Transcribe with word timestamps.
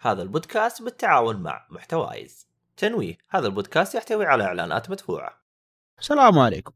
هذا 0.00 0.22
البودكاست 0.22 0.82
بالتعاون 0.82 1.36
مع 1.36 1.66
محتوايز. 1.70 2.48
تنويه 2.76 3.18
هذا 3.28 3.46
البودكاست 3.46 3.94
يحتوي 3.94 4.26
على 4.26 4.44
إعلانات 4.44 4.90
مدفوعة. 4.90 5.40
السلام 5.98 6.38
عليكم. 6.38 6.72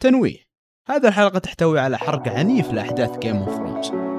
تنويه 0.00 0.38
هذه 0.86 1.08
الحلقة 1.08 1.38
تحتوي 1.38 1.80
على 1.80 1.98
حرق 1.98 2.28
عنيف 2.28 2.72
لأحداث 2.72 3.18
Game 3.18 3.36
of 3.36 3.54
Thrones 3.54 4.09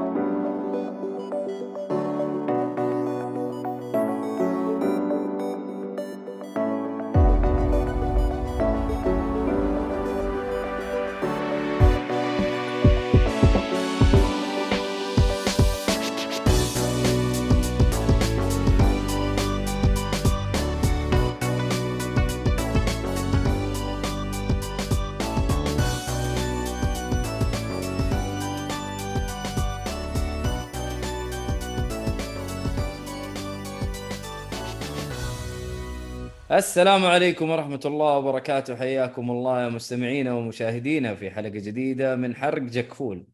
السلام 36.62 37.06
عليكم 37.06 37.50
ورحمة 37.50 37.80
الله 37.86 38.18
وبركاته. 38.18 38.76
حياكم 38.76 39.32
الله 39.32 39.64
يا 39.64 39.70
مستمعينا 39.70 40.34
ومشاهدينا 40.34 41.16
في 41.16 41.32
حلقة 41.32 41.50
جديدة 41.50 42.16
من 42.16 42.36
حرق 42.36 42.62
جكفول. 42.62 43.28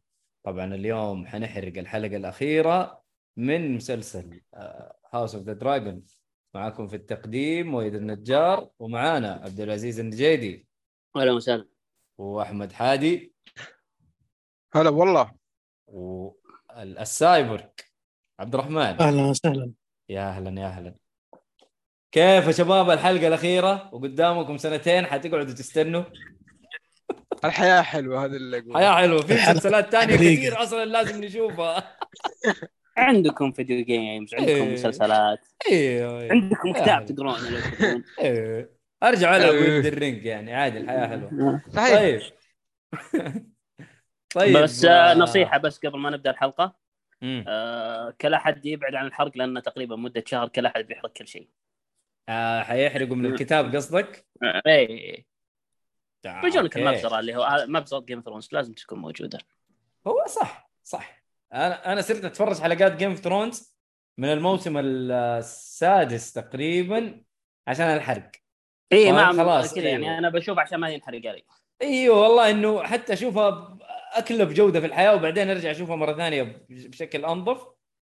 طبعا 0.45 0.75
اليوم 0.75 1.25
حنحرق 1.27 1.77
الحلقة 1.77 2.15
الأخيرة 2.15 3.03
من 3.37 3.75
مسلسل 3.75 4.41
House 5.13 5.35
of 5.35 5.43
the 5.43 5.53
Dragon 5.53 6.03
معكم 6.55 6.87
في 6.87 6.95
التقديم 6.95 7.73
ويد 7.73 7.95
النجار 7.95 8.69
ومعانا 8.79 9.33
عبد 9.33 9.59
العزيز 9.59 9.99
النجيدي 9.99 10.67
أهلا 11.15 11.31
وسهلا. 11.31 11.67
وأحمد 12.17 12.71
حادي. 12.71 13.33
هلا 14.73 14.89
والله. 14.89 15.31
والسايبورغ 15.87 17.65
عبد 18.39 18.53
الرحمن. 18.55 18.77
أهلا 18.77 19.21
وسهلا. 19.21 19.71
يا 20.09 20.29
أهلا 20.29 20.61
يا 20.61 20.67
أهلا. 20.67 20.95
كيف 22.11 22.47
يا 22.47 22.51
شباب 22.51 22.89
الحلقة 22.89 23.27
الأخيرة؟ 23.27 23.89
وقدامكم 23.93 24.57
سنتين 24.57 25.05
حتقعدوا 25.05 25.53
تستنوا. 25.53 26.03
الحياة 27.45 27.81
حلوة 27.81 28.25
هذا 28.25 28.35
اللي 28.35 28.57
أقوله. 28.57 28.79
حياة 28.79 28.95
حلوة. 28.95 29.21
في 29.21 29.33
مسلسلات 29.33 29.91
ثانية 29.91 30.17
حقيقة. 30.17 30.35
كثير 30.35 30.63
أصلا 30.63 30.85
لازم 30.85 31.23
نشوفها. 31.23 31.97
عندكم 32.97 33.51
video 33.51 33.85
games 33.85 34.33
عندكم 34.33 34.51
إيه. 34.51 34.73
مسلسلات. 34.73 35.39
أيوه 35.71 36.31
عندكم 36.31 36.73
كتاب 36.73 36.87
يعني. 36.87 37.05
تقرونه. 37.05 37.63
أيوه 38.19 38.69
أرجع 39.03 39.35
ألعب 39.35 39.53
إيه. 39.53 39.73
Elden 39.73 39.85
Ring 39.85 40.25
يعني 40.25 40.53
عادي 40.53 40.77
الحياة 40.77 41.07
حلوة. 41.07 41.61
صحيح. 41.73 41.93
طيب. 41.93 42.21
طيب 44.35 44.57
بس 44.57 44.85
آه، 44.85 45.13
نصيحة 45.13 45.57
بس 45.57 45.79
قبل 45.85 45.99
ما 45.99 46.09
نبدأ 46.09 46.31
الحلقة. 46.31 46.75
آه، 47.23 48.13
كل 48.21 48.33
أحد 48.33 48.65
يبعد 48.65 48.95
عن 48.95 49.05
الحرق 49.05 49.37
لأن 49.37 49.61
تقريبا 49.61 49.95
مدة 49.95 50.23
شهر 50.27 50.47
كل 50.47 50.65
أحد 50.65 50.87
بيحرق 50.87 51.13
كل 51.13 51.27
شيء. 51.27 51.47
آه 52.29 52.61
حيحرقوا 52.63 53.15
من 53.15 53.25
الكتاب 53.25 53.75
قصدك؟ 53.75 54.25
آه، 54.43 54.61
إيه. 54.67 55.25
آه، 56.25 56.41
بيجون 56.41 56.63
لك. 56.63 56.77
المبزرة 56.77 57.19
اللي 57.19 57.35
هو 57.35 57.43
هذا 57.43 57.65
مبزرة 57.65 57.99
Game 57.99 58.21
Thrones 58.21 58.49
لازم 58.51 58.73
تكون 58.73 58.99
موجودة. 58.99 59.39
هو 60.07 60.25
صح 60.27 60.71
صح. 60.83 61.23
أنا 61.53 61.93
أنا 61.93 62.01
صرت 62.01 62.25
أتفرج 62.25 62.61
حلقات 62.61 62.95
Game 62.95 63.09
of 63.09 63.19
Thrones 63.19 63.75
من 64.17 64.29
الموسم 64.33 64.77
السادس 64.77 66.33
تقريبا 66.33 67.23
عشان 67.67 67.85
الحرق. 67.85 68.31
اي 68.91 69.05
طيب، 69.05 69.15
ما 69.15 69.33
خلاص، 69.33 69.73
كذا 69.73 69.89
يعني 69.89 70.05
أيوه. 70.05 70.17
أنا 70.17 70.29
بشوف 70.29 70.59
عشان 70.59 70.79
ما 70.79 70.89
ينحرق 70.89 71.25
علي. 71.25 71.43
أيوه 71.81 72.21
والله 72.21 72.51
إنه 72.51 72.83
حتى 72.83 73.13
أشوفها 73.13 73.77
اكله 74.13 74.43
بجودة 74.43 74.79
في 74.79 74.85
الحياة 74.85 75.15
وبعدين 75.15 75.49
أرجع 75.49 75.71
أشوفها 75.71 75.95
مرة 75.95 76.13
ثانية 76.13 76.65
بشكل 76.69 77.25
أنظف. 77.25 77.67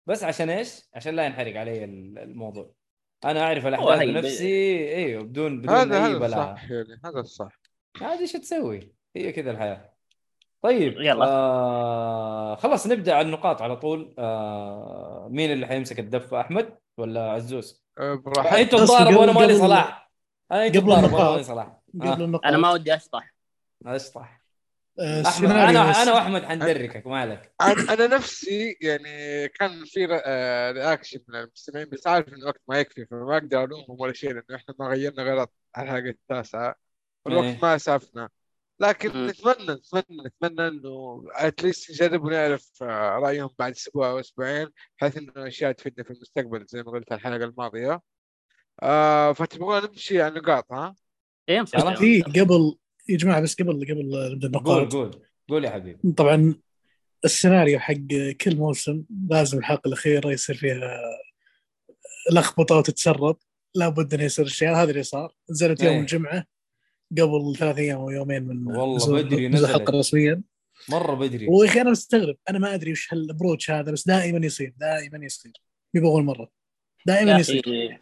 بس 0.06 0.24
عشان 0.24 0.50
إيش؟ 0.50 0.80
عشان 0.94 1.16
لا 1.16 1.26
ينحرق 1.26 1.56
علي 1.56 1.84
الموضوع. 1.84 2.74
أنا 3.24 3.42
أعرف 3.42 3.66
الأحداث 3.66 3.98
بنفسي. 4.02 4.94
أيوه 4.94 5.22
بدون 5.22 5.60
بدون 5.60 5.76
هذا 5.76 5.96
أي 5.96 6.00
هذا 6.00 6.18
بلاها 6.18 6.52
الصح 6.52 6.70
يعني 6.70 7.00
هذا 7.04 7.20
الصح 7.20 7.60
هذه 8.02 8.20
إيش 8.20 8.32
تسوي؟ 8.32 8.92
هي 9.16 9.32
كذا 9.32 9.50
الحياة. 9.50 9.94
طيب 10.62 10.92
يلا. 11.00 11.26
آه 11.26 12.54
خلاص 12.54 12.86
نبدأ 12.86 13.14
على 13.14 13.26
النقاط 13.26 13.62
على 13.62 13.76
طول. 13.76 14.14
آه 14.18 15.28
مين 15.30 15.52
اللي 15.52 15.66
حيمسك 15.66 15.98
الدفه 15.98 16.40
أحمد 16.40 16.78
ولا 16.98 17.30
عزوز؟ 17.30 17.84
براحتك 17.98 18.74
بس 18.74 18.88
تضاربوا 18.88 19.20
وأنا 19.20 19.32
مالي 19.32 19.54
صلاح. 19.54 20.10
أنا 20.52 20.66
أنتوا 20.66 20.80
قبل 20.80 20.90
تضاربوا 20.90 20.96
وأنا 20.96 21.06
النقاط. 21.06 21.32
مالي 21.32 21.44
صلاح. 21.44 21.80
قبل 21.94 22.22
آه. 22.22 22.24
النقاط 22.24 22.46
أنا 22.46 22.56
ما 22.56 22.72
ودي 22.72 22.94
أشطح. 22.94 23.34
أشطح. 23.86 24.43
آه، 25.00 25.20
أنا. 25.38 26.02
أنا 26.02 26.12
وأحمد 26.14 26.44
حندركك 26.44 27.06
ما 27.06 27.18
عليك 27.18 27.52
أنا 27.60 27.92
أنا 27.92 28.06
نفسي 28.06 28.76
يعني 28.80 29.48
كان 29.48 29.84
في 29.84 30.04
ر- 30.04 30.20
آه، 30.24 30.70
رياكشن 30.72 31.18
من 31.28 31.36
المستمعين 31.36 31.88
بس 31.88 32.06
عارف 32.06 32.28
ان 32.28 32.34
الوقت 32.34 32.60
ما 32.68 32.78
يكفي 32.78 33.06
فما 33.06 33.36
أقدر 33.36 33.64
ألومهم 33.64 34.00
ولا 34.00 34.12
شيء 34.12 34.30
لأنه 34.32 34.44
إحنا 34.54 34.74
ما 34.78 34.86
غيرنا 34.88 35.22
غير 35.22 35.38
على 35.38 35.48
الحلقة 35.78 35.98
التاسعة 36.10 36.68
إيه. 36.68 36.74
والوقت 37.36 37.62
ما 37.62 37.74
أسعفنا 37.74 38.28
لكن. 38.80 39.26
نتمنى 39.26 39.72
نتمنى 39.74 40.22
نتمنى 40.26 40.68
إنه 40.68 41.24
اتليست 41.32 41.90
نجرب 41.90 42.24
ونعرف 42.24 42.70
آه، 42.82 43.18
رأيهم 43.18 43.50
بعد 43.58 43.72
أسبوع 43.72 44.10
أو 44.10 44.20
أسبوعين 44.20 44.68
بحيث 44.98 45.16
إنه 45.16 45.32
أشياء 45.36 45.72
تفيدنا 45.72 46.04
في 46.04 46.10
المستقبل 46.10 46.66
زي 46.68 46.82
ما 46.82 46.90
قلت 46.90 47.12
الحلقة 47.12 47.44
الماضية 47.44 48.00
آه 48.82 49.32
فتبغون 49.32 49.82
نمشي 49.84 50.22
على 50.22 50.38
النقاط 50.38 50.72
ها؟ 50.72 50.94
إيه. 51.48 51.62
في 51.96 52.22
قبل 52.22 52.78
يا 53.08 53.16
جماعة 53.16 53.40
بس 53.40 53.54
قبل 53.54 53.72
قبل 53.72 54.32
نبدأ 54.32 54.58
قول 54.58 54.82
النقاط 54.82 54.92
قول. 54.92 55.20
قول 55.48 55.64
يا 55.64 55.70
حبيبي. 55.70 56.12
طبعا 56.12 56.54
السيناريو 57.24 57.78
حق 57.78 57.94
كل 58.40 58.56
موسم 58.56 59.04
لازم 59.30 59.58
الحلقة 59.58 59.88
الأخيرة 59.88 60.32
يصير 60.32 60.56
فيها 60.56 61.00
لخبطة 62.32 62.76
وتتسرب. 62.76 63.36
لابد 63.74 64.14
إنه 64.14 64.24
يصير 64.24 64.44
الشيء. 64.44 64.70
هذا 64.70 64.90
اللي 64.90 65.02
صار. 65.02 65.34
نزلت 65.50 65.82
يوم 65.82 65.94
إيه. 65.94 66.00
الجمعة 66.00 66.44
قبل 67.12 67.56
ثلاث 67.58 67.78
أيام 67.78 67.98
أو 67.98 68.10
يومين 68.10 68.42
من 68.42 68.76
والله 68.76 69.22
بدري 69.22 69.48
نزلت. 69.48 69.70
الحلقة 69.70 69.98
رسميا 69.98 70.42
مرة 70.88 71.14
بدري. 71.14 71.46
ويا 71.48 71.68
أخي 71.68 71.80
أنا 71.80 71.90
مستغرب. 71.90 72.36
أنا 72.50 72.58
ما 72.58 72.74
أدري 72.74 72.92
وش 72.92 73.12
هالابروتش 73.12 73.70
هذا 73.70 73.92
بس 73.92 74.06
دائما 74.06 74.46
يصير. 74.46 74.74
دائما 74.76 75.24
يصير. 75.24 75.52
مو 75.94 76.02
بأول 76.02 76.24
مرة. 76.24 76.50
دائما 77.06 77.38
يصير. 77.38 78.00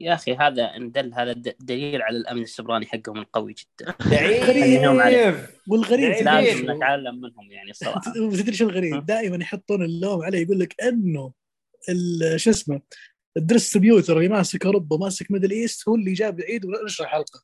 يا 0.00 0.14
أخي 0.14 0.34
هذا 0.34 0.64
ان 0.76 0.90
دل 0.92 1.14
هذا 1.14 1.32
دليل 1.60 2.02
على 2.02 2.16
الأمن 2.16 2.42
السبراني 2.42 2.86
حقهم 2.86 3.18
القوي 3.18 3.54
جدا. 3.54 3.94
ضعيف. 4.02 5.50
والغريب 5.68 6.24
لازم 6.24 6.70
نتعلم 6.70 7.20
منهم 7.20 7.50
يعني 7.52 7.70
الصراحة. 7.70 8.00
تدري 8.40 8.52
شو 8.56 8.68
الغريب؟ 8.68 9.06
دائما 9.06 9.36
يحطون 9.36 9.82
اللوم 9.84 10.22
عليه 10.22 10.38
يقول 10.38 10.58
لك 10.60 10.82
أنه 10.82 11.32
ال- 11.88 12.40
شو 12.40 12.50
اسمه 12.50 12.80
ال 13.36 13.43
distributor 13.43 14.16
اللي 14.16 14.28
ماسك 14.28 14.66
أوروبا 14.66 14.96
ماسك 14.96 15.30
Middle 15.30 15.50
East 15.50 15.88
هو 15.88 15.94
اللي 15.94 16.12
جاب 16.12 16.40
عيد 16.40 16.64
ونشر 16.64 17.06
حلقة. 17.06 17.42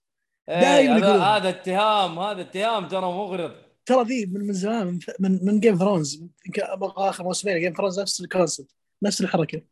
إيه، 0.49 0.61
دايماً 0.61 0.97
هذا 0.97 1.07
يقولون. 1.07 1.23
هذا 1.23 1.49
اتهام 1.49 2.19
هذا 2.19 2.41
اتهام 2.41 2.89
ترى 2.89 3.01
مغرض 3.01 3.53
ترى 3.87 4.05
ذي 4.05 4.27
من 4.27 4.47
من 4.47 4.53
زمان 4.53 4.87
من 4.87 4.99
من, 5.21 5.39
من 5.43 5.61
Game 5.61 5.77
Thrones 5.79 6.23
يمكن 6.47 6.63
آخر 6.97 7.25
موسمين 7.25 7.61
Game 7.61 7.73
Thrones 7.73 8.01
نفس 8.01 8.21
ال 8.21 8.27
concept 8.27 8.71
نفس 9.03 9.21
الحركة. 9.21 9.63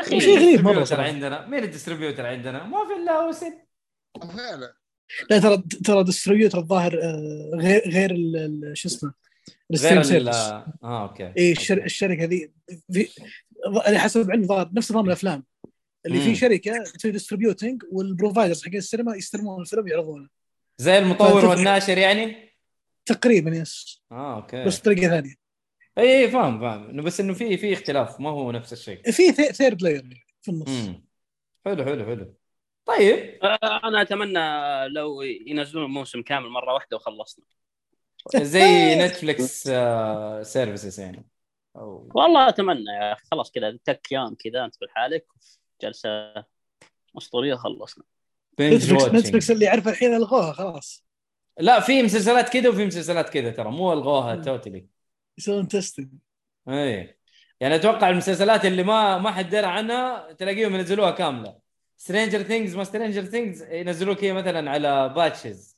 أخي 0.00 0.20
شيء 0.20 0.38
غريب 0.38 0.64
مرة 0.64 0.72
ال 0.72 0.73
distributor 0.73 0.84
صراحة. 0.84 1.08
عندنا؟ 1.08 1.46
مين 1.46 1.64
ال 1.64 1.69
distributor 1.69 2.26
عندنا؟ 2.26 2.64
ما 2.64 2.78
في 2.86 3.02
إلا 3.02 3.12
هو 3.12 3.32
سن 3.32 3.58
فعلا. 4.36 4.76
لا 5.30 5.38
ترى 5.38 5.62
ترى 5.84 6.04
distributor 6.04 6.58
الظاهر 6.58 6.98
آه، 7.02 7.50
غير 7.54 7.82
غير 7.88 8.14
شو 8.74 8.88
اسمه؟ 8.88 9.12
غير 9.72 10.02
service. 10.02 10.36
آه 10.36 10.74
okay. 10.84 11.32
اي 11.38 11.52
الشر... 11.52 11.84
الشركة 11.84 12.24
ذي 12.24 12.52
في 12.92 13.08
اللي 13.86 13.98
حسب 13.98 14.30
علمي 14.30 14.46
ظاهر 14.46 14.70
نفس 14.72 14.92
نظام 14.92 15.06
الأفلام. 15.06 15.44
اللي. 16.06 16.20
في 16.20 16.34
شركة 16.34 16.84
تسوي 16.84 17.10
distributing 17.10 17.82
وال 17.92 18.05
providers 18.05 18.64
حق 18.64 18.74
السينما 18.74 19.16
يستلمون 19.16 19.60
الفيلم 19.60 19.84
ويعرضونه 19.84 20.28
زي 20.78 20.98
المطور. 20.98 21.44
والناشر 21.46 21.98
يعني؟ 21.98 22.52
تقريبا 23.06 23.50
yes 23.50 24.02
آه 24.12 24.36
okay. 24.36 24.64
بس 24.64 24.80
بطريقة 24.80 25.08
ثانية. 25.08 25.45
اي 25.98 26.24
اي 26.24 26.30
فاهم 26.30 26.60
فاهم. 26.60 26.90
إنه 26.90 27.02
بس 27.02 27.20
إنه 27.20 27.34
في 27.34 27.56
في 27.56 27.72
اختلاف 27.72 28.20
ما 28.20 28.30
هو 28.30 28.52
نفس 28.52 28.72
الشيء. 28.72 29.10
في 29.10 29.32
third 29.32 29.82
layer 29.82 30.26
في 30.42 30.50
النص. 30.50 30.68
امم 30.68 31.04
حلو 31.64 31.84
حلو 31.84 32.04
حلو. 32.04 32.34
طيب. 32.84 33.38
آه، 33.44 33.80
أنا 33.84 34.02
أتمنى 34.02 34.38
لو 34.88 35.22
ينزلون 35.22 35.90
موسم 35.90 36.22
كامل 36.22 36.48
مرة 36.48 36.74
واحدة 36.74 36.96
وخلصنا. 36.96 37.44
زي 38.36 38.94
نتفلكس 39.04 39.66
آه 39.72 40.42
services 40.42 41.00
يعني. 41.00 41.28
أو 41.76 42.08
والله 42.14 42.48
أتمنى 42.48 42.90
يا 43.00 43.12
أخي. 43.12 43.24
خلاص 43.30 43.50
كذا 43.50 43.78
تك 43.84 44.12
يوم 44.12 44.34
كذا 44.34 44.64
أنت 44.64 44.74
بحالك 44.82 45.26
جلسة 45.82 46.10
أسطورية 47.18 47.54
خلصنا. 47.54 48.04
نتفلكس 48.60 49.50
اللي 49.50 49.68
عارفه 49.68 49.90
الحين 49.90 50.14
ألغوها 50.14 50.52
خلاص. 50.52 51.06
لا 51.58 51.80
في 51.80 52.02
مسلسلات 52.02 52.48
كذا 52.48 52.68
وفي 52.68 52.86
مسلسلات 52.86 53.30
كذا 53.30 53.50
ترى. 53.50 53.70
مو 53.70 53.92
ألغوها 53.92 54.34
مم. 54.34 54.42
totally 54.42 54.86
يسوون 55.38 55.68
testing 55.68 56.08
اي 56.68 57.18
يعني 57.60 57.74
أتوقع 57.74 58.10
المسلسلات 58.10 58.64
اللي 58.64 58.82
ما 58.82 59.18
ما 59.18 59.30
حد 59.32 59.48
درى 59.50 59.66
عنها 59.66 60.32
تلاقيهم 60.32 60.74
ينزلوها 60.74 61.10
كاملة. 61.10 61.58
Stranger 61.96 62.42
Things 62.42 62.76
ما 62.76 62.84
Stranger 62.84 63.22
Things 63.24 63.62
ينزلوك 63.62 64.24
هي 64.24 64.32
مثلا 64.32 64.70
على 64.70 65.08
batches 65.08 65.76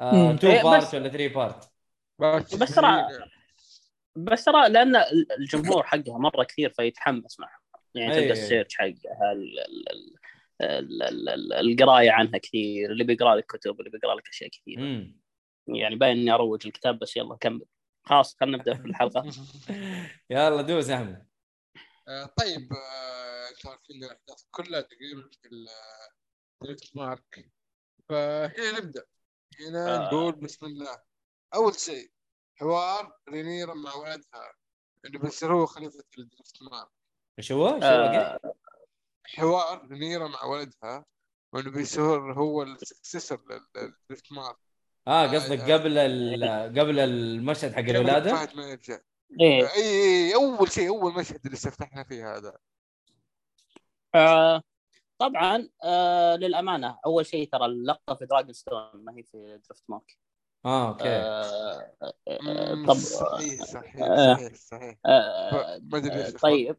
مم. 0.00 0.30
2 0.30 0.52
إيه، 0.52 0.62
part 0.62 0.94
ولا 0.94 1.08
3 1.08 1.26
part 2.18 2.54
بس 2.56 2.78
ترى- 2.78 3.28
بس 4.16 4.44
ترى 4.44 4.68
لأن 4.68 4.96
الجمهور 5.38 5.82
حقها 5.82 6.18
مرة 6.18 6.44
كثير 6.44 6.70
فيتحمس 6.70 7.40
معها 7.40 7.58
يعني. 7.94 8.14
تلقى 8.14 8.30
ال 8.32 8.38
search 8.38 8.74
حقها 8.76 9.32
ال- 9.32 9.58
ال- 9.58 9.88
ال- 9.90 10.18
ال- 10.62 11.02
ال- 11.02 11.28
ال- 11.28 11.52
القراية 11.52 12.10
عنها 12.10 12.38
كثير 12.38 12.90
اللي 12.92 13.04
بيقرأ 13.04 13.34
لك 13.36 13.46
كتب 13.46 13.78
اللي 13.80 13.90
بيقرأ 13.90 14.14
لك 14.14 14.28
أشياء 14.28 14.50
كثير 14.50 14.78
يعني 15.68 15.96
باين 15.96 16.18
إني 16.18 16.30
أروج 16.30 16.66
الكتاب 16.66 16.98
بس 16.98 17.16
يلا 17.16 17.36
كمل. 17.36 17.62
خلاص 18.08 18.36
خلينا 18.40 18.56
نبدأ 18.56 18.74
في 18.74 18.86
الحلقة. 18.86 19.24
يلا 20.30 20.62
دوس 20.62 20.90
أحمد. 20.90 21.28
آه، 22.08 22.24
طيب 22.24 22.72
آه، 22.72 23.48
تعرفين 23.62 24.04
الاحداث 24.04 24.42
كلها 24.50 24.80
تقريبا 24.80 25.28
في 25.32 25.48
ال 26.62 26.96
Driftmark 26.96 27.50
فهنا 28.08 28.78
نبدأ. 28.80 29.04
هنا 29.68 29.94
آه. 29.96 30.06
نقول 30.06 30.32
بسم 30.32 30.66
الله. 30.66 31.02
أول 31.54 31.74
شيء 31.74 32.10
حوار 32.60 33.18
رينيرا 33.28 33.74
مع 33.74 33.94
ولدها. 33.94 34.52
انه 35.06 35.18
بيصير 35.18 35.52
هو 35.54 35.66
خليفه 35.66 36.04
الدريفت 36.18 36.62
مارك 36.62 36.88
إيش 37.38 37.52
هو؟ 37.52 37.80
حوار 39.26 39.88
رينيرا 39.88 40.28
مع 40.28 40.44
ولدها 40.44 41.04
وانه 41.52 41.70
بيصير 41.70 42.32
هو 42.32 42.62
ال 42.62 42.70
successor 42.70 43.44
للدريفت 43.76 44.32
مارك 44.32 44.56
آه 45.08 45.26
قصدك 45.26 45.70
قبل 45.70 45.98
ال- 45.98 46.78
قبل 46.78 46.98
المشهد 46.98 47.72
حق 47.72 47.78
قبل 47.82 47.90
الولادة؟ 47.96 48.34
فهد 48.34 48.56
ما 48.56 48.66
يرجع 48.66 48.98
إيه. 49.40 49.62
اي 49.62 50.28
اي 50.28 50.34
أول 50.34 50.70
شيء 50.72 50.88
أول 50.88 51.12
مشهد 51.14 51.40
اللي 51.44 51.54
استفتحنا 51.54 52.04
فيه 52.04 52.36
هذا. 52.36 52.56
آه 54.14 54.62
طبعا 55.18 55.68
آه 55.84 56.36
للأمانة 56.36 56.98
أول 57.06 57.26
شيء 57.26 57.48
ترى 57.48 57.66
اللقطة 57.66 58.14
في 58.14 58.26
دراجون 58.26 58.52
ستون 58.52 58.90
ما 58.94 59.12
هي 59.16 59.22
في 59.22 59.60
درفت 59.68 59.84
مارك 59.88 60.18
آه 60.64 60.88
okay. 60.88 61.08
آه 61.08 61.92
آه 62.02 62.74
مم، 62.74 62.86
طب 62.86 62.94
صحيح 62.94 63.64
صحيح 63.64 63.96
آه. 64.02 64.34
صحيح 64.34 64.54
صحيح. 64.54 64.98
آه 65.06 65.76
أدري 65.76 66.16
ليش 66.22 66.32
طيب. 66.32 66.76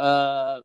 آه 0.00 0.62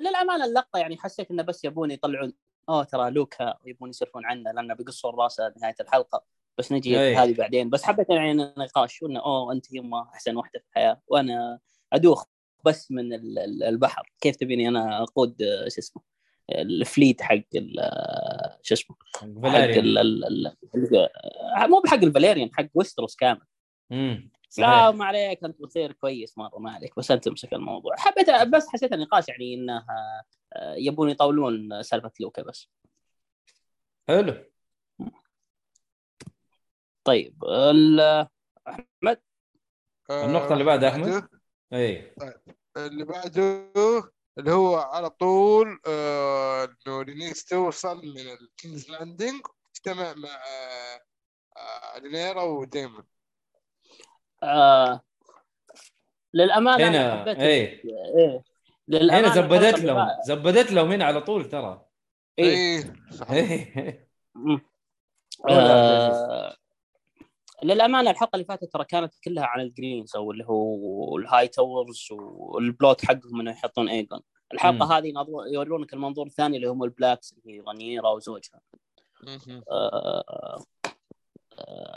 للأمانة 0.00 0.44
اللقطة 0.44 0.78
يعني 0.78 0.96
حسيت 0.96 1.30
إنه 1.30 1.42
بس 1.42 1.64
يبون 1.64 1.90
يطلعون 1.90 2.32
اوه 2.68 2.84
ترى 2.84 3.10
لوكا 3.10 3.54
يبون 3.66 3.90
يصرفون 3.90 4.26
عنه 4.26 4.52
لأنه 4.52 4.74
بيقصون 4.74 5.14
راسه 5.14 5.54
نهاية 5.60 5.74
الحلقة. 5.80 6.24
بس 6.58 6.72
نجي 6.72 7.00
أي. 7.00 7.16
هذه 7.16 7.34
بعدين. 7.34 7.70
بس 7.70 7.82
حبيت 7.84 8.10
يعني 8.10 8.32
نقاش 8.34 9.02
انه 9.02 9.20
أوه 9.20 9.52
أنت 9.52 9.72
يما 9.72 10.02
أحسن 10.14 10.36
واحدة 10.36 10.58
في 10.58 10.66
الحياة. 10.68 11.00
وأنا 11.08 11.58
أدوخ 11.92 12.24
بس 12.64 12.90
من 12.90 13.12
ال- 13.12 13.38
ال- 13.38 13.62
البحر. 13.62 14.12
كيف 14.20 14.36
تبيني 14.36 14.68
أنا 14.68 15.02
أقود 15.02 15.36
شو 15.68 15.78
اسمه 15.78 16.02
ال 16.52 16.64
fleet 16.64 17.22
حق 17.22 17.40
ال- 17.54 18.58
شو 18.62 18.74
اسمه 18.74 18.96
حق 19.16 19.20
فاليريان. 19.20 19.78
ال- 19.84 19.98
ال- 19.98 20.24
ال- 20.24 20.46
ال- 20.74 21.70
مو 21.70 21.80
بحق 21.80 21.94
الفاليريان 22.02 22.50
حق 22.54 22.66
ويستروس 22.74 23.16
كامل. 23.16 23.40
امم 23.92 24.30
لا 24.58 24.66
صحيح. 24.66 24.94
ما 24.94 25.04
عليك 25.04 25.44
أنت 25.44 25.60
بتصير 25.60 25.92
كويس 25.92 26.38
مرة 26.38 26.58
ما 26.58 26.70
عليك 26.70 26.96
بس 26.98 27.10
أنت 27.10 27.24
تمسك 27.24 27.52
الموضوع. 27.54 27.96
حبيت 27.96 28.30
بس 28.30 28.68
حسيت 28.68 28.92
النقاش 28.92 29.28
يعني 29.28 29.54
إنه 29.54 29.84
يبون 30.56 31.10
يطولون 31.10 31.82
سالفة 31.82 32.12
لوكا 32.20 32.42
بس. 32.42 32.68
حلو. 34.08 34.44
طيب 37.04 37.44
ال- 37.44 38.28
أحمد؟ 38.68 39.20
آه، 40.10 40.24
النقطة 40.24 40.52
اللي 40.52 40.64
بعدها 40.64 40.88
أحمد. 40.88 41.08
بعده- 41.08 41.30
اي 41.72 42.14
اللي 42.76 43.04
بعده 43.04 43.70
اللي 44.38 44.50
هو 44.52 44.76
على 44.76 45.10
طول 45.10 45.80
آه، 45.86 46.64
إنه 46.64 47.02
رينيس 47.02 47.44
توصل 47.44 47.96
من 48.06 48.18
الكينجز 48.20 48.90
لاندنج 48.90 49.40
اجتمع 49.74 50.14
مع 50.14 50.28
آه، 50.28 51.02
آه، 51.56 51.98
رينيرا 51.98 52.42
وديمون 52.42 53.04
آه 54.42 55.00
للأمانة 56.34 56.88
هنا 56.88 57.12
أنا 57.12 57.20
حبيت 57.22 57.38
اي 57.38 57.46
إيه. 57.46 57.84
للامانه 57.84 58.42
هنا 58.92 59.28
زبدت 59.28 59.80
لهم 59.80 60.08
زبدت 60.24 60.72
لهم 60.72 60.92
هنا 60.92 61.04
على 61.04 61.20
طول 61.20 61.48
ترى. 61.48 61.86
إيه. 62.38 62.54
إيه. 63.30 63.74
إيه. 63.78 64.08
عبد 65.44 65.50
آه 65.50 66.56
للأمانة 67.62 68.10
الحلقة 68.10 68.36
اللي 68.36 68.44
فاتت 68.44 68.72
ترى 68.72 68.84
كانت 68.84 69.14
كلها 69.24 69.44
عن 69.44 69.60
ال 69.60 69.68
Greens 69.68 70.16
أو 70.16 70.32
اللي 70.32 70.44
هو 70.44 71.18
الهاي 71.18 71.48
تاورز 71.48 72.08
وال 72.10 72.41
plot 72.41 73.04
حقهم 73.04 73.40
إنه 73.40 73.50
يحطون 73.50 73.88
ايجون 73.88 74.20
الحلقة 74.54 74.86
مم. 74.86 74.92
هذه 74.92 75.12
يورونك 75.52 75.92
المنظور 75.92 76.26
الثاني 76.26 76.56
اللي 76.56 76.68
هم 76.68 76.84
ال 76.84 76.91
Blacks 76.91 77.32
اللي 77.32 77.56
هي 77.56 77.60
رينيرا 77.60 78.12
وزوجها. 78.12 78.60
آه، 79.70 80.64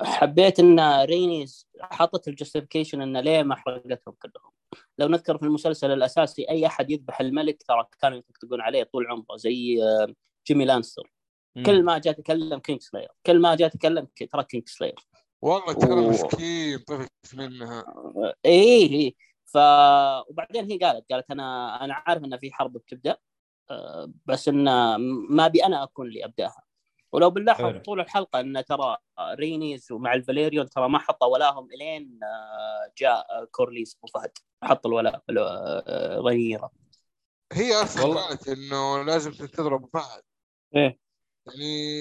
حبيت 0.03 0.59
إن 0.59 1.01
رينيز 1.01 1.67
حطت 1.81 2.27
ال 2.27 2.32
justification 2.32 3.01
انه 3.01 3.19
ليه 3.19 3.43
ما 3.43 3.55
حرقتهم 3.55 4.13
كلهم. 4.21 4.51
لو 4.97 5.07
نذكر 5.07 5.37
في 5.37 5.43
المسلسل 5.45 5.91
الأساسي 5.91 6.49
أي 6.49 6.65
أحد 6.65 6.91
يذبح 6.91 7.21
الملك 7.21 7.63
ترى 7.63 7.87
كانوا 8.01 8.17
يطقطقون 8.17 8.61
عليه 8.61 8.83
طول 8.83 9.07
عمره 9.07 9.35
زي 9.35 9.83
آه، 9.83 10.13
جيمي 10.47 10.65
لانستر 10.65 11.13
مم. 11.55 11.63
كل 11.63 11.83
ما 11.83 11.97
جاء 11.97 12.13
تكلم 12.13 12.59
king 12.59 12.81
slayer 12.81 13.09
كل 13.25 13.39
ما 13.39 13.55
جاء 13.55 13.69
تكلم 13.69 14.07
ترى 14.31 14.43
king 14.43 14.67
slayer 14.67 14.95
والله 15.41 15.73
ترى 15.73 15.91
أوه. 15.91 16.09
مسكين 16.09 16.79
طفت 16.79 17.35
منها. 17.35 17.85
إيه 18.45 18.89
إيه. 18.89 19.13
ف 19.45 19.57
وبعدين 20.29 20.71
هي 20.71 20.77
قالت 20.77 21.11
قالت 21.11 21.31
أنا 21.31 21.75
أنا 21.85 21.93
عارف 21.93 22.23
إن 22.23 22.37
في 22.37 22.53
حرب 22.53 22.73
بتبدأ 22.73 23.17
آه، 23.69 24.11
بس 24.25 24.47
إن 24.47 24.65
ما 25.29 25.45
أبي 25.45 25.65
أنا 25.65 25.83
أكون 25.83 26.07
اللي 26.07 26.25
أبدأها. 26.25 26.63
ولو 27.11 27.29
بنلاحظ 27.29 27.65
حلو. 27.65 27.79
طول 27.79 27.99
الحلقة 27.99 28.39
إن 28.39 28.65
ترى 28.65 28.97
رينيز 29.19 29.91
ومع 29.91 30.13
الفاليريون 30.13 30.69
ترى 30.69 30.89
ما 30.89 30.99
حطوا 30.99 31.27
ولاهم 31.27 31.67
إلين 31.73 32.19
آه، 32.23 32.91
جاء 32.97 33.45
كورليس 33.51 33.95
أبو 33.97 34.07
فهد 34.07 34.31
حط 34.63 34.85
الولاء 34.85 35.23
آه، 35.39 36.17
رينيرا 36.19 36.71
هي 37.53 37.73
أصلا 37.73 38.03
والله. 38.03 38.27
قالت 38.27 38.47
إنه 38.47 39.03
لازم 39.03 39.31
تنتظر 39.31 39.75
أبو 39.75 39.87
فهد 39.87 40.21
إيه. 40.75 40.99
يعني 41.47 41.91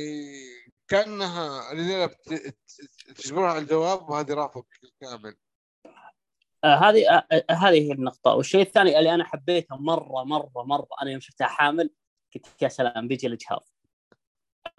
كأنها 0.88 1.72
ت- 2.08 2.54
تجبرها 3.16 3.48
على 3.50 3.58
الجواب 3.58 4.10
وهذه 4.10 4.34
رافض 4.34 4.64
كامل 5.00 5.36
آه، 6.64 6.74
هذه 6.74 7.10
آه، 7.10 7.26
آه، 7.32 7.52
هذه 7.54 7.74
هي 7.88 7.92
النقطة، 7.92 8.34
والشيء 8.34 8.60
الثاني 8.60 8.98
اللي 8.98 9.14
أنا 9.14 9.24
حبيته 9.24 9.76
مرة 9.76 10.24
مرة 10.24 10.62
مرة 10.64 10.88
أنا 11.02 11.10
يوم 11.10 11.20
شفتها 11.20 11.46
حامل 11.46 11.90
قلت 12.34 12.62
يا 12.62 12.68
سلام 12.68 13.08
بيجي 13.08 13.26
الإجهاض. 13.26 13.64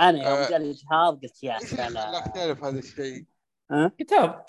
أنا 0.02 0.30
يوم 0.30 0.38
آه. 0.38 0.50
جاء 0.50 0.58
الإجهاض 0.58 1.22
قلت 1.22 1.44
يا 1.44 1.60
سلام 1.60 1.94
تعرف 2.34 2.64
هذا 2.64 2.80
الشيء؟ 2.80 3.26
كتاب 3.98 4.46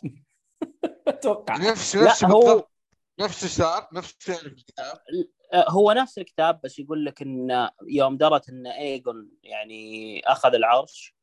أتوقع 1.09 1.57
نفس 1.57 1.97
لا 1.97 2.05
نفس 2.05 2.25
هو 2.25 2.67
نفسه 3.21 3.49
صار 3.49 3.89
نفس 3.93 4.12
في 4.19 4.47
الكتاب 4.47 4.99
آه، 5.53 5.71
هو 5.71 5.93
نفس 5.93 6.19
الكتاب 6.19 6.61
بس 6.65 6.79
يقول 6.79 7.05
لك 7.05 7.23
إن 7.23 7.69
يوم 7.89 8.17
درت 8.17 8.49
إن 8.49 8.67
إيجون 8.67 9.31
يعني 9.43 10.21
أخذ 10.27 10.55
العرش 10.55 11.15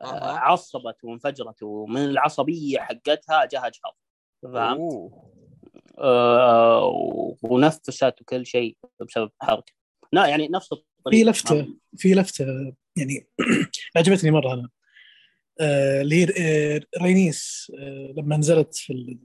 آه، 0.00 0.04
أها. 0.04 0.38
عصبت 0.38 1.04
وانفجرت 1.04 1.62
ومن 1.62 2.04
العصبية 2.04 2.78
حقتها 2.78 3.44
جاها 3.44 3.66
إجهاض. 3.66 3.96
فهمت؟ 4.42 5.10
آه، 5.98 7.36
ونفست 7.42 8.20
وكل 8.20 8.46
شيء 8.46 8.76
بسبب 9.00 9.30
الحركة. 9.42 9.72
لا 10.12 10.26
يعني 10.26 10.48
نفس 10.48 10.68
في 10.68 10.82
الطريقة. 10.98 11.30
لفتة 11.30 11.74
في 11.96 12.14
لفتة 12.14 12.44
يعني 12.98 13.26
عجبتني 13.96 14.30
مرة 14.30 14.54
أنا. 14.54 14.68
آه، 15.60 16.02
اللي 16.02 16.24
هي 16.24 16.26
آه، 16.38 16.80
رينيس 17.02 17.72
آه، 17.78 18.14
لما 18.16 18.36
نزلت 18.36 18.74
في 18.74 19.18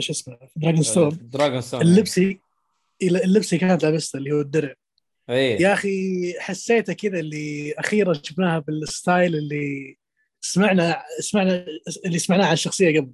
شو 0.00 0.12
اسمه 0.12 0.36
في 0.36 0.60
دراجون 0.60 0.82
ستورم 0.82 1.18
دراجون 1.22 1.60
ستون 1.60 1.82
اللبس 1.82 2.38
اللي 3.02 3.58
كانت 3.58 3.82
لابسته 3.82 4.16
اللي 4.16 4.32
هو 4.32 4.40
الدرع. 4.40 4.74
اي 5.30 5.50
يا 5.50 5.72
أخي 5.72 6.34
حسيته 6.40 6.92
كذا 6.92 7.20
اللي 7.20 7.74
أخيرا 7.78 8.12
شفناها 8.12 8.58
بال 8.58 8.80
style 8.80 9.36
اللي 9.36 9.96
سمعنا 10.40 11.02
سمعنا 11.20 11.66
اللي 12.06 12.18
سمعناه 12.18 12.46
عن 12.46 12.52
الشخصيه 12.52 13.00
قبل 13.00 13.12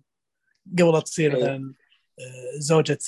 قبل 0.79 0.93
لا 0.93 1.01
تصير. 1.01 1.37
مثلا 1.37 1.75
آه، 2.21 2.59
زوجة 2.59 2.99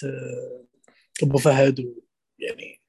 أبو 1.22 1.38
فهد 1.38 1.80
ويعني 1.80 2.81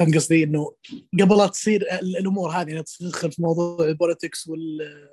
فهم 0.00 0.14
قصدي 0.14 0.44
إنه 0.44 0.74
قبل 1.20 1.38
لا 1.38 1.46
تصير 1.46 1.82
ال- 1.82 2.16
الأمور 2.16 2.50
هذه 2.50 2.70
إنها 2.70 2.84
تدخل 3.00 3.32
في 3.32 3.42
موضوع 3.42 3.86
ال 3.88 3.95
politics 3.95 4.48
وال 4.48 5.08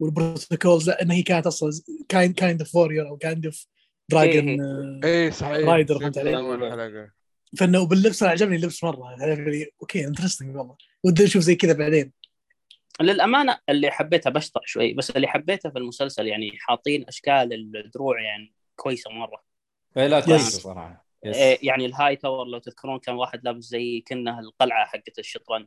وال 0.00 0.16
protocols 0.16 0.88
لا 0.88 1.02
انها 1.02 1.16
هي 1.16 1.22
كانت 1.22 1.46
أصلا 1.46 1.70
kind 2.08 2.34
kind 2.34 2.60
of 2.60 2.74
warrior 2.76 3.08
أو 3.08 3.16
kind 3.16 3.46
of 3.46 3.66
dragon 4.08 4.60
إيه 5.04 5.30
صحيح. 5.30 5.68
rider 5.68 5.98
فهمت 5.98 6.18
علي؟ 6.18 7.10
فإنه 7.58 7.86
باللبس 7.86 8.22
أنا 8.22 8.32
عجبني 8.32 8.56
اللبس 8.56 8.84
مرة 8.84 9.06
عجبني 9.22 9.66
okay 9.82 10.06
interesting 10.06 10.56
والله. 10.56 10.76
ودي 11.04 11.24
أشوف 11.24 11.42
زي 11.42 11.54
كذا 11.54 11.72
بعدين. 11.72 12.12
للأمانة 13.00 13.58
اللي 13.68 13.90
حبيته 13.90 14.30
بشطح 14.30 14.60
شوي 14.64 14.94
بس 14.94 15.10
اللي 15.10 15.26
حبيته 15.28 15.70
في 15.70 15.78
المسلسل 15.78 16.26
يعني 16.26 16.50
حاطين 16.58 17.04
أشكال 17.08 17.76
الدروع 17.76 18.20
يعني 18.22 18.54
كويسة 18.76 19.10
مرة. 19.10 19.42
إيه 19.96 20.06
لا 20.06 20.20
كويس 20.20 20.56
Yes. 20.56 20.60
صراحة. 20.62 21.05
إيه، 21.24 21.58
يعني 21.62 21.86
الهاي 21.86 22.16
تاور 22.16 22.46
لو 22.46 22.58
تذكرون 22.58 22.98
كان 22.98 23.14
واحد 23.14 23.44
لابس 23.44 23.64
زي 23.64 24.00
كأنه 24.00 24.40
القلعة 24.40 24.86
حقت 24.86 25.18
الشطرنج. 25.18 25.66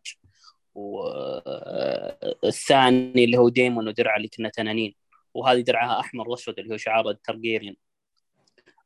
والثاني 2.43 3.23
اللي 3.23 3.37
هو 3.37 3.49
ديمون 3.49 3.87
ودرعه 3.87 4.17
اللي 4.17 4.27
كنا 4.27 4.49
تنانين. 4.49 4.95
وهذه 5.33 5.61
درعها 5.61 5.99
أحمر 5.99 6.29
وأسود 6.29 6.59
اللي 6.59 6.73
هو 6.73 6.77
شعار 6.77 7.09
التارجيريان. 7.09 7.75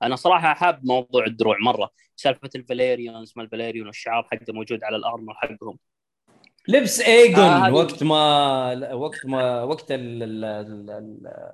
أنا 0.03 0.15
صراحة 0.15 0.53
حاب 0.53 0.85
موضوع 0.85 1.25
الدروع 1.25 1.57
مرة. 1.59 1.91
سالفة 2.15 2.49
الفاليريونز 2.55 3.33
ما 3.35 3.43
الفاليريون 3.43 3.87
والشعار 3.87 4.23
حقه 4.23 4.53
موجود 4.53 4.83
على 4.83 4.95
ال 4.95 5.01
armor 5.01 5.33
حقهم. 5.33 5.77
لبس 6.67 7.01
إيجون 7.01 7.43
آه، 7.43 7.73
وقت 7.73 8.03
ما 8.03 8.93
وقت 8.93 9.25
ما 9.25 9.63
وقت 9.63 9.91
ال... 9.91 10.23
ال... 10.23 10.89
ال... 10.89 11.53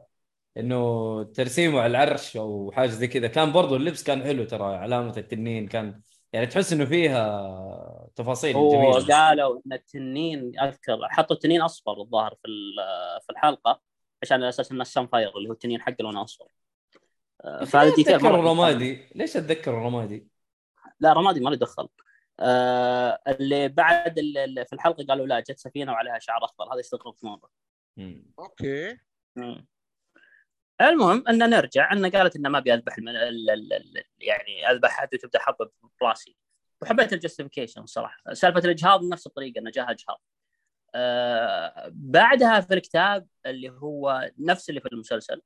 إنه 0.57 1.23
ترسيمه 1.23 1.81
على 1.81 1.91
العرش 1.91 2.37
أو 2.37 2.71
حاجة 2.71 2.89
زي 2.89 3.07
كذا. 3.07 3.27
كان 3.27 3.51
برضو 3.51 3.75
اللبس 3.75 4.03
كان 4.03 4.23
حلو 4.23 4.43
ترى 4.43 4.75
علامة 4.75 5.17
التنين 5.17 5.67
كان 5.67 6.01
يعني 6.33 6.45
تحس 6.47 6.73
إنه 6.73 6.85
فيها 6.85 8.09
تفاصيل 8.15 8.53
جميلة. 8.53 8.89
وقالوا 8.89 9.61
إن 9.65 9.73
التنين 9.73 10.59
أذكر 10.59 10.97
حطوا 11.09 11.35
التنين 11.35 11.61
أصفر 11.61 12.01
الظاهر 12.01 12.35
في 12.41 12.47
ال- 12.47 13.21
في 13.21 13.29
الحلقة 13.29 13.81
عشان 14.23 14.37
على 14.37 14.49
أساس 14.49 14.71
إنه 14.71 14.81
السم 14.81 15.07
فاير 15.07 15.37
اللي 15.37 15.49
هو 15.49 15.53
التنين 15.53 15.81
حقه 15.81 15.95
لونه 15.99 16.23
أصفر. 16.23 16.45
آه، 17.43 17.63
فهذا 17.65 17.89
اتذكر 17.93 18.35
الرمادي؟ 18.39 19.07
ليش 19.15 19.37
اتذكر 19.37 19.71
الرمادي؟ 19.71 20.27
لا 20.99 21.13
رمادي 21.13 21.39
ما 21.39 21.49
له 21.49 21.55
دخل. 21.55 21.89
آه 22.39 23.21
اللي 23.27 23.67
بعد 23.67 24.19
ال- 24.19 24.37
ال- 24.37 24.65
في 24.65 24.73
الحلقة 24.73 25.05
قالوا 25.05 25.27
لا 25.27 25.39
جت 25.39 25.59
سفينة 25.59 25.91
وعليها 25.91 26.19
شعار 26.19 26.45
أخضر. 26.45 26.73
هذا 26.73 26.79
يستغرب 26.79 27.15
مرة. 27.23 27.49
okay. 28.39 28.97
مم. 29.35 29.67
المهم 30.81 31.27
أن 31.27 31.37
نرجع 31.49 31.93
أن 31.93 32.05
قالت 32.05 32.35
إنه 32.35 32.49
ما 32.49 32.57
أبي 32.57 32.73
أذبح 32.73 32.97
الم... 32.97 33.09
ال... 33.09 33.49
ال... 33.49 33.73
ال... 33.73 34.03
يعني 34.19 34.71
أذبح 34.71 34.89
حد 34.89 35.09
وتبدأ 35.13 35.39
حرب 35.39 35.71
براسي. 36.01 36.35
وحبيت 36.81 37.13
ال 37.13 37.18
justification 37.18 37.81
الصراحه 37.81 38.33
سالفة 38.33 38.59
الإجهاض 38.59 39.03
نفس 39.03 39.27
الطريقة 39.27 39.59
إنه 39.59 39.71
جاها 39.71 39.91
إجهاض. 39.91 40.21
آه 40.95 41.91
بعدها 41.93 42.61
في 42.61 42.73
الكتاب 42.73 43.27
اللي 43.45 43.69
هو 43.69 44.31
نفس 44.39 44.69
اللي 44.69 44.81
في 44.81 44.87
المسلسل 44.93 45.41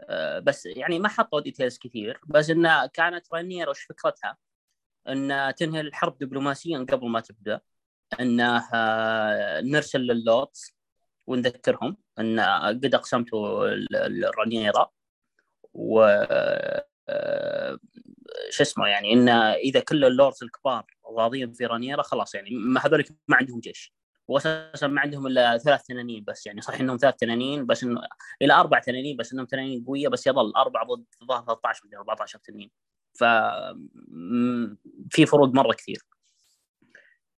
آه 0.00 0.38
بس 0.38 0.66
يعني 0.66 0.98
ما 0.98 1.08
حطوا 1.08 1.40
details 1.40 1.78
كثير 1.78 2.20
بس 2.26 2.50
انه 2.50 2.86
كانت 2.86 3.34
رانير 3.34 3.70
وش 3.70 3.82
فكرتها؟ 3.82 4.36
إن 5.08 5.54
تنهي 5.56 5.80
الحرب 5.80 6.18
دبلوماسيا 6.18 6.78
قبل 6.78 7.08
ما 7.08 7.20
تبدأ 7.20 7.60
انه 8.20 8.68
نرسل 9.60 10.00
لل 10.00 10.21
lords 10.21 10.74
ونذكرهم. 11.26 11.96
أن 12.18 12.40
قد 12.40 12.94
اقسمتوا 12.94 13.68
ال- 13.68 13.96
ال- 13.96 14.24
الرانيرا 14.24 14.90
و 15.74 16.00
آه، 17.08 17.78
شو 18.50 18.62
اسمه 18.62 18.86
يعني 18.86 19.12
إن 19.12 19.28
إذا 19.28 19.80
كل 19.80 20.04
ال 20.04 20.10
lords 20.10 20.42
الكبار 20.42 20.86
راضيين 21.18 21.52
في 21.52 21.66
رانيرا 21.66 22.02
خلاص 22.02 22.34
يعني 22.34 22.50
ما 22.50 22.80
هذول 22.86 23.04
ما 23.28 23.36
عندهم 23.36 23.60
جيش. 23.60 23.94
واساسا 24.28 24.86
ما 24.86 25.00
عندهم 25.00 25.26
إلا 25.26 25.58
ثلاث 25.58 25.82
تنانين 25.82 26.24
بس 26.24 26.46
يعني 26.46 26.60
صحيح 26.60 26.80
إنهم 26.80 26.96
ثلاث 26.96 27.14
تنانين 27.16 27.66
بس 27.66 27.84
انه 27.84 28.00
إلى 28.42 28.52
أربع 28.54 28.78
تنانين 28.78 29.16
بس 29.16 29.32
إنهم 29.32 29.46
تنانين 29.46 29.84
قوية 29.84 30.08
بس 30.08 30.26
يظل 30.26 30.52
أربعة 30.56 30.84
ضد 30.86 31.04
ظهر 31.28 31.42
13 31.44 31.82
مدري 31.86 31.98
14 31.98 32.38
تنين 32.38 32.70
ف 33.14 33.24
في 35.10 35.26
فروق 35.26 35.48
مرة 35.48 35.72
كثير. 35.72 36.02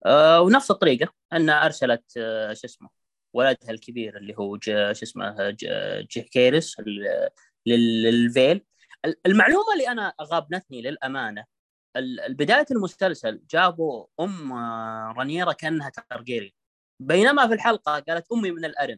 آه، 0.06 0.40
ونفس 0.40 0.70
الطريقة 0.70 1.12
إن 1.32 1.50
أرسلت 1.50 2.12
آه، 2.16 2.52
شو 2.52 2.66
اسمه 2.66 2.88
ولدها 3.34 3.70
الكبير 3.70 4.16
اللي 4.16 4.34
هو 4.38 4.58
شو 4.60 4.72
اسمه 4.72 5.50
جيكيرس 6.00 6.76
للفيل. 7.66 8.64
ال- 9.04 9.26
المعلومة 9.26 9.72
اللي 9.72 9.88
أنا 9.88 10.14
غابنتني 10.22 10.82
للأمانة 10.82 11.44
بداية 12.28 12.66
المسلسل 12.70 13.42
جابوا 13.50 14.06
أم 14.20 14.52
رانيرا 15.18 15.52
كأنها 15.52 15.92
تارجيري. 16.10 16.54
بينما 17.02 17.46
في 17.48 17.54
الحلقة 17.54 17.98
قالت 17.98 18.32
أمي 18.32 18.50
من 18.50 18.64
الأرن. 18.64 18.96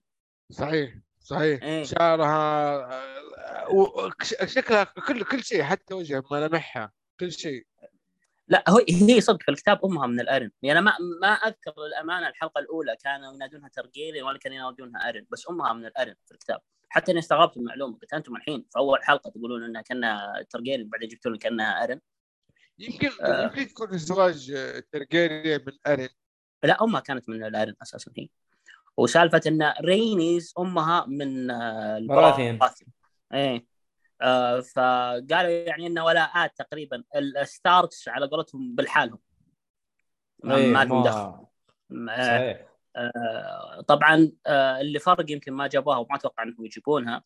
صحيح 0.52 0.94
صحيح. 1.20 1.62
إيه. 1.62 1.82
شعرها 1.82 2.74
آه، 2.84 3.68
و- 3.70 4.10
ش- 4.22 4.34
شكلها 4.54 4.84
كل 4.84 5.24
كل 5.24 5.44
شيء 5.44 5.62
حتى 5.62 5.94
وجهها 5.94 6.22
ملامحها 6.30 6.92
كل 7.20 7.32
شيء. 7.32 7.66
لا 8.52 8.64
هو 8.68 8.80
هي 8.88 9.20
صدق 9.20 9.42
في 9.42 9.50
الكتاب 9.50 9.84
أمها 9.84 10.06
من 10.06 10.20
الأرن. 10.20 10.50
يعني 10.62 10.80
ما 10.80 10.92
ما 11.20 11.28
أذكر 11.28 11.74
للامانه 11.88 12.28
الحلقة 12.28 12.58
الأولى 12.58 12.96
كانوا 13.04 13.34
ينادونها 13.34 13.68
ترجيري 13.68 14.22
ولا 14.22 14.38
كانوا 14.38 14.56
ينادونها 14.56 15.08
أرن. 15.08 15.26
بس 15.30 15.50
أمها 15.50 15.72
من 15.72 15.86
الأرن 15.86 16.14
في 16.26 16.32
الكتاب. 16.32 16.60
حتى 16.88 17.12
اني 17.12 17.18
استغربت 17.18 17.56
المعلومة 17.56 17.98
قلت 17.98 18.12
أنتم 18.12 18.36
الحين 18.36 18.66
في 18.72 18.78
أول 18.78 19.04
حلقة 19.04 19.30
تقولون 19.30 19.64
إنها 19.64 19.82
كأنها 19.82 20.42
ترجيري 20.50 20.84
بعدين 20.84 21.08
جبتوا 21.08 21.30
لنا 21.30 21.38
كأنها 21.38 21.84
أرن. 21.84 22.00
يمكن 22.78 23.10
آه. 23.20 23.42
يمكن 23.42 23.62
يكون 23.62 23.90
الزواج 23.94 24.50
آه، 24.56 24.82
ترجيريا 24.92 25.58
من 25.66 25.72
أرن. 25.86 26.08
لا 26.64 26.84
أمها 26.84 27.00
كانت 27.00 27.28
من 27.28 27.44
الأرن 27.44 27.74
أساسا 27.82 28.12
هي. 28.18 28.28
وسالفة 28.96 29.40
إن 29.46 29.72
رينيز 29.84 30.54
أمها 30.58 31.06
من 31.08 31.50
آه، 31.50 31.98
براثيان. 31.98 32.54
البراثيان 32.54 32.88
إيه. 33.34 33.71
فقالوا 34.60 35.50
يعني 35.50 35.86
ان 35.86 35.98
ولاءات 35.98 36.58
تقريبا. 36.58 37.04
الستاركس 37.16 38.08
على 38.08 38.26
قولتهم 38.26 38.74
بالحالهم. 38.74 39.18
ما, 40.44 40.56
إيه، 40.56 40.72
لهم 40.84 41.02
دخل. 41.02 41.46
آه، 42.10 42.26
صحيح. 42.26 42.66
آه، 42.96 43.80
طبعا 43.80 44.32
آه، 44.46 44.80
اللي 44.80 44.98
فرق 44.98 45.30
يمكن 45.30 45.52
ما 45.52 45.66
جابوها 45.66 45.96
وما 45.96 46.16
أتوقع 46.16 46.42
إنهم 46.42 46.64
يجيبونها 46.64 47.22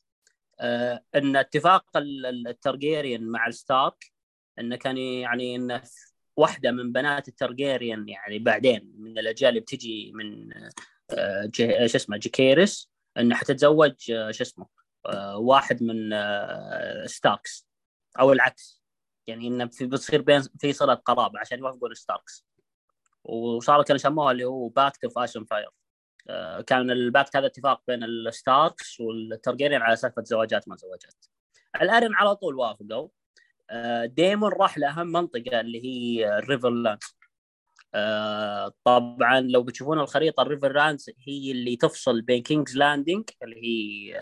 آه، 0.60 1.02
إن 1.14 1.36
اتفاق 1.36 1.96
ال- 1.96 2.26
ال- 2.26 2.48
الترجيريان 2.48 3.22
مع 3.26 3.46
الستارك 3.46 4.12
انه 4.58 4.76
كان 4.76 4.98
يعني 4.98 5.56
إن 5.56 5.80
واحدة 6.36 6.70
من 6.70 6.92
بنات 6.92 7.28
الترجيريان 7.28 8.08
يعني 8.08 8.38
بعدين 8.38 8.94
من 8.98 9.18
الأجيال 9.18 9.48
اللي 9.48 9.60
بتجي 9.60 10.12
من 10.14 10.52
آه، 11.10 11.50
شو 11.52 11.64
اسمه 11.96 12.16
جيكيرس 12.16 12.90
إنه 13.18 13.34
حتتزوج 13.34 14.10
آه، 14.10 14.30
شو 14.30 14.42
اسمه 14.44 14.64
آه، 14.64 14.85
واحد 15.36 15.82
من 15.82 16.12
آه، 16.12 17.06
ستاركس. 17.06 17.66
أو 18.20 18.32
العكس. 18.32 18.82
يعني 19.26 19.48
انه 19.48 19.64
بتصير 19.64 20.22
بين 20.22 20.42
في 20.60 20.72
صلة 20.72 20.94
قرابة 20.94 21.38
عشان 21.40 21.58
يوافقون 21.58 21.90
الستاركس 21.90 22.46
وصاروا 23.24 23.84
كانوا 23.84 23.96
يسموها 23.96 24.32
اللي 24.32 24.44
هو 24.44 24.68
Pact 24.68 25.04
of 25.04 25.18
Ice 25.18 25.31
and 25.31 25.44
Fire. 25.44 25.70
كان 26.62 26.90
ال 26.90 26.99
pact 26.99 27.36
هذا 27.36 27.46
اتفاق 27.46 27.82
بين 27.86 28.04
الستاركس 28.04 29.00
والترجيريان 29.00 29.82
على 29.82 29.96
سالفة 29.96 30.22
زواجات 30.22 30.68
ما 30.68 30.76
زواجات. 30.76 31.26
الأرن 31.82 32.14
على 32.14 32.36
طول 32.36 32.54
وافقوا. 32.54 33.08
آه، 33.70 34.04
ديمون 34.04 34.52
راح 34.52 34.78
لأهم 34.78 35.06
منطقة 35.06 35.60
اللي 35.60 35.84
هي 35.84 36.38
الريفر 36.38 36.98
لاند 37.96 38.72
طبعا 38.84 39.40
لو 39.40 39.62
بتشوفون 39.62 40.00
الخريطة 40.00 40.42
الريفر 40.42 40.72
لاند 40.72 40.98
هي 41.28 41.50
اللي 41.52 41.76
تفصل 41.76 42.22
بين 42.22 42.42
كينجز 42.42 42.76
لاندنج 42.76 43.30
اللي 43.42 43.56
هي 43.64 44.18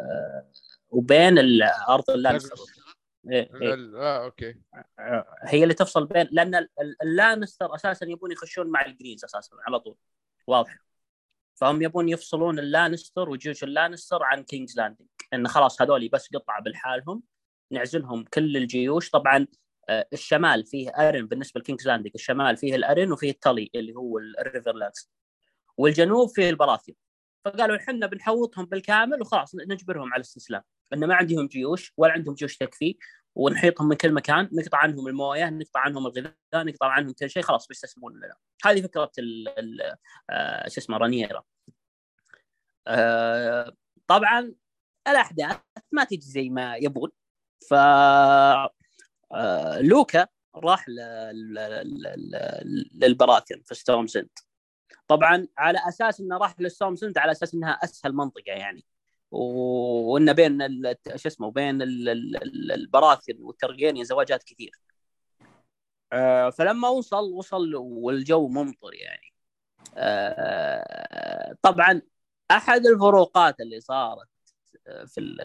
آه، 0.00 0.50
وبين 0.90 1.38
أرض 1.88 2.10
اللانستر 2.10 2.54
إيه، 3.30 3.50
إيه. 3.62 3.74
آه 3.96 4.24
أوكي. 4.24 4.54
هي 5.42 5.62
اللي 5.62 5.74
تفصل 5.74 6.06
بين 6.06 6.28
لأن 6.30 6.54
ال- 6.54 6.68
ال- 6.80 6.96
اللانستر 7.02 7.74
أساسا 7.74 8.06
يبون 8.06 8.32
يخشون 8.32 8.66
مع 8.66 8.86
ال 8.86 8.91
Greens 8.91 9.24
أساسا 9.24 9.56
على 9.66 9.80
طول. 9.80 9.96
واضح. 10.46 10.78
فهم 11.54 11.82
يبون 11.82 12.08
يفصلون 12.08 12.58
اللانستر 12.58 13.28
وجيوش 13.30 13.64
اللانستر 13.64 14.22
عن 14.22 14.42
كينجز 14.42 14.76
لاندنج 14.76 15.08
إن 15.34 15.48
خلاص 15.48 15.82
هذول 15.82 16.08
بس 16.08 16.28
قطعة 16.34 16.62
بالحالهم 16.62 17.22
نعزلهم 17.70 18.24
كل 18.24 18.56
الجيوش. 18.56 19.10
طبعا 19.10 19.36
آه، 19.36 19.46
الشمال 19.90 20.66
فيه 20.66 20.90
أرن 20.90 21.26
بالنسبة 21.26 21.60
لكينجز 21.60 21.86
لاندنج 21.86 22.12
الشمال 22.14 22.56
فيه 22.56 22.76
الأرن 22.76 23.12
وفيه 23.12 23.30
التالي 23.30 23.70
اللي 23.74 23.94
هو 23.94 24.18
الريفر 24.18 24.72
لاندز 24.72 25.10
والجنوب 25.78 26.28
فيه 26.28 26.50
البراثيم 26.50 26.94
فقالوا 27.44 27.76
إحنا 27.76 28.06
بنحوطهم 28.06 28.64
بالكامل 28.64 29.20
وخلاص 29.20 29.54
نجبرهم 29.54 30.12
على 30.12 30.20
الاستسلام. 30.20 30.62
إن 30.92 31.04
ما 31.04 31.14
عندهم 31.14 31.46
جيوش 31.46 31.92
ولا 31.96 32.12
عندهم 32.12 32.34
جيوش 32.34 32.56
تكفي 32.56 32.96
ونحيطهم 33.34 33.88
من 33.88 33.96
كل 33.96 34.12
مكان 34.12 34.48
نقطع 34.52 34.78
عنهم 34.78 35.06
الموية 35.06 35.50
نقطع 35.50 35.80
عنهم 35.80 36.06
الغذاء 36.06 36.34
نقطع 36.54 36.86
عنهم 36.86 37.12
كل 37.12 37.30
شيء 37.30 37.42
خلاص 37.42 37.66
بيستسلمون 37.66 38.16
لنا. 38.16 38.34
هذه 38.64 38.82
فكرة 38.82 39.10
آه، 40.30 40.68
شو 40.68 40.80
اسمه 40.80 40.96
رانيرا 40.96 41.42
آه، 42.86 43.76
طبعا 44.06 44.54
الأحداث 45.08 45.60
ما 45.92 46.04
تجي 46.04 46.20
زي 46.20 46.48
ما 46.48 46.76
يبون. 46.76 47.10
ف 47.70 47.74
آه، 47.74 48.70
لوكا 49.80 50.26
راح 50.56 50.88
ل- 50.88 50.94
ل- 51.32 51.54
ل- 51.54 52.30
ل- 52.30 52.90
للبراثيون 52.94 53.62
في 53.62 53.74
ستورمز 53.74 54.06
إند 54.06 54.28
طبعا 55.08 55.46
على 55.58 55.78
أساس 55.88 56.20
إنه 56.20 56.38
راح 56.38 56.60
للستورمز 56.60 56.96
إند 56.96 57.18
على 57.18 57.32
أساس 57.32 57.54
إنها 57.54 57.70
أسهل 57.70 58.12
منطقة 58.12 58.42
يعني. 58.52 58.84
وإنه 59.30 60.32
بين 60.32 60.58
شو 61.16 61.28
اسمه 61.28 61.50
بين 61.50 61.82
ال- 61.82 62.08
ال- 62.08 62.42
ال- 62.42 62.72
البراثيون 62.72 63.38
والترجينيا 63.40 64.04
زواجات 64.04 64.42
كثير. 64.42 64.70
آه، 66.12 66.50
فلما 66.50 66.88
وصل 66.88 67.32
وصل 67.32 67.74
والجو 67.74 68.48
ممطر 68.48 68.94
يعني. 68.94 69.34
آه، 69.96 71.56
طبعا 71.62 72.02
أحد 72.50 72.86
الفروقات 72.86 73.60
اللي 73.60 73.80
صارت 73.80 74.28
في 75.06 75.36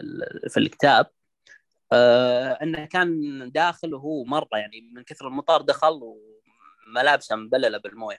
في 0.48 0.60
الكتاب 0.60 1.06
آه 1.92 2.52
إنه 2.62 2.84
كان 2.84 3.50
داخل 3.54 3.94
وهو 3.94 4.24
مرة 4.24 4.48
يعني 4.58 4.80
من 4.94 5.02
كثر 5.02 5.26
المطار 5.26 5.62
دخل 5.62 6.00
وملابسه 6.02 7.36
مبللة 7.36 7.78
بالموية. 7.78 8.18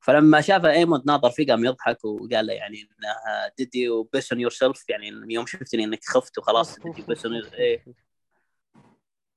فلما 0.00 0.40
شاف 0.40 0.64
إيموند 0.64 1.06
ناظر 1.06 1.30
فيه 1.30 1.46
قام 1.46 1.64
يضحك 1.64 2.04
وقال 2.04 2.46
له 2.46 2.52
يعني 2.52 2.80
انه 2.82 3.48
did 3.48 3.68
you 3.76 4.04
piss 4.16 4.24
on 4.36 4.38
yourself 4.50 4.84
يعني 4.88 5.34
يوم 5.34 5.46
شفتني 5.46 5.84
إنك 5.84 6.04
خفت 6.04 6.38
وخلاص 6.38 6.78
piss 6.78 7.18
on 7.18 7.30
your- 7.44 7.54
إيه. 7.54 7.84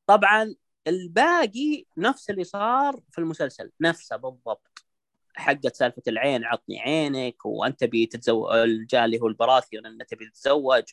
طبعا 0.08 0.56
الباقي 0.88 1.86
نفس 1.98 2.30
اللي 2.30 2.44
صار 2.44 3.00
في 3.12 3.18
المسلسل 3.18 3.72
نفسه 3.82 4.16
بالضبط. 4.16 4.86
حقت 5.36 5.76
سالفة 5.76 6.02
العين 6.08 6.44
عطني 6.46 6.80
عينك 6.80 7.46
وأنت 7.46 7.80
تبي 7.80 8.06
تتزوج 8.06 8.86
جاء 8.90 9.06
اللي 9.06 9.20
هو 9.22 9.28
البراثيون 9.28 9.86
إنه 9.86 10.04
تبي 10.06 10.30
تتزوج. 10.30 10.84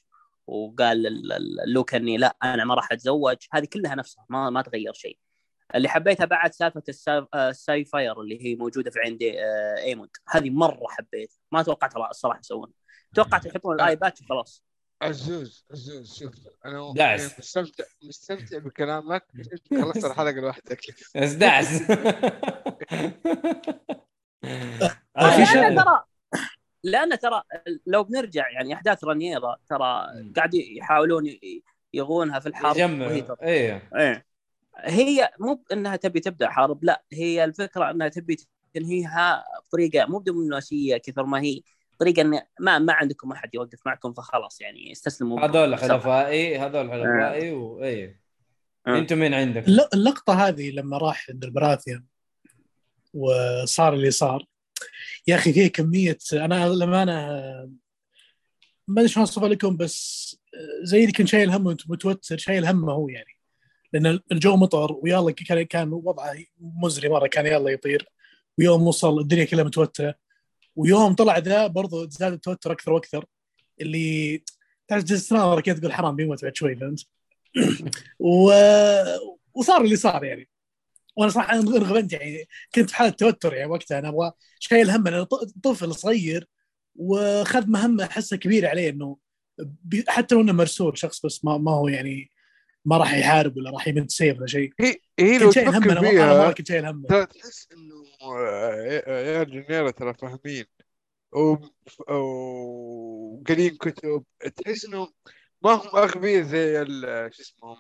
وقال 0.48 1.06
ال- 1.06 1.32
ال- 1.32 1.72
لوكا 1.72 1.96
إني 1.96 2.16
لا 2.16 2.36
أنا 2.42 2.64
ما 2.64 2.74
راح 2.74 2.92
أتزوج. 2.92 3.36
هذه 3.52 3.64
كلها 3.72 3.94
نفسها 3.94 4.26
ما 4.28 4.50
ما 4.50 4.62
تغير 4.62 4.92
شيء. 4.92 5.18
اللي 5.74 5.88
حبيتها 5.88 6.24
بعد 6.24 6.52
سالفة 6.52 6.82
السا- 6.88 7.26
آه، 7.34 7.48
ال 7.50 7.84
sapphire 7.84 8.20
اللي 8.20 8.44
هي 8.46 8.54
موجودة 8.56 8.90
في 8.90 8.98
عندي 9.06 9.40
آه، 9.40 9.76
ايموند 9.78 10.10
هذه 10.28 10.50
مرة 10.50 10.86
حبيت 10.88 11.32
ما 11.52 11.62
توقعت 11.62 11.96
الصراحة 11.96 12.38
يسوونها. 12.40 12.72
توقعت 13.14 13.46
يحطون 13.46 13.74
ال 13.74 13.78
eyepatch 13.78 14.12
وخلاص. 14.22 14.64
عزوز 15.02 15.64
عزوز 15.70 16.14
شوف 16.18 16.34
أنا 16.64 16.92
دعس. 16.96 17.20
يعني 17.20 17.32
مستمتع 17.38 17.84
مستمتع 18.02 18.58
بكلامك. 18.58 19.24
خلصت 19.70 20.04
الحلقة 20.04 20.32
لوحدك. 20.40 20.80
بس 21.16 21.32
دعس 21.32 21.82
آه، 25.16 25.30
في. 25.44 25.74
ترى 25.76 26.04
لأن 26.84 27.18
ترى 27.18 27.42
لو 27.86 28.04
بنرجع 28.04 28.50
يعني 28.50 28.74
أحداث 28.74 29.04
رانييرا 29.04 29.56
ترى. 29.68 30.06
قاعد 30.36 30.54
يحاولون 30.54 31.24
يغونها 31.94 32.38
في 32.38 32.46
الحرب 32.48 32.76
يجمع 32.76 33.20
ترى- 33.20 33.42
إيه 33.42 33.88
إيه 33.96 34.24
هي 34.76 35.30
مو 35.40 35.64
إنها 35.72 35.96
تبي 35.96 36.20
تبدأ 36.20 36.48
حرب 36.50 36.84
لا 36.84 37.02
هي 37.12 37.44
الفكرة 37.44 37.90
إنها 37.90 38.08
تبي 38.08 38.36
تنهيها 38.74 39.44
بطريقة 39.68 40.06
مو 40.06 40.18
بدبلوماسيه 40.18 40.96
كثر 40.96 41.24
ما 41.24 41.40
هي 41.40 41.60
طريقة 41.98 42.22
إن 42.22 42.40
ما 42.60 42.78
ما 42.78 42.92
عندكم 42.92 43.32
أحد 43.32 43.54
يوقف 43.54 43.86
معكم 43.86 44.12
فخلاص 44.12 44.60
يعني 44.60 44.92
استسلموا 44.92 45.40
هذول. 45.40 45.76
حلفائي 45.76 46.58
هذول 46.58 46.90
حلفائي 46.92 47.50
وايه 47.52 48.20
آه. 48.86 48.98
أنتم 48.98 49.18
مين 49.18 49.34
عندك؟ 49.34 49.68
الل- 49.68 49.88
اللقطة 49.94 50.48
هذه 50.48 50.70
لما 50.70 50.98
راح 50.98 51.26
عند 51.30 51.44
البراثيوم 51.44 52.06
وصار 53.14 53.94
اللي 53.94 54.10
صار 54.10 54.44
يا 55.26 55.34
أخي 55.34 55.52
فيه 55.52 55.68
كمية 55.68 56.18
أنا 56.32 56.68
لما 56.68 57.02
أنا 57.02 57.70
ما 58.88 59.00
أدري 59.00 59.08
شلون 59.08 59.26
اوصفها 59.26 59.48
لكم 59.48 59.76
بس 59.76 60.36
زي 60.82 61.00
اللي 61.00 61.12
كنت 61.12 61.28
شايل 61.28 61.50
هم 61.50 61.64
متوتر 61.64 62.38
شايل 62.38 62.66
همه 62.66 62.92
هو 62.92 63.08
يعني. 63.08 63.38
لأن 63.92 64.20
الجو 64.32 64.56
مطر 64.56 64.92
ويلا 64.92 65.30
كان 65.32 65.62
كان 65.62 65.92
وضعه 65.92 66.36
مزري 66.60 67.08
مرة 67.08 67.26
كان 67.26 67.46
يلا 67.46 67.70
يطير. 67.70 68.08
ويوم 68.58 68.86
وصل 68.86 69.18
الدنيا 69.20 69.44
كلها 69.44 69.64
متوترة. 69.64 70.14
ويوم 70.76 71.14
طلع 71.14 71.38
ذا 71.38 71.66
برضو 71.66 72.08
زاد 72.08 72.32
التوتر 72.32 72.72
أكثر 72.72 72.92
وأكثر. 72.92 73.24
اللي 73.80 74.42
تعرف 74.88 75.04
جلست 75.04 75.34
كذا 75.34 75.78
تقول 75.78 75.92
حرام 75.92 76.16
بيموت 76.16 76.44
بعد 76.44 76.56
شوي 76.56 76.76
فهمت؟ 76.76 77.06
و... 78.18 78.52
وصار 79.54 79.80
اللي 79.80 79.96
صار 79.96 80.24
يعني. 80.24 80.48
وأنا 81.18 81.30
صراحة 81.30 81.54
انغبنت 81.54 82.12
يعني 82.12 82.48
كنت 82.74 82.90
في 82.90 82.96
حالة 82.96 83.10
توتر 83.10 83.54
يعني 83.54 83.70
وقتها. 83.70 83.98
أنا 83.98 84.08
أبغى 84.08 84.32
شايل 84.58 84.90
هم 84.90 85.06
أنا 85.08 85.24
طفل 85.62 85.94
صغير 85.94 86.48
وخذ 86.96 87.66
مهمه 87.66 88.04
احسها 88.04 88.38
كبيره 88.38 88.68
عليه 88.68 88.90
إنه 88.90 89.16
حتى 90.08 90.34
لو 90.34 90.40
إنه 90.40 90.52
مرسول 90.52 90.98
شخص 90.98 91.26
بس 91.26 91.44
ما, 91.44 91.58
ما 91.58 91.72
هو 91.72 91.88
يعني 91.88 92.30
ما 92.84 92.96
راح 92.96 93.14
يحارب 93.14 93.56
ولا 93.56 93.70
راح 93.70 93.88
يمد 93.88 94.10
سيف 94.10 94.38
ولا 94.38 94.46
شيء. 94.46 94.72
هي 94.80 94.96
هي 95.18 95.38
لو 95.38 95.46
كنت 95.46 95.54
شايل 95.54 95.68
هم 95.68 95.90
أنا 95.90 96.00
فيها 96.00 96.52
كنت 96.52 96.68
شايل 96.68 96.86
هم. 96.86 97.06
تحس 97.06 97.68
إنه 97.72 97.94
آه، 98.22 99.02
عيال 99.10 99.50
جنيرة 99.50 99.90
ترى 99.90 100.14
فاهمين. 100.14 100.64
وقارين 102.08 103.76
كتب. 103.76 104.24
تحس 104.56 104.84
إنه 104.84 105.08
ما 105.62 105.72
هم 105.72 105.96
أغبياء 105.96 106.42
زي 106.42 106.82
ال- 106.82 107.34
شو 107.34 107.42
اسمهم 107.42 107.76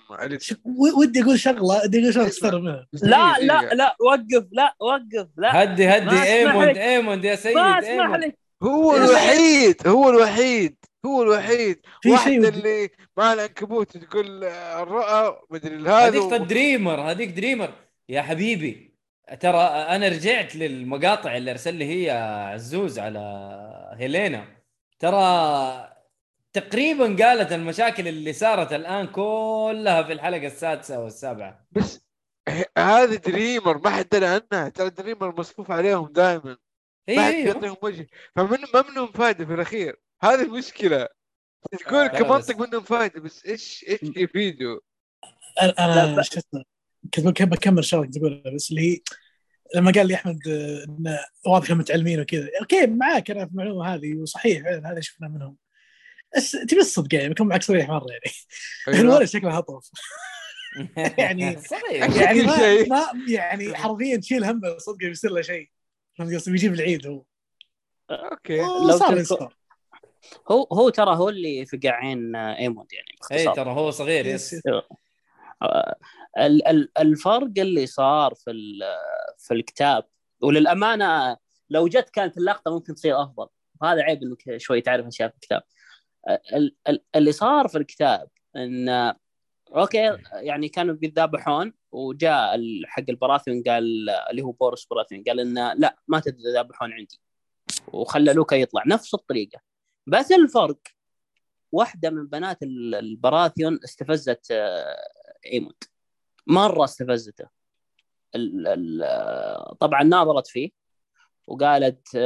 ودي 0.98 1.22
أقول 1.22 1.38
شغلة 1.40 1.62
ودي 1.62 2.00
أقول 2.00 2.14
شغلة. 2.14 2.28
تستغرب 2.28 2.62
منها. 2.62 2.86
لا 2.92 3.38
لا. 3.38 3.74
لا 3.74 3.96
وقف 4.00 4.46
لا 4.52 4.74
وقف 4.80 5.28
لا. 5.36 5.62
هدي 5.62 5.88
هدي 5.88 6.22
إيموند. 6.22 6.76
إيموند 6.76 7.24
يا 7.24 7.34
سيد 7.36 7.54
ما 7.54 7.78
اسمح 7.78 8.16
لك. 8.16 8.38
هو. 8.62 8.96
الوحيد 8.96 9.88
هو 9.88 10.10
الوحيد 10.10 10.76
هو 11.06 11.22
الوحيد. 11.22 11.80
في 12.02 12.10
واحد 12.10 12.32
اللي 12.32 12.88
مع 13.16 13.32
العنكبوت 13.32 13.96
تقول 13.96 14.44
آه، 14.44 14.82
الرؤى 14.82 15.38
مدري 15.50 15.76
هذا 15.76 16.08
هذيك 16.08 16.32
dreamer 16.40 17.00
هذيك 17.00 17.28
dreamer. 17.30 17.72
يا 18.08 18.22
حبيبي 18.22 18.88
ترى 19.40 19.58
أنا 19.66 20.08
رجعت 20.08 20.56
للمقاطع 20.56 21.36
اللي 21.36 21.50
أرسل 21.50 21.74
لي 21.74 21.84
هي 21.84 22.10
عزوز 22.52 22.98
على 22.98 23.20
هيلينا. 23.98 24.44
ترى 24.98 25.87
تقريبا 26.60 27.24
قالت 27.24 27.52
المشاكل 27.52 28.08
اللي 28.08 28.32
صارت 28.32 28.72
الآن 28.72 29.06
كلها 29.06 30.02
في 30.02 30.12
الحلقة 30.12 30.46
السادسة 30.46 31.00
والسابعة. 31.00 31.66
بس 31.72 32.00
هذه 32.78 33.14
dreamer 33.16 33.78
ما 33.78 33.90
حد 33.90 34.08
درى 34.08 34.26
عنها 34.26 34.68
ترى 34.68 34.90
dreamer 34.90 35.38
مصفوف 35.40 35.70
عليهم 35.70 36.12
دائما 36.12 36.56
ما 37.08 37.14
اي 37.14 37.18
حد 37.18 37.32
أيوه 37.34 37.46
يعطيهم 37.54 37.76
وجه. 37.82 38.06
فمن 38.36 38.58
ما 38.74 38.84
منهم 38.90 39.12
فائده 39.12 39.44
في 39.46 39.54
الأخير؟ 39.54 39.96
هذه 40.22 40.42
المشكلة. 40.42 41.08
تقول 41.72 42.06
لا، 42.06 42.06
كمنطق 42.06 42.56
منهم 42.58 42.82
فائده 42.82 43.20
بس 43.20 43.46
إيش 43.46 43.84
إيش 43.88 44.00
يفيدوا 44.16 44.80
أنا 45.62 46.22
شو 46.22 46.38
اسمه 46.38 46.64
كنت 47.14 47.20
بك- 47.20 47.42
بكمل 47.42 47.84
شغله 47.84 48.04
كنت 48.04 48.18
تقولها 48.18 48.54
بس 48.54 48.70
اللي 48.70 48.92
هي 48.92 49.00
لما 49.74 49.92
قال 49.92 50.06
لي 50.06 50.14
أحمد 50.14 50.48
آه، 50.48 50.84
انه 50.88 51.18
واضح 51.46 51.66
إنهم 51.66 51.78
متعلمين 51.78 52.20
وكذا. 52.20 52.48
أوكي 52.60 52.86
معاك 52.86 53.30
أنا 53.30 53.46
في 53.46 53.52
المعلومة 53.52 53.94
هذه 53.94 54.14
وصحيح 54.16 54.62
فعلا 54.62 54.92
هذا 54.92 55.00
شفنا 55.00 55.28
منهم. 55.28 55.56
تبي 56.68 56.80
الصدق 56.80 57.14
يعني؟ 57.14 57.28
بكون 57.28 57.48
معك 57.48 57.62
صريح 57.62 57.88
مرة 57.88 58.06
يعني. 58.10 58.34
أيوة. 58.88 59.00
الولد 59.14 59.24
شكله 59.28 59.56
هطف. 59.58 59.90
يعني- 61.18 61.60
صحيح. 61.60 62.16
يعني 62.16 62.42
ما. 62.42 62.82
ما 62.88 63.06
يعني 63.28 63.74
حرفيا 63.76 64.16
تشيل 64.16 64.44
هم 64.44 64.60
صدق 64.78 64.96
بيصير 64.96 65.30
له 65.30 65.42
شيء. 65.42 65.70
فهمت 66.18 66.34
قصدي؟ 66.34 66.50
بيجيب 66.50 66.74
العيد 66.74 67.06
هو. 67.06 67.24
أوكي. 68.10 68.56
لو 68.58 68.98
تذكر- 68.98 69.22
صار 69.22 69.54
هو 70.50 70.62
هو 70.72 70.88
ترى 70.88 71.16
هو 71.16 71.28
اللي 71.28 71.66
في 71.66 71.76
قاعين 71.76 72.36
إيموند 72.36 72.92
يعني 72.92 73.08
اي 73.32 73.36
باختصار 73.44 73.64
ترى 73.64 73.70
هو 73.74 73.90
صغير 73.90 74.26
yes. 74.26 74.54
آه، 75.62 75.96
ال- 76.38 76.68
ال- 76.68 76.92
الفرق 76.98 77.50
اللي 77.58 77.86
صار 77.86 78.34
في 78.34 78.50
ال- 78.50 78.82
في 79.38 79.54
الكتاب 79.54 80.04
وللأمانة 80.40 81.36
لو 81.70 81.88
جت 81.88 82.10
كانت 82.10 82.38
اللقطة 82.38 82.70
ممكن 82.74 82.94
تصير 82.94 83.22
أفضل. 83.22 83.46
وهذا 83.82 84.02
عيب 84.02 84.22
إنك 84.22 84.56
شوي 84.56 84.80
تعرف 84.80 85.06
أشياء 85.06 85.28
في 85.28 85.34
الكتاب. 85.34 85.62
ال- 85.62 85.62
ال- 85.62 85.77
اللي 87.16 87.32
صار 87.32 87.68
في 87.68 87.78
الكتاب 87.78 88.28
إن 88.56 88.88
أوكي 89.68 90.18
يعني 90.32 90.68
كانوا 90.68 90.94
بيذابحون 90.94 91.72
وجاء 91.92 92.60
حق 92.86 93.04
البراثيون 93.08 93.62
قال 93.62 94.10
اللي 94.10 94.42
هو 94.42 94.52
بورس 94.52 94.84
براثيون 94.86 95.22
قال 95.24 95.40
انه 95.40 95.72
لا 95.72 95.96
ما 96.08 96.20
تذابحون 96.20 96.92
عندي. 96.92 97.20
وخلى 97.92 98.32
لوكا 98.32 98.54
يطلع. 98.56 98.82
نفس 98.86 99.14
الطريقة. 99.14 99.60
بس 100.06 100.32
الفرق 100.32 100.78
واحدة 101.72 102.10
من 102.10 102.26
بنات 102.26 102.62
ال- 102.62 102.94
البراثيون 102.94 103.78
استفزت 103.84 104.46
آه، 104.50 104.96
ايموند 105.52 105.84
مرة 106.46 106.84
استفزته. 106.84 107.48
طبعا 109.80 110.02
ناظرت 110.02 110.46
فيه 110.46 110.70
وقالت 111.46 112.16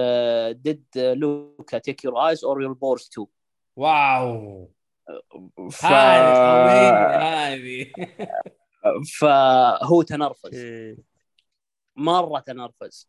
did 0.51 0.85
Luka 0.97 1.79
take 1.79 2.05
your 2.05 2.29
eyes 2.29 2.45
or 2.45 2.63
your 2.63 2.73
balls 2.73 3.09
too 3.09 3.27
wow. 3.77 4.71
ف... 5.73 5.85
هذه 5.85 7.87
فهو 9.19 10.03
تنرفز. 10.03 10.55
إيه. 10.55 10.97
مرة 11.97 12.41
تنرفز. 12.41 13.09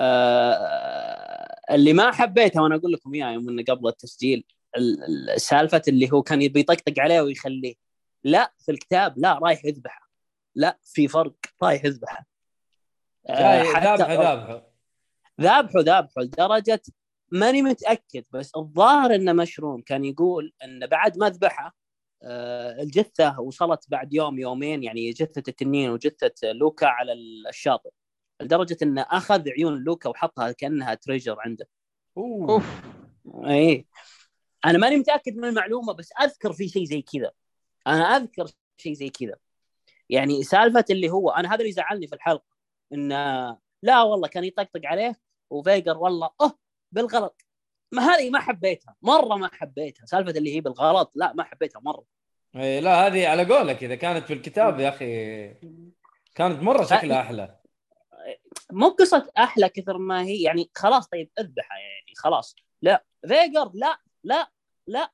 آه 0.00 1.58
اللي 1.70 1.92
ما 1.92 2.12
حبيته 2.12 2.62
وأنا 2.62 2.76
أقول 2.76 2.92
لكم 2.92 3.14
إياه 3.14 3.30
يوم 3.30 3.48
إنه 3.48 3.64
قبل 3.68 3.88
التسجيل 3.88 4.44
ال- 4.76 5.30
ال- 5.30 5.40
سالفة 5.40 5.82
اللي 5.88 6.12
هو 6.12 6.22
كان 6.22 6.42
يبي 6.42 6.60
يطقطق 6.60 6.94
عليه 6.98 7.20
ويخليه. 7.20 7.74
لا 8.24 8.52
في 8.58 8.72
الكتاب 8.72 9.18
لا 9.18 9.38
رايح 9.38 9.64
يذبحه. 9.64 10.10
لا 10.54 10.78
في 10.84 11.08
فرق 11.08 11.34
رايح 11.62 11.84
يذبحه. 11.84 12.26
آه، 13.28 13.62
ذابحه 13.62 13.96
ذابحه. 13.96 14.62
ذابحوا 15.40 15.82
ذابحوا 15.82 16.22
لدرجة 16.22 16.82
ماني 17.32 17.62
متأكد 17.62 18.24
بس 18.32 18.56
الظاهر 18.56 19.14
انه 19.14 19.32
مشروم 19.32 19.82
كان 19.82 20.04
يقول 20.04 20.52
انه 20.64 20.86
بعد 20.86 21.18
ما 21.18 21.28
ذبحه 21.28 21.76
آه، 22.22 22.82
الجثة 22.82 23.40
وصلت 23.40 23.84
بعد 23.88 24.14
يوم 24.14 24.38
يومين 24.38 24.82
يعني 24.84 25.10
جثة 25.10 25.42
التنين 25.48 25.90
وجثة 25.90 26.52
لوكا 26.52 26.86
على 26.86 27.12
الشاطئ 27.48 27.90
لدرجة 28.40 28.76
إنه 28.82 29.02
أخذ 29.02 29.48
عيون 29.48 29.84
لوكا 29.84 30.08
وحطها 30.08 30.52
كأنها 30.52 30.94
treasure 30.94 31.36
عنده. 31.40 31.68
أوه. 32.16 32.50
أوف. 32.50 32.82
إي. 33.46 33.86
أنا 34.64 34.78
ماني 34.78 34.96
متأكد 34.96 35.36
من 35.36 35.44
المعلومة 35.44 35.92
بس 35.92 36.12
أذكر 36.22 36.52
في 36.52 36.68
شيء 36.68 36.84
زي 36.84 37.02
كذا. 37.02 37.30
أنا 37.86 38.04
أذكر 38.16 38.46
شيء 38.76 38.92
زي 38.92 39.10
كذا. 39.10 39.36
يعني 40.10 40.42
سالفة 40.42 40.84
اللي 40.90 41.10
هو 41.10 41.30
أنا 41.30 41.48
هذا 41.48 41.60
اللي 41.60 41.72
زعلني 41.72 42.06
في 42.06 42.14
الحلقة 42.14 42.56
إن 42.92 43.08
لا 43.82 44.02
والله 44.02 44.28
كان 44.28 44.44
يطقطق 44.44 44.80
عليه 44.84 45.20
وفيجر 45.50 45.98
والله 45.98 46.30
آه 46.40 46.58
بالغلط. 46.92 47.44
ما 47.92 48.02
هذه 48.02 48.30
ما 48.30 48.40
حبيتها 48.40 48.96
مرة 49.02 49.36
ما 49.36 49.50
حبيتها. 49.52 50.06
سالفة 50.06 50.30
اللي 50.30 50.54
هي 50.54 50.60
بالغلط 50.60 51.12
لا 51.14 51.32
ما 51.32 51.44
حبيتها 51.44 51.80
مرة. 51.80 52.04
إيه 52.56 52.80
لا 52.80 53.06
هذه 53.06 53.28
على 53.28 53.44
قولك 53.44 53.84
إذا 53.84 53.94
كانت 53.94 54.26
في 54.26 54.32
الكتاب 54.32 54.80
يا 54.80 54.88
أخي 54.88 55.48
كانت 56.34 56.62
مرة 56.62 56.84
شكلها 56.84 57.20
أحلى. 57.20 57.58
مو 58.70 58.88
قصة 58.88 59.30
أحلى 59.38 59.68
كثر 59.68 59.98
ما 59.98 60.22
هي 60.22 60.42
يعني 60.42 60.70
خلاص 60.74 61.06
طيب 61.08 61.30
أذبحها 61.38 61.78
يعني 61.78 62.12
خلاص. 62.16 62.56
لا 62.82 63.04
فيجر 63.28 63.70
لا 63.74 64.00
لا 64.24 64.50
لا. 64.86 65.12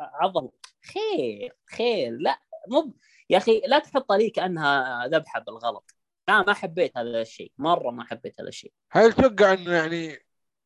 عظم 0.00 0.48
خير 0.92 1.56
خير 1.76 2.16
لا. 2.18 2.38
مو 2.68 2.94
يا 3.30 3.38
أخي 3.38 3.62
لا 3.66 3.78
تحط 3.78 4.12
لي 4.12 4.30
كأنها 4.30 5.06
ذبحة 5.06 5.40
بالغلط. 5.40 5.94
لا 6.28 6.42
ما 6.42 6.52
حبيت 6.54 6.96
هذا 6.96 7.20
الشيء. 7.20 7.52
مرة 7.58 7.90
ما 7.90 8.04
حبيت 8.04 8.40
هذا 8.40 8.48
الشيء. 8.48 8.72
هل 8.90 9.12
تتوقع 9.12 9.52
إنه 9.52 9.72
يعني 9.72 10.18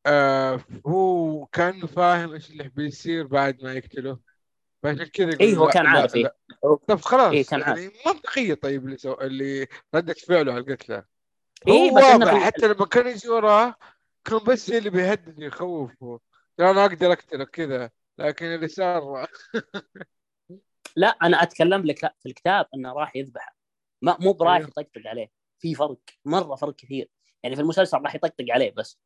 آه 0.07 0.59
هو 0.87 1.45
كان 1.45 1.85
فاهم 1.85 2.33
إيش 2.33 2.49
اللي 2.49 2.69
بيصير 2.69 3.27
بعد 3.27 3.63
ما 3.63 3.73
يقتله 3.73 4.19
فعشان 4.83 5.05
كذا 5.05 5.39
اي 5.41 5.57
هو 5.57 5.67
كان 5.67 5.85
عارف. 5.85 6.15
إيه. 6.15 6.35
طب 6.87 7.01
خلاص 7.01 7.31
إيه، 7.31 7.45
كان 7.45 7.63
عارف. 7.63 7.79
يعني 7.79 7.93
منطقية 8.05 8.53
طيب 8.53 8.85
اللي 8.85 8.97
سو... 8.97 9.13
اللي 9.13 9.67
ردة 9.95 10.13
فعله 10.13 10.53
على 10.53 10.61
القتلة 10.61 11.03
إيه، 11.67 11.89
هو 11.89 11.95
بس 11.95 12.03
واضح 12.03 12.43
حتى 12.43 12.67
لما 12.67 12.85
كان 12.85 13.07
يجي 13.07 13.29
وراه 13.29 13.75
كان 14.25 14.39
بس 14.47 14.69
اللي 14.69 14.89
بيهدد 14.89 15.39
يخوفه 15.39 16.19
ترى 16.57 16.71
أنا 16.71 16.85
أقدر 16.85 17.11
اقتلك 17.11 17.49
كذا 17.49 17.91
لكن 18.17 18.45
اللي 18.45 18.67
صار 18.67 19.27
لا 20.95 21.07
أنا 21.07 21.43
أتكلم 21.43 21.85
لك 21.85 22.03
لا 22.03 22.15
في 22.19 22.29
الكتاب 22.29 22.65
إنه 22.75 22.93
راح 22.93 23.15
يذبحه 23.15 23.57
ما 24.01 24.17
مو 24.19 24.33
برايح 24.33 24.57
أيوه. 24.57 24.69
يطقطق 24.69 25.01
عليه 25.05 25.31
في 25.59 25.75
فرق 25.75 25.99
مرة 26.25 26.55
فرق 26.55 26.75
كثير 26.75 27.09
يعني 27.43 27.55
في 27.55 27.61
المسلسل 27.61 27.97
راح 27.97 28.15
يطقطق 28.15 28.45
عليه 28.49 28.71
بس 28.71 28.99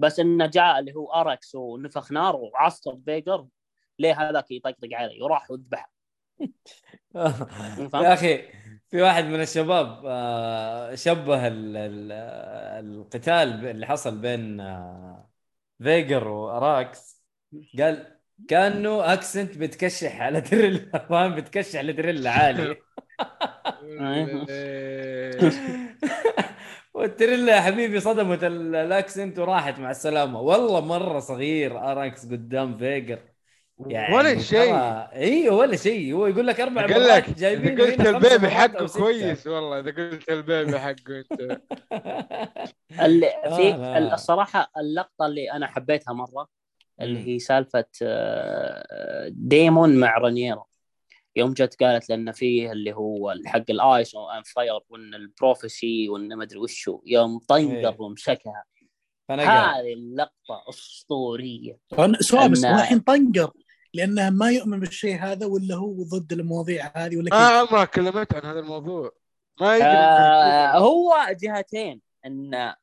بس 0.00 0.20
إنه 0.20 0.46
جاء 0.46 0.78
اللي 0.78 0.94
هو 0.94 1.12
أركس 1.12 1.54
ونفخ 1.54 2.12
نار 2.12 2.36
وعصر 2.36 2.96
فيجر. 3.04 3.46
ليه 3.98 4.20
هذاك 4.30 4.50
يطقطق 4.50 4.88
عليه 4.92 5.22
وراح 5.22 5.50
وذبحه 5.50 5.92
يا 7.94 8.12
أخي 8.14 8.42
في 8.90 9.02
واحد 9.02 9.24
من 9.24 9.40
الشباب 9.42 10.02
آه، 10.06 10.94
شبه 10.94 11.46
ال- 11.46 11.76
ال- 11.76 12.12
القتال 12.86 13.66
اللي 13.66 13.86
حصل 13.86 14.18
بين 14.18 14.60
آه، 14.60 15.30
فيجر 15.82 16.28
وأراكس. 16.28 17.22
قال 17.78 18.18
كأنه 18.48 19.12
أكسنت 19.12 19.58
بتكشح 19.58 20.20
على 20.20 20.40
دريلا 20.40 20.98
فاهم؟ 21.08 21.34
بتكشح 21.34 21.80
لدريلا 21.80 22.30
عالي. 22.30 22.76
والتريلا 26.94 27.56
يا 27.56 27.60
حبيبي 27.60 28.00
صدمت 28.00 28.44
ال- 28.44 28.74
الأكسنت 28.74 29.38
وراحت 29.38 29.78
مع 29.78 29.90
السلامة 29.90 30.40
والله 30.40 30.80
مرة 30.80 31.18
صغير 31.20 31.78
اراكس 31.78 32.26
قدام 32.26 32.78
فيجر 32.78 33.18
يعني 33.86 34.14
ولا 34.14 34.38
شيء 34.38 34.74
أيوه 35.12 35.56
ولا 35.56 35.76
شيء 35.76 36.14
هو 36.14 36.26
يقول 36.26 36.46
لك 36.46 36.60
أربع 36.60 36.82
قال 36.82 36.90
مرات 36.90 37.28
لك 37.28 37.38
جايبين 37.38 37.80
إذا 37.80 37.84
قلت 37.86 38.00
البيبي 38.00 38.48
حقه. 38.50 38.86
كويس 38.86 39.46
والله 39.46 39.80
إذا 39.80 39.90
قلت 39.90 40.28
البيبي 40.30 40.78
حقه 40.78 41.18
أنت 41.20 41.60
اللي 43.00 43.26
آه، 43.44 43.56
في 43.56 43.72
لا. 43.72 44.14
الصراحة 44.14 44.70
اللقطة 44.78 45.26
اللي 45.26 45.52
أنا 45.52 45.66
حبيتها 45.66 46.12
مرة 46.14 46.48
اللي. 47.00 47.18
هي 47.26 47.38
سالفة 47.38 47.84
آه، 48.02 49.28
ديمون 49.32 50.00
مع 50.00 50.18
رانييرا 50.18 50.66
يوم 51.36 51.52
جت 51.52 51.82
قالت 51.82 52.08
لأن 52.08 52.32
فيه 52.32 52.72
اللي 52.72 52.92
هو 52.92 53.34
حق 53.46 53.70
ال 53.70 53.81
ice 53.81 54.14
and 54.14 54.42
fire 54.42 54.80
وان 54.88 55.14
ال 55.14 55.24
prophecy 55.24 56.08
وان 56.08 56.34
ما 56.34 56.44
أدري 56.44 56.58
وشو. 56.58 57.00
يوم 57.06 57.32
إيه. 57.32 57.46
طنقر 57.48 58.02
ومسكها. 58.02 58.64
فانا 59.28 59.42
هذه 59.42 59.92
اللقطة 59.92 60.64
أسطورية. 60.68 61.78
سؤال 62.20 62.50
بس 62.50 62.64
الحين 62.64 63.00
طنقر 63.00 63.52
لأنه 63.94 64.30
ما 64.30 64.50
يؤمن 64.50 64.80
بالشيء 64.80 65.18
هذا 65.18 65.46
ولا 65.46 65.74
هو 65.74 66.02
ضد 66.02 66.32
المواضيع 66.32 66.92
هذه 66.96 67.16
ولا 67.16 67.30
ما 67.30 67.48
كيف؟ 67.48 67.70
عمرها 67.70 67.84
كلمت 67.84 68.34
عن 68.34 68.42
هذا 68.42 68.60
الموضوع. 68.60 69.12
ما 69.60 69.76
يدري. 69.76 69.88
آه 69.88 70.78
هو 70.78 71.16
جهتين. 71.42 72.00
إن 72.26 72.74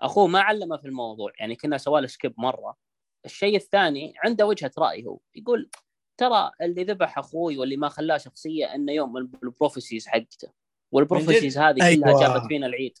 أخوه 0.00 0.26
ما 0.26 0.40
علمه 0.40 0.76
في 0.76 0.86
الموضوع. 0.86 1.32
يعني 1.38 1.56
كنا 1.56 1.78
سوى 1.78 2.00
له 2.00 2.06
skip 2.06 2.34
مرة. 2.38 2.76
الشيء 3.24 3.56
الثاني 3.56 4.14
عنده 4.24 4.46
وجهة 4.46 4.70
رأي 4.78 5.06
هو. 5.06 5.18
يقول 5.34 5.70
ترى 6.16 6.50
اللي 6.60 6.84
ذبح 6.84 7.18
أخوي 7.18 7.56
واللي 7.56 7.76
ما 7.76 7.88
خلاه 7.88 8.16
شخصية 8.16 8.74
إنه 8.74 8.92
يوم 8.92 9.16
ال 9.16 9.24
prophecies 9.24 10.06
حقته. 10.06 10.48
وال 10.92 11.03
prophecies 11.03 11.58
هذه 11.58 11.74
كلها 11.74 12.08
أيوة. 12.08 12.20
جابت 12.20 12.46
فينا 12.48 12.66
العيد. 12.66 12.98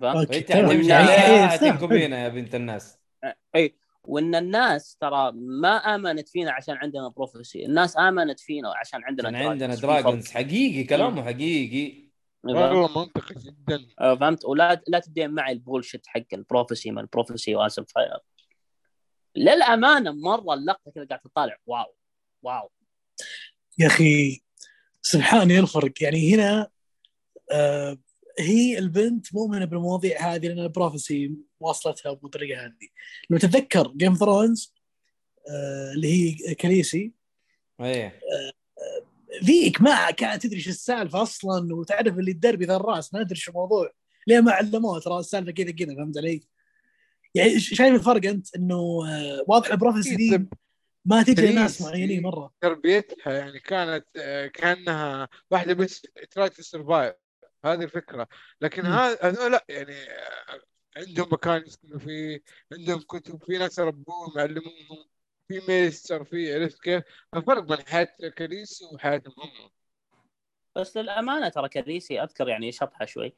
فهمت؟ 0.00 0.26
okay، 0.26 0.38
انت 0.38 0.50
يعني 0.50 1.10
إيه، 1.10 1.16
فاهم. 1.16 1.48
حتنكب 1.48 1.88
بينا 1.88 2.24
يا 2.24 2.28
بنت 2.28 2.54
الناس. 2.54 2.98
أي 3.56 3.74
وإن 4.04 4.34
الناس 4.34 4.96
ترى 4.96 5.32
ما 5.34 5.76
آمنت 5.76 6.28
فينا 6.28 6.52
عشان 6.52 6.76
عندنا 6.76 7.08
prophecy. 7.08 7.66
الناس 7.66 7.98
آمنت 7.98 8.40
فينا 8.40 8.72
عشان 8.76 9.04
عندنا 9.04 9.30
كان 9.30 9.48
عندنا. 9.48 9.74
dragons 9.74 10.30
حقيقي 10.30 10.84
كلامه 10.84 11.24
حقيقي. 11.24 12.10
فهمت؟ 12.44 12.56
والله 12.56 12.98
منطقي 12.98 13.34
جدا. 13.34 13.86
فهمت؟ 13.98 14.44
ولا 14.44 14.82
لا 14.88 14.98
تبدين 14.98 15.30
معي 15.30 15.52
ال 15.52 15.58
bullshit 15.58 16.06
حق 16.06 16.20
ال 16.32 16.38
prophecy 16.38 16.90
ما 16.90 17.00
ال 17.00 17.06
prophecy 17.06 17.54
واسم 17.54 17.84
فاير. 17.84 18.18
للأمانة 19.36 20.12
مرة 20.12 20.54
اللقطة 20.54 20.90
كذا 20.94 21.04
قاعد 21.04 21.20
تطالع. 21.20 21.56
wow. 21.66 21.94
wow. 22.42 22.70
يا 23.78 23.86
أخي 23.86 24.42
سبحان 25.02 25.50
الفرق. 25.50 26.02
يعني 26.02 26.34
هنا 26.34 26.70
آه 27.52 27.98
هي 28.38 28.78
البنت 28.78 29.34
مؤمنة 29.34 29.64
بالمواضيع 29.64 30.34
هذه 30.34 30.46
لأن 30.48 30.58
ال 30.58 30.66
prophecy 30.66 31.32
واصلتها 31.60 32.12
بالطريقة 32.12 32.66
هذه 32.66 32.88
لو 33.30 33.38
تتذكر 33.38 33.92
Game 33.96 34.14
of 34.14 34.27
Thrones 34.27 34.74
آه 35.50 35.92
اللي 35.92 36.08
هي 36.08 36.54
كاليسي 36.54 37.12
إيه. 37.80 38.20
ذيك 39.44 39.82
ما 39.82 40.10
كانت 40.10 40.42
تدري 40.46 40.60
شو 40.60 40.70
السالفة 40.70 41.22
أصلا 41.22 41.74
وتعرف 41.74 42.18
اللي 42.18 42.30
الدربي 42.30 42.64
ذا 42.64 42.76
الرأس 42.76 43.14
ما 43.14 43.20
أدري 43.20 43.38
شو 43.38 43.50
الموضوع. 43.50 43.90
ليه 44.26 44.40
ما 44.40 44.52
علموه 44.52 45.00
ترى 45.00 45.18
السالفة 45.18 45.52
كذا 45.52 45.70
كذا 45.70 45.94
فهمت 45.94 46.18
علي؟ 46.18 46.42
يعني 47.34 47.60
شايف 47.60 47.94
الفرق 47.94 48.26
أنت 48.26 48.56
إنه 48.56 48.76
آه، 49.08 49.44
واضح 49.48 49.70
ال 49.70 49.75
prophecy 49.75 50.16
دي 50.16 50.48
ما 51.04 51.22
تجي 51.22 51.52
لناس 51.52 51.82
معينين 51.82 52.22
مرة. 52.22 52.52
تربيتها 52.60 53.32
يعني 53.32 53.58
كانت 53.58 54.06
آه، 54.16 54.46
كأنها 54.46 55.28
واحدة 55.50 55.74
بس 55.74 56.06
try 56.30 56.48
to 56.48 56.62
survive. 56.62 57.14
هذه 57.64 57.84
الفكرة. 57.84 58.28
لكن. 58.60 58.86
هذا 58.86 59.18
هذول 59.22 59.52
لا 59.52 59.64
يعني 59.68 59.92
آه، 59.92 60.60
عندهم 60.96 61.28
مكان 61.32 61.62
يسكنوا 61.66 61.98
فيه 61.98 62.42
عندهم 62.72 63.00
كتب 63.00 63.42
في 63.44 63.58
ناس 63.58 63.78
يربوهم 63.78 64.38
يعلموهم 64.38 65.04
في 65.48 65.60
maester 65.68 66.24
في 66.24 66.54
عرفت 66.54 66.80
كيف؟ 66.80 67.04
ففرق 67.32 67.62
بين 67.62 67.86
حياة 67.86 68.08
كاليسي 68.38 68.82
وحياتهم 68.82 69.34
هم 69.38 69.70
بس 70.76 70.96
للأمانة 70.96 71.48
ترى 71.48 71.68
كاليسي 71.68 72.22
أذكر 72.22 72.48
يعني 72.48 72.72
شطحة 72.72 73.04
شوي. 73.04 73.34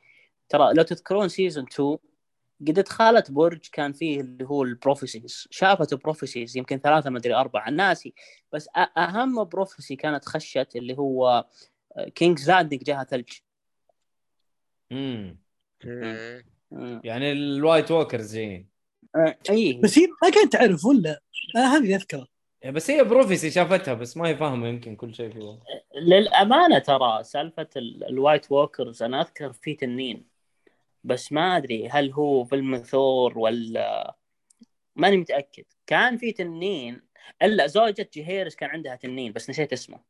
ترى 0.49 0.75
لو 0.75 0.83
تذكرون 0.83 1.29
season 1.29 1.67
2 1.73 1.99
قد 2.69 2.75
دخلت 2.81 3.31
برج 3.31 3.61
كان 3.73 3.93
فيه 3.93 4.21
اللي 4.21 4.45
هو 4.45 4.63
ال 4.63 4.71
prophecies 4.71 5.49
شافت 5.51 5.95
prophecies 5.95 6.57
يمكن 6.57 6.79
ثلاثة 6.79 7.11
ما 7.11 7.19
أدري 7.19 7.35
أربعة. 7.35 7.71
ناسي. 7.71 8.15
بس 8.53 8.69
أ- 8.69 8.99
أهم 8.99 9.45
prophecy 9.45 9.97
كانت 9.97 10.25
خشت 10.25 10.77
اللي 10.77 10.99
هو 10.99 11.47
King's 12.15 12.39
Landing 12.39 12.85
جاها 12.85 13.05
ثلج. 13.05 13.29
امم. 14.93 15.39
يعني 17.05 17.33
ال 17.33 17.42
White 17.42 17.91
Walkers 17.91 18.35
جايين 18.35 18.69
آه، 19.17 19.37
إي. 19.51 19.73
بس 19.73 19.99
هي 19.99 20.07
ما 20.23 20.31
كانت 20.31 20.53
تعرف 20.53 20.85
ولا؟ 20.85 21.21
أنا 21.57 21.77
هذه 21.77 21.83
اللي 21.83 21.95
اذكره 21.97 22.27
بس 22.67 22.91
هي 22.91 23.05
prophecy 23.05 23.51
شافتها 23.51 23.95
بس 23.95 24.17
ما 24.17 24.29
هي 24.29 24.37
فاهمة 24.37 24.69
يمكن 24.69 24.97
كل 24.97 25.15
شيء 25.15 25.33
فيه 25.33 25.59
للأمانة 26.01 26.79
ترى 26.79 27.25
سالفة 27.25 27.69
ال- 27.77 28.05
ال 28.05 28.13
White 28.13 28.53
Walkers 28.53 29.03
أنا 29.03 29.21
أذكر 29.21 29.53
في 29.53 29.75
تنين. 29.75 30.32
بس 31.05 31.33
ما 31.33 31.57
أدري 31.57 31.89
هل 31.89 32.13
هو 32.13 32.45
في 32.45 32.55
المثور 32.55 33.39
ولا 33.39 34.17
ماني 34.97 35.17
متأكد. 35.17 35.65
كان 35.87 36.17
في 36.17 36.33
تنين 36.33 37.03
إلا 37.43 37.67
زوجة 37.67 38.11
جهيرس 38.15 38.55
كان 38.55 38.71
عندها 38.71 38.97
تنين 38.97 39.33
بس 39.33 39.51
نسيت 39.51 39.73
اسمه. 39.73 40.01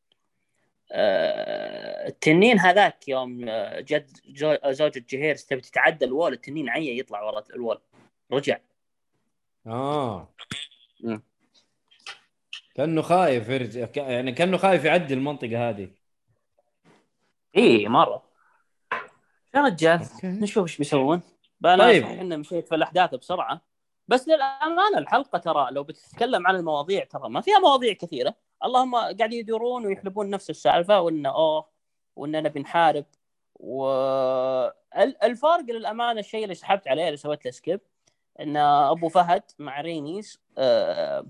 آه، 0.93 2.09
التنين 2.09 2.59
هذاك 2.59 3.09
يوم 3.09 3.49
آه، 3.49 3.81
جد 3.81 4.11
جو- 4.27 4.59
زوجة 4.71 5.05
جهيرس 5.11 5.47
تبي 5.47 5.61
تتعدى 5.61 6.05
ال 6.05 6.10
wall 6.10 6.33
التنين 6.33 6.69
عيا 6.69 6.93
يطلع 6.93 7.23
ورا 7.23 7.45
ال 7.55 7.59
wall. 7.59 7.81
رجع. 8.33 8.59
آه. 9.67 10.35
كأنه 12.75 13.03
خايف 13.03 13.49
يرجع 13.49 13.89
يعني 13.97 14.33
كأنه 14.33 14.57
خايف 14.57 14.85
يعدي 14.85 15.15
المنطقة 15.15 15.69
هذه. 15.71 15.91
اي 17.57 17.89
مرة. 17.89 18.32
يا 19.55 19.61
رجال 19.61 20.07
نشوف 20.25 20.63
إيش 20.63 20.79
بيسوون 20.79 21.21
أنا 21.65 21.85
طيب. 21.85 22.03
صحيح 22.03 22.21
اني 22.21 22.37
مشيت 22.37 22.69
في 22.69 22.75
الأحداث 22.75 23.15
بسرعة 23.15 23.61
بس 24.09 24.29
للأمانة 24.29 24.99
الحلقة 24.99 25.39
ترى 25.39 25.69
لو 25.71 25.83
بتتكلم 25.83 26.47
عن 26.47 26.57
المواضيع 26.57 27.05
ترى 27.05 27.29
ما 27.29 27.41
فيها 27.41 27.59
مواضيع 27.59 27.93
كثيرة 27.93 28.35
اللهم 28.65 28.97
قاعد 28.97 29.33
يدورون 29.33 29.87
ويحلبون 29.87 30.31
نفس 30.31 30.51
السالفة 30.51 31.01
وإنه 31.01 31.29
أوه 31.29 31.67
واننا 32.17 32.41
نبي 32.41 32.61
نحارب 32.61 33.05
والفرق 33.55 35.65
للأمانة 35.69 36.21
الشيء 36.21 36.45
اللي 36.45 36.55
سحبت 36.55 36.89
عليه 36.89 37.07
اللي 37.07 37.17
سويت 37.17 37.45
له 37.45 37.51
سكيب 37.51 37.81
إن 38.41 38.57
أبو 38.57 39.09
فهد 39.09 39.43
مع 39.59 39.81
رينيز 39.81 40.41
آه، 40.59 41.27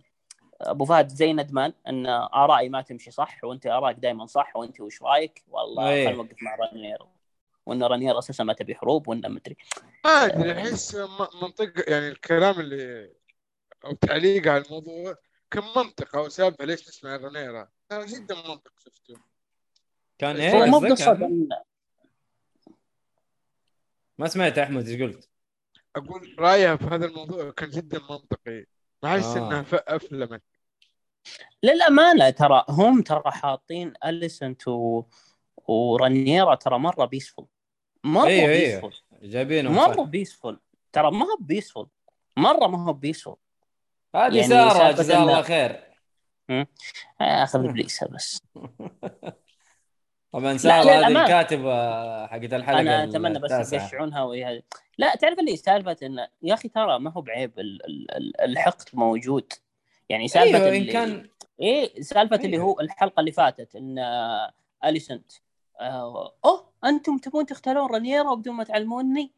أبو 0.61 0.85
فهد 0.85 1.09
زي 1.09 1.33
ندمان 1.33 1.73
إن 1.89 2.07
آرائي 2.07 2.69
ما 2.69 2.83
تمشي 2.83 3.11
صح 3.11 3.45
وأنت 3.45 3.67
آرائك 3.67 3.97
دائما 3.97 4.27
صح 4.27 4.57
وأنت 4.57 4.81
وش 4.81 5.03
رايك؟ 5.03 5.45
والله 5.49 5.89
إيه. 5.89 6.07
خلينا 6.07 6.23
نوقف 6.23 6.43
مع 6.43 6.57
رانير 6.57 6.99
وإن 7.67 7.83
رانير 7.83 8.19
أساسا 8.19 8.45
ما 8.45 8.53
تبي 8.53 8.75
حروب 8.75 9.09
وانه 9.09 9.29
مدري 9.29 9.57
ما 10.05 10.11
أدري. 10.11 10.53
أحس 10.53 10.95
م- 10.95 11.29
منطق 11.43 11.91
يعني 11.91 12.09
الكلام 12.09 12.61
اللي 12.61 13.13
أو 13.85 13.93
تعليق 13.93 14.49
على 14.49 14.65
الموضوع 14.65 15.17
كم 15.51 15.63
منطق 15.77 16.17
أو 16.17 16.29
سالفة 16.29 16.65
ليش 16.65 16.89
نسمع 16.89 17.17
غنيرة 17.17 17.69
ترى 17.89 18.07
جدا 18.07 18.35
منطق 18.35 18.73
شفته 18.79 19.15
كان 20.19 20.37
إيه 20.37 20.65
مو 20.65 20.81
كان- 20.81 21.49
إن- 21.51 21.63
ما 24.19 24.29
سمعت 24.29 24.59
أحمد 24.59 24.89
إيش 24.89 25.03
قلت؟ 25.03 25.29
أقول 25.97 26.37
رأيها 26.39 26.77
في 26.77 26.85
هذا 26.85 27.07
الموضوع 27.07 27.51
كان 27.51 27.71
جدا 27.71 27.99
منطقي. 28.11 28.65
ما 29.03 29.17
أحس 29.17 29.25
آه. 29.37 29.39
إنها 29.49 29.65
أفلمت. 29.73 30.43
للامانه 31.63 32.31
ترى 32.31 32.65
هم 32.69 33.03
ترى 33.03 33.23
حاطين 33.27 33.93
اليسنت 34.05 34.69
و... 34.69 35.03
ورانيرا 35.69 36.55
ترى 36.55 36.79
مرة 36.79 37.05
بيسفول 37.05 37.47
مرة 38.05 38.27
أيوه 38.27 38.47
بيسفول 38.47 38.95
جايبينهم 39.23 39.75
مرة 39.75 39.93
صح. 39.97 40.03
بيسفول 40.03 40.61
ترى 40.93 41.11
ما 41.11 41.25
هو 41.25 41.37
بيسفول 41.41 41.89
مرة 42.37 42.67
ما 42.67 42.85
هو 42.89 42.93
بيسفول 42.93 43.37
هذه 44.15 44.35
يعني 44.37 44.43
سارة 44.43 44.73
سالفة 44.79 45.03
جزاه 45.03 45.15
إنه- 45.17 45.21
الله 45.21 45.43
خير. 45.43 45.81
أخذ 47.21 47.65
ابليسها 47.69 48.09
بس. 48.09 48.43
طبعا 50.33 50.57
سارة 50.57 50.91
هذه. 50.91 51.07
الكاتبة 51.23 51.73
حقت 52.27 52.53
الحلقة 52.53 52.81
أنا 52.81 53.05
أتمنى 53.05 53.39
بس. 53.39 53.73
يقشعونها 53.73 54.23
وهي 54.23 54.63
لا 54.99 55.15
تعرف 55.15 55.39
اللي 55.39 55.57
سالفة 55.57 55.97
انه 56.03 56.29
يا 56.43 56.55
أخي 56.55 56.69
ترى 56.69 56.99
ما 56.99 57.11
هو 57.13 57.21
بعيب 57.21 57.59
ال- 57.59 57.87
ال- 57.87 58.17
ال- 58.17 58.41
الحقد 58.41 58.89
موجود. 58.93 59.53
يعني 60.09 60.29
سالفة 60.29 60.59
إن 60.69 60.75
اللي 60.75 60.93
كان 60.93 61.29
إيه 61.61 62.01
سالفة 62.03 62.37
اللي 62.37 62.57
أيوه. 62.57 62.65
هو 62.65 62.81
الحلقة 62.81 63.21
اللي 63.21 63.33
فاتت 63.33 63.77
إن 63.77 63.99
آه، 63.99 64.53
أليسنت. 64.85 65.33
آه، 65.33 65.52
أوه 65.83 66.73
أنتم 66.85 67.19
تبون 67.19 67.47
تختارون 67.47 67.91
رانيرا 67.91 68.35
بدون 68.35 68.55
ما 68.55 68.65
تعلموني 68.65 69.33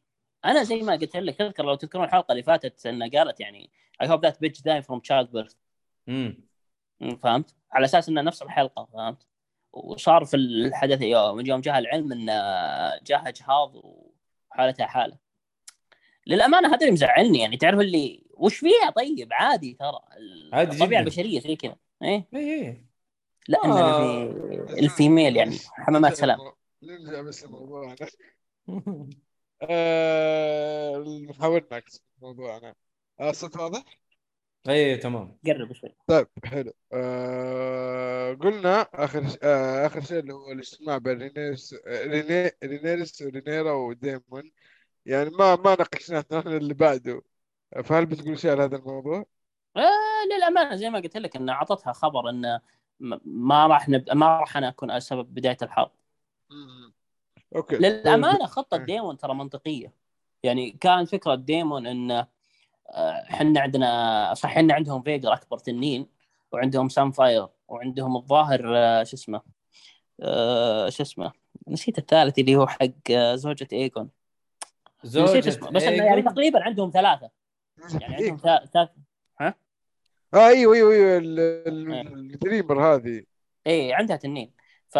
أنا 0.44 0.62
زي 0.62 0.82
ما 0.82 0.92
قلت 0.92 1.16
لك 1.16 1.36
تذكر 1.36 1.64
لو 1.64 1.74
تذكرون 1.74 2.04
الحلقة 2.04 2.32
اللي 2.32 2.42
فاتت 2.42 2.86
إن 2.86 3.10
قالت 3.10 3.40
يعني 3.40 3.70
I 4.04 4.06
hope 4.06 4.20
that 4.20 4.34
bitch 4.34 4.58
die 4.60 4.82
from 4.86 5.00
childbirth 5.00 5.54
مم. 6.06 6.44
فهمت؟ 7.22 7.54
على 7.72 7.84
أساس 7.84 8.08
انها 8.08 8.22
نفس 8.22 8.42
الحلقة 8.42 8.84
فهمت؟ 8.84 9.26
وصار 9.72 10.24
في 10.24 10.36
الحدث 10.36 11.02
يوم 11.02 11.46
يوم 11.46 11.60
جاء 11.60 11.78
العلم 11.78 12.12
إن 12.12 12.26
جاها 13.04 13.30
جهاض 13.30 13.72
وحالتها 14.50 14.86
حالة. 14.86 15.16
للأمانة 16.26 16.68
هذا 16.68 16.78
اللي 16.80 16.90
مزعلني 16.90 17.38
يعني 17.38 17.56
تعرف 17.56 17.80
اللي 17.80 18.22
وش 18.34 18.56
فيها 18.56 18.90
طيب 18.96 19.28
عادي 19.32 19.74
ترى 19.74 20.00
عادي 20.52 20.76
الطبيعة. 20.76 21.00
البشرية 21.00 21.40
زي 21.40 21.56
كذا 21.56 21.76
إيه 22.02 22.28
اي 22.34 22.66
اي 22.66 22.83
لا 23.48 23.58
آه. 23.64 24.26
في 24.66 24.80
الفيميل 24.80 25.36
يعني 25.36 25.56
حمامات 25.72 26.14
سلام. 26.14 26.38
نرجع 26.82 27.20
بس 27.22 27.44
لموضوعنا 27.44 27.96
نحاول 31.30 31.66
نعكس 31.72 32.04
موضوعنا 32.22 32.74
الصوت 33.20 33.56
واضح؟ 33.56 33.84
اي 34.68 34.96
تمام. 34.96 35.38
قرب 35.46 35.72
شوي. 35.72 35.94
طيب 36.06 36.26
حلو. 36.44 36.72
آه 36.92 38.32
قلنا 38.34 38.80
آخر 38.94 39.28
ش... 39.28 39.36
آه 39.42 39.86
آخر 39.86 40.00
شيء 40.00 40.18
اللي 40.18 40.32
هو 40.34 40.52
الاجتماع 40.52 40.98
بين 40.98 41.18
رينيرس 41.18 41.74
ريني... 41.86 42.50
رينيرس 42.64 43.22
ورينيرا 43.22 43.72
وديمون. 43.72 44.50
يعني 45.06 45.30
ما 45.30 45.56
ما 45.56 45.70
ناقشناه 45.76 46.24
إحنا 46.38 46.56
اللي 46.56 46.74
بعده. 46.74 47.22
فهل 47.84 48.06
بتقول 48.06 48.38
شيء 48.38 48.50
على 48.50 48.62
هذا 48.62 48.76
الموضوع؟ 48.76 49.26
آه 49.76 50.36
للامانه 50.36 50.76
زي 50.76 50.90
ما 50.90 50.98
قلت 51.00 51.16
لك 51.16 51.36
إن 51.36 51.48
أعطتها 51.48 51.92
خبر 51.92 52.30
إن 52.30 52.42
م- 52.56 52.60
ما 53.24 53.66
راح 53.66 53.88
نب... 53.88 54.04
ما 54.12 54.38
راح 54.40 54.56
أنا 54.56 54.68
أكون 54.68 55.00
سبب 55.00 55.34
بداية 55.34 55.56
الحرب. 55.62 55.90
Okay. 57.56 57.76
للأمانة 57.76 58.46
خطة 58.46 58.76
إيه. 58.76 58.84
ديمون 58.84 59.16
ترى 59.16 59.34
منطقية. 59.34 59.92
يعني 60.42 60.70
كان 60.70 61.04
فكرة 61.04 61.34
ديمون 61.34 61.86
إن 61.86 62.26
إحنا 63.30 63.60
عندنا 63.60 64.34
صح 64.34 64.58
ان 64.58 64.70
عندهم 64.70 65.02
فيغار 65.02 65.32
أكبر 65.32 65.58
تنين 65.58 66.06
وعندهم 66.52 66.88
سان 66.88 67.10
فاير 67.10 67.48
وعندهم 67.68 68.16
الظاهر 68.16 68.76
آه، 68.76 69.04
شو 69.04 69.16
اسمه 69.16 69.42
آه، 70.20 70.88
شو 70.88 71.02
اسمه 71.02 71.32
نسيت 71.68 71.98
الثالث 71.98 72.38
اللي 72.38 72.56
هو 72.56 72.66
حق 72.66 72.86
آه، 73.10 73.34
زوجة 73.34 73.68
إيجون. 73.72 74.10
نسيت 75.04 75.26
زوجة 75.26 75.48
اسمه 75.48 75.70
بس 75.70 75.82
إنه 75.82 76.04
يعني؟ 76.04 76.22
تقريبا 76.22 76.62
عندهم 76.62 76.90
ثلاثة. 76.90 77.30
يعني 78.00 78.14
عندهم 78.14 78.36
ثا- 78.36 78.64
ثلاث 78.66 78.88
أيوه 80.34 80.74
أيوه 80.74 80.92
أيوه 80.92 81.18
ال- 81.18 81.40
ال- 81.40 81.92
إيه. 81.92 82.02
ال 82.02 82.14
dreamer 82.14 82.94
هذه. 82.94 83.22
اي 83.66 83.92
عندها 83.92 84.16
تنين. 84.16 84.52
ف 84.88 84.98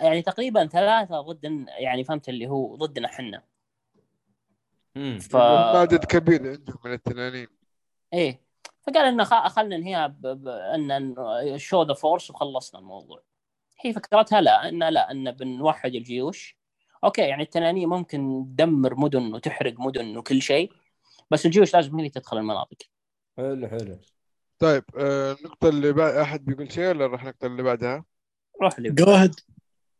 يعني 0.00 0.22
تقريبا 0.22 0.66
ثلاثة 0.66 1.20
ضد 1.20 1.66
يعني 1.78 2.04
فهمت 2.04 2.28
اللي 2.28 2.46
هو 2.48 2.76
ضدنا 2.76 3.08
إحنا. 3.08 3.42
ف 5.20 5.36
عدد 5.36 6.04
كبير 6.04 6.50
عندهم 6.50 6.78
من 6.84 6.92
التنانين. 6.92 7.48
إيه. 8.12 8.40
فقال 8.86 9.06
إنه. 9.06 9.24
خلنا 9.24 9.76
ننهيها 9.76 10.06
ب... 10.06 10.20
ب... 10.26 10.48
ان 10.48 11.58
show 11.58 11.82
the 11.82 11.94
force 11.94 12.30
وخلصنا 12.30 12.80
الموضوع. 12.80 13.22
هي 13.80 13.92
فكرتها 13.92 14.40
لا 14.40 14.68
ان 14.68 14.88
لا 14.88 15.10
إن 15.10 15.30
بنوحد 15.30 15.94
الجيوش. 15.94 16.56
okay 17.04 17.22
يعني 17.22 17.42
التنانين 17.42 17.88
ممكن 17.88 18.46
تدمر 18.56 18.94
مدن 18.94 19.34
وتحرق 19.34 19.74
مدن 19.80 20.16
وكل 20.16 20.42
شيء 20.42 20.72
بس 21.30 21.46
الجيوش 21.46 21.74
لازم 21.74 22.00
هي 22.00 22.08
تدخل 22.08 22.38
المناطق. 22.38 22.76
حلو 23.36 23.68
حلو. 23.68 23.98
طيب 24.58 24.84
آه 24.98 25.32
النقطة 25.32 25.68
اللي 25.68 25.92
بعد 25.92 26.14
أحد 26.14 26.44
بيقول 26.44 26.72
شيء 26.72 26.88
ولا 26.88 27.06
نروح 27.06 27.22
النقطة 27.22 27.46
اللي 27.46 27.62
بعدها؟ 27.62 28.04
روح 28.62 28.78
لي. 28.78 28.90
جو 28.90 29.04
اهيد 29.04 29.34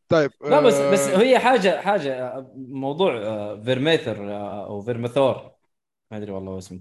طيب 0.08 0.30
لا 0.44 0.60
بس 0.60 0.74
آه، 0.74 0.90
بس 0.90 1.08
هي 1.08 1.38
حاجة 1.38 1.80
حاجة 1.80 2.46
موضوع 2.56 3.16
آه، 3.16 3.60
فيرميثر 3.62 4.30
آه، 4.32 4.66
أو 4.66 4.82
فيرمثور 4.82 5.52
ما 6.10 6.16
أدري 6.16 6.32
والله 6.32 6.58
اسمه. 6.58 6.80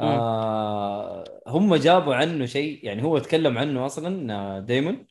آه 0.00 1.24
هم 1.46 1.74
جابوا 1.74 2.14
عنه 2.14 2.46
شيء 2.46 2.84
يعني 2.86 3.02
هو 3.02 3.18
تكلم 3.18 3.58
عنه 3.58 3.86
أصلا 3.86 4.34
آه، 4.34 4.60
دايمون 4.60 5.06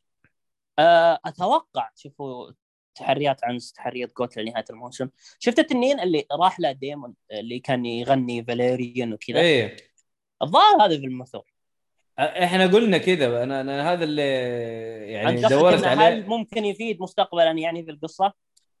آه، 0.78 1.18
أتوقع 1.24 1.90
شوفوا 1.94 2.52
تحريات 2.94 3.44
عن 3.44 3.58
تحريات 3.74 4.12
جوت 4.16 4.36
لنهاية 4.36 4.64
الموسم. 4.70 5.08
شفت 5.38 5.58
التنين 5.58 6.00
اللي 6.00 6.24
راح 6.32 6.60
له 6.60 6.72
ديمون 6.72 7.14
اللي 7.32 7.58
كان 7.58 7.86
يغني 7.86 8.44
فاليريان 8.44 9.12
وكذا؟ 9.12 9.40
إيه. 9.40 9.76
الظاهر 10.42 10.84
هذا 10.84 10.98
فيرمثور 10.98 11.49
إحنا 12.20 12.66
قلنا 12.66 12.98
كذا 12.98 13.42
أنا, 13.42 13.60
أنا 13.60 13.92
هذا 13.92 14.04
اللي 14.04 14.22
يعني 15.12 15.40
دورت 15.40 15.84
عليه. 15.84 16.08
هل 16.08 16.26
ممكن 16.26 16.64
يفيد 16.64 17.02
مستقبلا 17.02 17.50
يعني 17.50 17.84
في 17.84 17.90
القصة؟ 17.90 18.32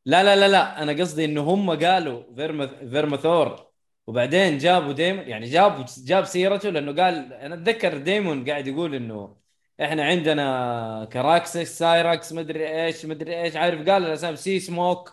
لا 0.06 0.22
لا 0.24 0.36
لا 0.36 0.48
لا. 0.48 0.82
أنا 0.82 0.92
قصدي 0.92 1.24
إنه 1.24 1.42
هم 1.42 1.70
قالوا 1.70 2.22
فيرمث 2.36 2.70
فيرمثور 2.74 3.70
وبعدين 4.06 4.58
جابوا 4.58 4.92
ديمون 4.92 5.28
يعني 5.28 5.46
جاب 5.46 5.84
جاب 6.04 6.24
سيرته 6.24 6.70
لأنه 6.70 7.02
قال 7.02 7.32
أنا 7.32 7.54
أتذكر 7.54 7.98
ديمون 7.98 8.50
قاعد 8.50 8.66
يقول 8.66 8.94
إنه 8.94 9.36
إحنا 9.82 10.04
عندنا 10.04 11.08
كراكسس 11.12 11.78
سايراكس 11.78 12.32
مدري 12.32 12.84
إيش 12.84 13.06
مدري 13.06 13.42
إيش 13.42 13.56
عارف 13.56 13.88
قال 13.90 14.06
الاسامي 14.06 14.36
سي 14.36 14.60
سموك 14.60 15.12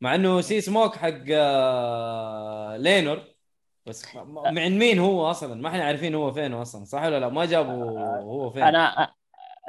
مع 0.00 0.14
إنه 0.14 0.40
سي 0.40 0.60
سموك 0.60 0.96
حق 0.96 1.14
آه، 1.30 2.76
لينور. 2.76 3.29
بس 3.86 4.16
م- 4.16 4.18
م- 4.34 4.54
من 4.54 4.78
مين 4.78 4.98
هو 4.98 5.30
أصلا؟ 5.30 5.54
ما 5.54 5.68
إحنا 5.68 5.84
عارفين 5.84 6.14
هو 6.14 6.32
فين 6.32 6.52
أصلا 6.54 6.84
صح 6.84 7.02
ولا 7.02 7.20
لا؟ 7.20 7.28
ما 7.28 7.44
جابوا 7.44 8.00
هو 8.20 8.50
فين. 8.50 8.62
أنا 8.62 9.14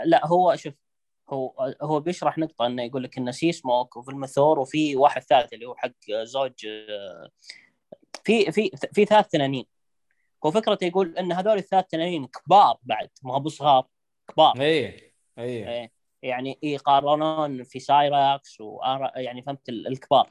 لا 0.05 0.27
هو 0.27 0.55
شوف 0.55 0.73
هو 1.29 1.73
هو 1.81 1.99
بيشرح 1.99 2.37
نقطة 2.37 2.65
إنه 2.65 2.83
يقول 2.83 3.03
لك 3.03 3.17
انه 3.17 3.31
سي 3.31 3.51
سموك 3.51 3.97
وفيرمثور 3.97 4.59
وفي 4.59 4.95
واحد 4.95 5.21
ثالث 5.21 5.53
اللي 5.53 5.65
هو 5.65 5.75
حق 5.75 5.91
زوج 6.23 6.67
في 8.23 8.51
في 8.51 8.71
في 8.93 9.05
ثلاث 9.05 9.27
تنانين. 9.27 9.65
هو 10.45 10.51
فكرته 10.51 10.85
يقول 10.85 11.17
إن 11.17 11.31
هذول 11.31 11.57
الثلاث 11.57 11.85
تنانين 11.87 12.25
كبار 12.27 12.77
بعد 12.83 13.09
ما 13.23 13.33
هو 13.35 13.39
بصغار 13.39 13.87
كبار. 14.27 14.61
إيه 14.61 15.13
إيه. 15.37 15.69
إيه. 15.69 15.91
يعني 16.23 16.59
يقارنون 16.63 17.63
في 17.63 17.79
سايراكس 17.79 18.61
وآرا 18.61 19.11
يعني 19.19 19.41
فهمت 19.43 19.69
ال- 19.69 19.87
الكبار. 19.87 20.29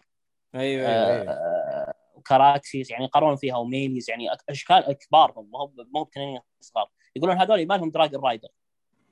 أيوه 0.55 0.89
أيوه, 0.89 1.21
أيوة. 1.21 1.33
وكراكسيس 2.21 2.91
يعني 2.91 3.05
يقارنون 3.05 3.37
فيها 3.37 3.57
وميليز 3.57 4.11
يعني 4.11 4.29
أشكال 4.49 4.93
كبار 4.93 5.33
هم 5.37 5.51
ما 5.51 5.59
هو 5.59 5.73
ما 5.77 6.01
هو 6.01 6.05
بتنانين 6.05 6.41
صغار. 6.61 6.91
يقولون 7.17 7.37
هذول 7.37 7.67
ما 7.67 7.75
لهم 7.75 7.91
dragon 7.91 8.25
rider 8.25 8.49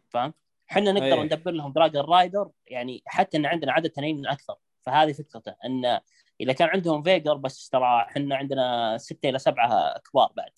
فاهم؟ 0.08 0.34
إحنا 0.70 0.92
نقدر 0.92 1.04
أيه. 1.06 1.22
ندبر 1.22 1.50
لهم 1.50 1.72
dragon 1.72 2.04
rider 2.04 2.50
يعني 2.66 3.02
حتى 3.06 3.36
إن 3.36 3.46
عندنا 3.46 3.72
عدد 3.72 3.90
تنانين 3.90 4.26
أكثر. 4.26 4.54
فهذه 4.82 5.12
فكرته 5.12 5.54
إن 5.64 6.00
إذا 6.40 6.52
كان 6.52 6.68
عندهم 6.68 7.02
فيغار 7.02 7.34
بس 7.34 7.68
ترى 7.68 8.02
إحنا 8.02 8.36
عندنا 8.36 8.98
ستة 8.98 9.28
إلى 9.28 9.38
سبعة 9.38 9.98
كبار 9.98 10.32
بعد. 10.36 10.50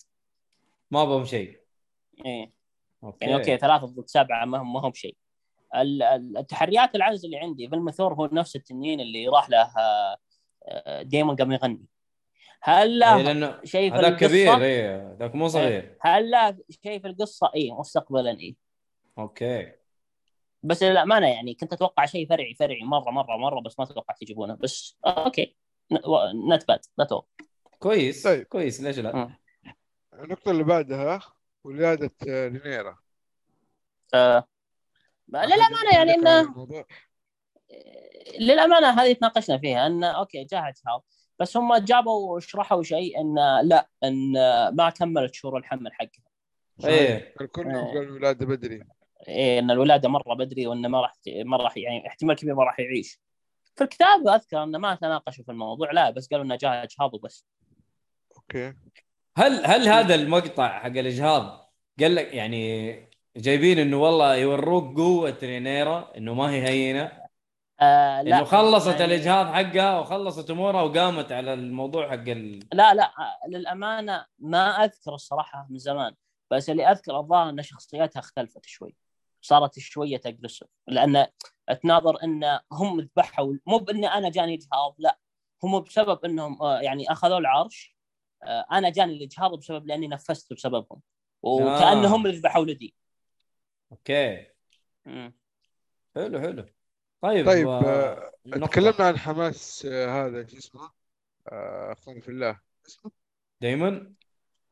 ما 0.91 1.05
بهم 1.05 1.25
شيء. 1.25 1.59
إيه. 2.25 2.51
يعني 3.21 3.35
أوكي 3.35 3.57
ثلاثة 3.57 3.85
ضد 3.85 4.07
سبعة 4.07 4.45
ما 4.45 4.57
هم 4.57 4.73
ما 4.73 4.79
هم 4.79 4.93
شيء. 4.93 5.15
ال- 5.75 6.03
ال- 6.03 6.37
التحريات 6.37 6.95
العجز 6.95 7.25
اللي 7.25 7.37
عندي 7.37 7.69
فيرمثور 7.69 8.13
هو 8.13 8.29
نفس 8.31 8.55
التنين 8.55 8.99
اللي 8.99 9.27
راح 9.27 9.49
له 9.49 9.57
آه، 9.57 10.17
آه، 10.65 11.01
ديمون 11.01 11.35
قبل 11.35 11.53
يغني. 11.53 11.85
هل 12.63 13.03
إيه، 13.03 13.15
له 13.15 13.21
لأنه 13.21 13.59
شيء 13.63 13.91
في 13.91 13.97
هذاك 13.97 14.19
كبير 14.19 14.47
القصة؟ 14.47 14.65
اي 14.65 15.15
ذاك 15.19 15.35
مو 15.35 15.47
صغير 15.47 15.97
هل 16.01 16.31
له 16.31 16.57
شيء 16.83 16.99
في 16.99 17.07
القصة؟ 17.07 17.51
اي 17.55 17.71
مستقبلا 17.71 18.39
اي 18.39 18.55
أوكي 19.17 19.71
بس 20.63 20.83
للأمانة 20.83 21.27
يعني 21.27 21.53
كنت 21.53 21.73
أتوقع 21.73 22.05
شيء 22.05 22.29
فرعي 22.29 22.55
فرعي 22.55 22.83
مرة 22.83 23.11
مرة 23.11 23.37
مرة 23.37 23.61
بس 23.61 23.79
ما 23.79 23.85
توقعت 23.85 24.21
يجيبونه 24.21 24.55
بس 24.55 24.97
آه، 25.05 25.25
أوكي 25.25 25.55
not 26.53 26.67
bad 26.67 26.79
لا 26.97 27.21
كويس 27.79 28.23
طيب. 28.23 28.43
كويس 28.43 28.81
ليش 28.81 28.99
لا؟ 28.99 29.15
مم. 29.15 29.35
النقطة 30.13 30.51
اللي 30.51 30.63
بعدها 30.63 31.21
ولادة 31.63 32.11
آه، 32.29 32.47
رينيرا 32.47 32.97
آه 34.13 34.47
للأمانة 35.29 35.93
يعني 35.93 36.13
إنه 36.13 36.39
الموضوع. 36.39 36.85
للأمانة 38.39 38.89
هذه 38.89 39.13
تناقشنا 39.13 39.57
فيها 39.57 39.87
ان 39.87 40.03
أوكي 40.03 40.43
جاء 40.43 40.61
اجهاض 40.61 41.05
بس 41.39 41.57
هم 41.57 41.75
جابوا 41.75 42.39
شرحوا 42.39 42.83
شيء 42.83 43.21
إن 43.21 43.35
لا 43.63 43.89
إن 44.03 44.33
ما 44.75 44.89
كملت 44.89 45.33
شهور 45.33 45.57
الحمل 45.57 45.93
حقها. 45.93 46.31
إيه. 46.83 47.35
الكل 47.41 47.67
إيه. 47.67 47.75
قال 47.75 47.97
الولادة 47.97 48.45
بدري. 48.45 48.83
إيه 49.27 49.59
إن 49.59 49.71
الولادة 49.71 50.09
مرة 50.09 50.33
بدري 50.33 50.67
وإنه 50.67 50.87
ما 50.87 51.01
راح 51.01 51.13
ما 51.45 51.57
راح 51.57 51.77
يعني 51.77 52.07
احتمال 52.07 52.35
كبير 52.35 52.55
ما 52.55 52.63
راح 52.63 52.79
يعيش. 52.79 53.19
في 53.75 53.83
الكتاب 53.83 54.27
أذكر 54.27 54.63
إنه 54.63 54.77
ما 54.77 54.95
تناقشوا 54.95 55.43
في 55.43 55.51
الموضوع 55.51 55.91
لا 55.91 56.09
بس 56.09 56.27
قالوا 56.27 56.45
إنه 56.45 56.55
جاء 56.55 56.83
إجهاض 56.83 57.13
وبس. 57.13 57.45
أوكي. 58.37 58.73
هل 59.37 59.65
هل 59.65 59.87
هذا 59.87 60.15
المقطع 60.15 60.79
حق 60.79 60.85
الإجهاض 60.87 61.73
قال 61.99 62.15
لك 62.15 62.33
يعني 62.33 62.93
جايبين 63.37 63.79
إنه 63.79 63.97
والله 63.97 64.35
يوروك 64.35 64.97
قوة 64.97 65.37
رينيرا 65.43 66.17
إنه 66.17 66.33
ما 66.33 66.51
هي 66.51 66.67
هينة؟ 66.67 67.20
آه 67.81 68.21
لا. 68.21 68.37
إنه 68.37 68.45
خلصت 68.45 68.87
يعني- 68.91 69.05
الإجهاض 69.05 69.45
حقها 69.47 69.99
وخلصت 69.99 70.49
امورها 70.49 70.81
وقامت 70.81 71.31
على 71.31 71.53
الموضوع 71.53 72.09
حق 72.09 72.13
ال... 72.27 72.59
لا 72.73 72.93
لا 72.93 73.11
للأمانة 73.47 74.25
ما 74.39 74.83
أذكر 74.83 75.13
الصراحة 75.13 75.67
من 75.69 75.77
زمان 75.77 76.15
بس 76.51 76.69
اللي 76.69 76.87
أذكر 76.91 77.19
الظاهر 77.19 77.49
إن 77.49 77.61
شخصيتها 77.61 78.19
اختلفت 78.19 78.65
شوي 78.65 78.95
صارت 79.41 79.79
شوية 79.79 80.21
أجريسيف 80.25 80.67
لأن 80.87 81.27
تناظر 81.83 82.23
إن 82.23 82.59
هم 82.71 82.99
ذبحوا 82.99 83.53
مو 83.65 83.77
بان 83.77 84.05
أنا 84.05 84.29
جاني 84.29 84.53
إجهاض 84.53 84.95
لا 84.97 85.17
هم 85.63 85.79
بسبب 85.79 86.25
إنهم 86.25 86.61
آه، 86.63 86.81
يعني 86.81 87.11
أخذوا 87.11 87.37
العرش 87.37 87.95
آه، 88.43 88.65
أنا 88.71 88.89
جاني 88.89 89.13
الإجهاض 89.13 89.55
بسبب 89.59 89.87
لأني 89.87 90.07
نفست 90.07 90.53
بسببهم 90.53 91.01
وكأنهم 91.41 92.25
اللي 92.25 92.37
ذبحوا 92.37 92.61
ولدي 92.61 92.95
أوكي. 93.91 94.45
مم. 95.05 95.33
حلو 96.15 96.39
حلو. 96.39 96.65
طيب 97.21 97.45
طيب 97.45 97.67
آه،. 97.67 98.31
تكلمنا 98.45 99.07
عن 99.07 99.17
حماس 99.17 99.85
آه، 99.85 100.25
هذا 100.25 100.47
شو 100.47 100.57
اسمه؟ 100.57 100.91
آه، 101.47 101.93
في 101.93 102.29
الله 102.29 102.59
اسمه؟ 102.87 103.11
دايما؟ 103.61 104.13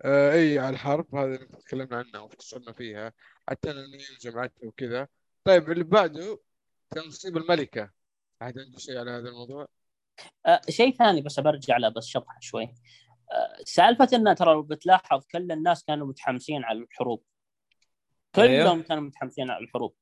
آه 0.01 0.33
إي 0.33 0.59
على 0.59 0.73
الحرب 0.73 1.15
هذا 1.15 1.35
اللي 1.35 1.45
تكلمنا 1.45 1.97
عنها 1.97 2.19
وفصلنا 2.19 2.73
فيها 2.73 3.13
حتى 3.49 3.71
انه 3.71 3.97
جمعته 4.21 4.67
وكذا. 4.67 5.07
طيب 5.43 5.71
اللي 5.71 5.83
بعده 5.83 6.39
تنصيب 6.89 7.37
الملكة. 7.37 7.89
أحد 8.41 8.59
عنده 8.59 8.79
شيء 8.79 8.97
على 8.97 9.11
هذا 9.11 9.29
الموضوع؟ 9.29 9.67
آه، 10.45 10.61
شيء 10.69 10.95
ثاني 10.95 11.21
بس 11.21 11.39
برجع 11.39 11.77
له 11.77 11.89
بس 11.89 12.05
شطح 12.05 12.41
شوي. 12.41 12.63
آه، 13.31 13.63
سالفة 13.63 14.09
انه 14.13 14.33
ترى 14.33 14.53
لو 14.53 14.61
بتلاحظ 14.61 15.25
كل 15.31 15.51
الناس 15.51 15.83
كانوا 15.83 16.07
متحمسين 16.07 16.63
على 16.63 16.79
الحروب. 16.79 17.23
أيوه. 18.37 18.63
كلهم 18.63 18.81
كانوا 18.81 19.03
متحمسين 19.03 19.49
على 19.49 19.63
الحروب. 19.63 19.95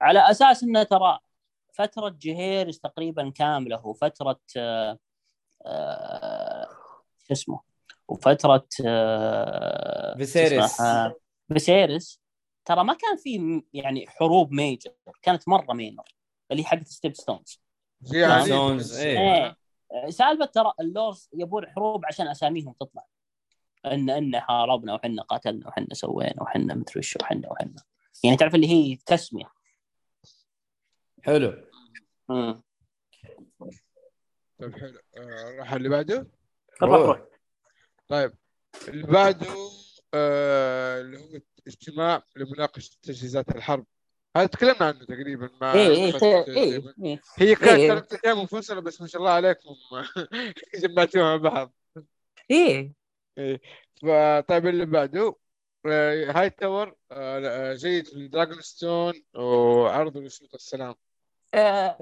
على 0.00 0.30
أساس 0.30 0.62
انه 0.62 0.82
ترى 0.82 1.18
فترة 1.80 2.16
جهيرز 2.20 2.78
تقريبا 2.78 3.30
كاملة 3.30 3.86
وفتره 3.86 4.40
آه، 4.56 4.98
آه، 5.66 6.68
شو 7.26 7.32
اسمه 7.32 7.60
وفتره 8.08 8.66
آه، 8.86 10.16
فيسيريس. 10.16 10.82
فيسيريس. 11.52 12.20
ترى 12.64 12.84
ما 12.84 12.94
كان 12.94 13.16
في 13.16 13.62
يعني 13.72 14.08
حروب 14.08 14.52
major 14.52 14.92
كانت 15.22 15.48
مرة 15.48 15.72
minor 15.72 16.04
اللي 16.50 16.62
هي 16.62 16.66
حقت 16.66 16.86
ستيب 16.86 17.14
ستونز. 17.14 17.62
إيه. 18.14 18.36
إيه. 18.96 19.56
سالفة 20.10 20.44
ترى 20.44 20.72
ال 20.80 20.88
lords 20.88 21.28
يبون 21.34 21.66
حروب 21.66 22.06
عشان 22.06 22.28
أساميهم 22.28 22.74
تطلع. 22.80 23.06
إن 23.86 24.10
إن 24.10 24.40
حاربنا 24.40 24.94
وحنا 24.94 25.22
قاتلنا 25.22 25.68
وحنا 25.68 25.94
سوينا 25.94 26.42
وحنا 26.42 26.74
مدري 26.74 26.92
وش 26.96 27.16
وحنا 27.22 27.52
وحنا. 27.52 27.82
يعني 28.24 28.36
تعرف 28.36 28.54
اللي 28.54 28.68
هي 28.68 28.96
تسمية. 29.06 29.52
حلو. 31.22 31.69
امم 32.30 32.62
طيب 34.60 34.76
حلو. 34.78 34.98
آه، 35.16 35.52
نروح 35.54 35.68
على 35.68 35.76
اللي 35.76 35.88
بعده؟ 35.88 36.26
روح. 36.82 37.00
روح 37.00 37.26
طيب 38.08 38.32
اللي 38.88 39.06
بعده 39.06 39.46
آه 40.14 41.00
اللي 41.00 41.18
هو 41.18 41.40
اجتماع 41.66 42.22
لمناقشة 42.36 42.90
تجهيزات 43.02 43.48
الحرب. 43.56 43.86
هذا 44.36 44.46
تكلمنا 44.46 44.84
عنه 44.86 45.04
تقريبا 45.04 45.50
مع 45.60 45.72
إيه 45.74 45.88
إيه 45.88 46.04
إيه 46.04 46.14
آه، 46.22 46.44
إيه, 46.48 46.54
دايماً. 46.54 46.94
إيه. 47.04 47.20
هي 47.36 47.54
كانت 47.54 47.78
إيه. 47.78 47.88
ثلاث 47.88 48.24
أيام 48.24 48.38
منفصلة 48.38 48.80
بس 48.80 49.00
ما 49.00 49.06
شاء 49.06 49.20
الله 49.22 49.32
عليكم. 49.32 49.68
جمعتوها 50.82 51.36
مع 51.36 51.50
بعض. 51.50 51.72
إيه. 52.50 52.92
فطيب 54.02 54.66
اللي 54.66 54.86
بعده 54.86 55.34
آه، 55.86 56.32
هاي 56.32 56.50
تاور 56.50 56.96
جية 57.74 58.06
في 58.06 58.28
دراجون 58.28 58.60
ستون 58.60 59.14
وعرضه 59.34 60.20
لشروط 60.20 60.54
السلام. 60.54 60.94
آه 61.54 61.98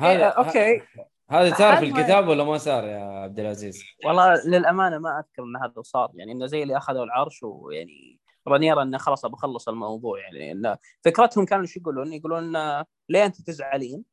هذا 0.00 0.10
إيه، 0.10 0.24
أوكي 0.28 0.82
هذا 1.30 1.54
صار 1.54 1.76
في 1.76 1.84
الكتاب 1.84 2.28
ولا 2.28 2.44
ما 2.44 2.58
صار 2.58 2.84
يا 2.84 2.98
عبد 2.98 3.38
العزيز؟ 3.40 3.84
والله 4.04 4.34
للأمانة 4.46 4.98
ما 4.98 5.18
أذكر 5.18 5.42
إن 5.42 5.56
هذا 5.56 5.82
صار 5.82 6.10
يعني 6.14 6.32
انه 6.32 6.46
زي 6.46 6.62
اللي 6.62 6.76
أخذوا 6.76 7.04
العرش 7.04 7.42
ويعني 7.42 8.20
رانيرا 8.48 8.82
إنه 8.82 8.98
خلاص 8.98 9.26
بخلص 9.26 9.68
الموضوع 9.68 10.20
يعني 10.20 10.52
انه 10.52 10.78
فكرتهم 11.04 11.44
كانوا 11.44 11.66
شو 11.66 11.80
يقولون؟ 11.80 12.12
يقولون 12.12 12.56
آه، 12.56 12.86
ليه 13.08 13.24
أنتم 13.26 13.44
تزعلين؟ 13.44 14.04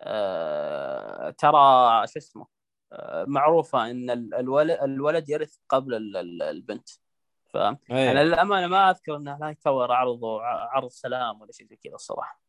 آه 0.00 1.30
ترى 1.30 2.06
شو 2.06 2.18
اسمه 2.18 2.46
آه 2.92 3.24
معروفة 3.28 3.90
إن 3.90 4.10
ال- 4.10 4.34
الولد 4.34 4.78
الولد 4.82 5.28
يرث 5.28 5.56
قبل 5.68 5.94
ال- 5.94 6.16
ال- 6.16 6.42
البنت 6.42 6.88
ف 7.52 7.56
أنا 7.56 7.78
إيه 7.90 8.12
للأمانة 8.12 8.66
ما 8.66 8.90
أذكر 8.90 9.16
إنه 9.16 9.38
هاي 9.38 9.52
تاور 9.64 9.92
عرضوا 9.92 10.42
ع- 10.42 10.68
عرض 10.76 10.88
سلام 10.88 11.40
ولا 11.40 11.52
شيء 11.52 11.66
زي 11.66 11.76
كذا 11.76 11.94
الصراحة 11.94 12.45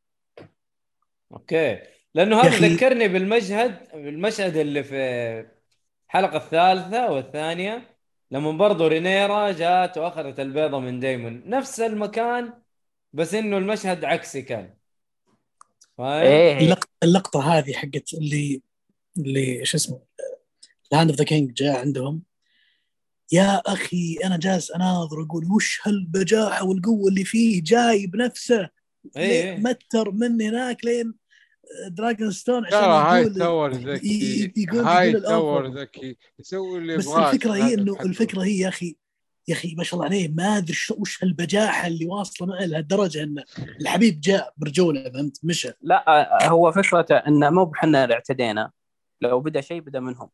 أوكي. 1.34 1.80
لأنه 2.16 2.42
هذا 2.42 2.68
ذكرني 2.68 3.08
بالمشهد 3.08 3.88
المشهد 3.94 4.58
اللي 4.58 4.84
في 4.84 4.98
الحلقة 6.08 6.38
الثالثة 6.38 7.12
والثانية 7.12 7.98
لما 8.32 8.52
برضو 8.52 8.88
رينيرا 8.88 9.52
جات 9.52 9.98
وأخذت 9.98 10.40
البيضة 10.40 10.80
من 10.80 11.00
دايمون. 11.00 11.44
نفس 11.46 11.80
المكان 11.80 12.54
بس 13.14 13.34
إنه 13.34 13.58
المشهد 13.58 14.06
عكسي 14.06 14.42
كان. 14.42 14.74
اللق- 16.60 16.90
اللقطة 17.04 17.58
هذه 17.58 17.74
حقت 17.74 18.14
اللي 18.14 18.62
اللي 19.18 19.66
شو 19.66 19.78
اسمه 19.78 20.00
hand 20.92 21.10
of 21.10 21.20
the 21.20 21.26
king 21.26 21.54
جاء 21.54 21.80
عندهم. 21.80 22.22
يا 23.32 23.62
أخي 23.66 24.18
أنا 24.24 24.38
جالس 24.38 24.72
أناظر 24.72 25.22
أقول 25.22 25.52
وش 25.52 25.82
هالبجاحة 25.88 26.66
والقوة 26.66 27.10
اللي 27.10 27.24
فيه؟ 27.26 27.64
جاي 27.64 28.08
بنفسه 28.08 28.70
إيه. 29.18 29.58
متر 29.58 30.12
من 30.12 30.42
هناك 30.42 30.86
لين 30.86 31.14
دراجون 31.90 32.32
ستون 32.32 32.66
عشان 32.66 32.80
ترى 32.80 32.88
هاي 32.88 33.22
يقول 33.22 33.36
تاور 33.36 33.72
ذكي. 33.72 34.54
يقول- 34.58 34.86
هاي 34.86 35.10
يقول 35.12 35.24
تاور. 35.24 35.68
ذكي. 35.68 36.18
يسوي 36.40 36.78
اللي 36.78 36.98
بس 36.98 37.08
الفكرة 37.08 37.54
هي 37.56 37.74
إنه. 37.74 38.02
الفكرة 38.02 38.44
هي 38.44 38.58
يا 38.58 38.68
أخي 38.68 38.96
يا 39.48 39.54
أخي 39.54 39.76
ما 39.76 39.84
شاء 39.84 39.94
الله 39.94 40.06
عليه 40.06 40.28
ما 40.28 40.58
أدري 40.58 40.74
شو- 40.74 40.96
وش 41.00 41.24
هالبجاحة 41.24 41.88
اللي 41.88 42.06
واصلة 42.06 42.48
معه 42.48 42.66
لهالدرجة 42.66 43.24
إنه 43.24 43.44
الحبيب 43.82 44.20
جاء 44.22 44.54
برجولة 44.58 45.10
فهمت؟ 45.10 45.40
مشى. 45.44 45.72
لا 45.82 46.08
آه، 46.44 46.48
هو 46.48 46.72
فكرته 46.72 47.16
إنه 47.16 47.50
مو 47.50 47.66
بحنا 47.66 48.04
اللي 48.04 48.14
اعتدينا. 48.16 48.72
لو 49.22 49.40
بدا 49.40 49.62
شيء 49.62 49.80
بدا 49.82 50.00
منهم. 50.00 50.30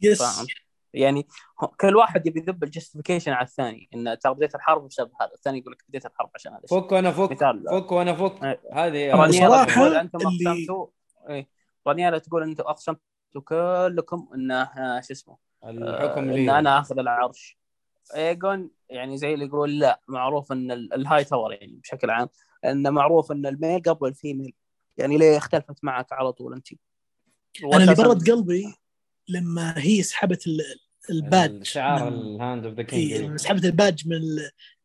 يس. 0.00 0.18
فاهم؟ 0.22 0.46
يعني 0.94 1.26
ه- 1.62 1.66
كل 1.80 1.96
واحد 1.96 2.26
يبي 2.26 2.40
يذب 2.40 2.64
الجستيفيكيشن 2.64 3.32
على 3.32 3.46
الثاني 3.46 3.88
إن 3.94 4.18
ترى 4.18 4.34
بديت 4.34 4.54
الحرب 4.54 4.88
بسبب 4.88 5.10
هذا 5.20 5.30
الثاني 5.34 5.58
يقول 5.58 5.72
لك 5.72 5.84
بديت 5.88 6.06
الحرب 6.06 6.30
عشان 6.34 6.52
هذا 6.52 6.62
فك 6.70 6.92
وأنا 6.92 7.10
فك. 7.12 7.34
فك 7.70 7.92
وأنا 7.92 8.14
فك. 8.14 8.60
هذه 8.72 9.10
تقول 9.64 9.94
أنتم 9.96 10.18
اللي- 10.28 10.50
اقسمتوا 10.50 10.86
إيه 11.28 11.48
رانيالا 11.86 12.18
تقول 12.18 12.42
أنتم 12.42 12.64
اقسمتوا 12.64 13.00
كلكم 13.44 14.28
إنه 14.34 14.62
آه، 14.62 15.00
شو 15.00 15.12
اسمه 15.12 15.36
الحكم 15.64 16.28
آه، 16.28 16.32
لي. 16.34 16.44
ان 16.44 16.50
أنا 16.50 16.78
آخذ 16.78 16.98
العرش. 16.98 17.58
ايجون 18.16 18.70
يعني 18.90 19.16
زي 19.16 19.34
اللي 19.34 19.44
يقول 19.44 19.78
لا 19.78 20.00
معروف 20.08 20.52
إن 20.52 20.70
ال- 20.70 20.94
الهاي 20.94 21.24
تاور 21.24 21.52
يعني 21.52 21.72
بشكل 21.82 22.10
عام 22.10 22.28
إن 22.64 22.92
معروف 22.92 23.32
إن 23.32 23.46
ال 23.46 23.53
male 23.53 23.82
قبل 23.82 24.08
ال 24.08 24.14
female. 24.14 24.54
يعني 24.96 25.18
ليه 25.18 25.36
اختلفت 25.36 25.84
معك 25.84 26.12
على 26.12 26.32
طول 26.32 26.54
أنت؟ 26.54 26.68
أنا 27.64 27.76
اللي 27.76 27.94
برد 27.94 28.30
قلبي 28.30 28.74
لما 29.28 29.74
هي 29.78 30.02
سحبت 30.02 30.46
ال- 30.46 30.78
ال 31.10 31.19
badge 31.19 31.62
شعار 31.64 32.10
من- 32.10 32.18
ال 32.36 32.42
hand 32.42 32.66
of 32.66 32.74
the 32.74 32.82
king 32.82 33.12
لما 33.12 33.36
سحبت 33.36 33.64
ال 33.64 33.71
badge 33.71 34.08
من 34.08 34.20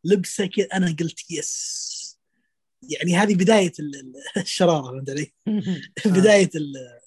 لبسه 0.04 0.46
كذا 0.46 0.66
أنا 0.74 0.96
قلت 1.00 1.32
yes 1.32 1.94
يعني 2.90 3.16
هذه 3.18 3.36
بداية 3.36 3.72
ال- 3.80 3.96
ال- 3.96 4.42
الشرارة 4.42 4.88
فهمت 4.92 5.10
علي؟ 5.10 5.34
بداية 6.22 6.50
ال- 6.56 7.00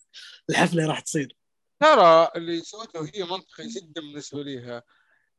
الحفلة 0.51 0.87
راح 0.87 1.01
تصير. 1.01 1.37
ترى 1.81 2.29
اللي 2.37 2.61
سوته 2.61 3.01
هي 3.15 3.23
منطقي 3.25 3.67
جدا 3.69 4.01
بالنسبة 4.01 4.43
ليها. 4.43 4.83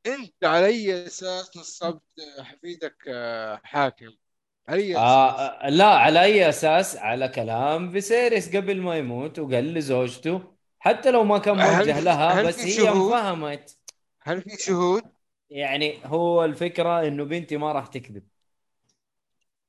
أنت 0.05 0.33
على 0.43 0.65
اي 0.65 1.07
أساس 1.07 1.57
نصبت 1.57 2.03
حفيدك 2.39 2.95
آه، 3.07 3.59
حاكم. 3.63 4.11
على 4.67 4.81
اي 4.81 4.91
أساس. 4.91 5.01
آه 5.03 5.69
لا 5.69 5.85
على 5.85 6.23
اي 6.23 6.49
أساس 6.49 6.95
على 6.95 7.27
كلام 7.27 7.91
فيسيريس 7.91 8.55
قبل 8.55 8.81
ما 8.81 8.97
يموت 8.97 9.39
وقال 9.39 9.73
لزوجته 9.73 10.56
حتى 10.87 11.11
لو 11.11 11.23
ما 11.23 11.37
كان 11.37 11.55
موجه 11.57 11.99
لها 11.99 12.43
بس 12.43 12.59
هي؟ 12.59 12.89
انفهمت. 12.89 13.77
هل 14.21 14.41
في 14.41 14.63
شهود؟ 14.63 15.03
يعني 15.49 15.99
هو 16.05 16.45
الفكرة 16.45 17.07
إنه 17.07 17.23
بنتي 17.23 17.57
ما 17.57 17.71
راح 17.71 17.87
تكذب. 17.87 18.23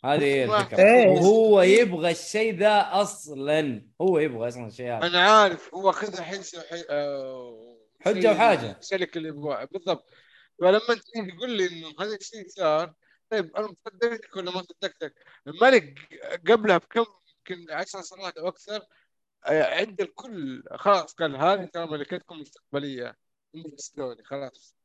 هذه 0.05 0.25
هي 0.25 0.45
الفكرة. 0.45 0.79
إيه. 0.79 1.09
وهو 1.09 1.62
يبغى 1.62 2.11
الشيء 2.11 2.55
ذا 2.59 2.89
أصلا. 2.93 3.83
هو 4.01 4.19
يبغى 4.19 4.49
أصلا 4.49 4.66
الشيء 4.66 4.87
هذا. 4.87 5.07
أنا 5.07 5.21
عارف. 5.21 5.75
هو 5.75 5.93
خذها 5.93 6.23
حجه 6.23 6.61
حي... 6.71 6.85
آه... 6.91 7.77
حجة 8.01 8.21
شيء- 8.21 8.31
وحاجة. 8.31 8.77
سلك 8.81 9.16
اللي 9.16 9.29
يبغاه 9.29 9.64
بالضبط. 9.64 10.11
فلما 10.61 10.79
تيجي 11.14 11.33
تقول 11.37 11.51
لي 11.51 11.66
إنه 11.66 11.89
هذا 12.01 12.16
الشيء 12.16 12.49
صار 12.49 12.93
طيب 13.31 13.57
أنا 13.57 13.75
صدقتك 13.85 14.37
ولا 14.37 14.51
ما 14.51 14.62
صدقتك؟ 14.62 15.14
الملك 15.47 15.99
قبلها 16.49 16.79
بكم 16.79 17.05
يمكن 17.51 17.73
10 17.73 18.01
سنوات 18.01 18.37
أو 18.37 18.49
أكثر 18.49 18.81
عند 19.47 20.01
الكل. 20.01 20.62
خلاص 20.76 21.14
قال 21.14 21.36
هذه 21.36 21.64
ترى 21.64 21.86
ملكتكم 21.86 22.34
المستقبلية. 22.34 23.16
انفستوني 23.57 24.24
خلاص. 24.24 24.76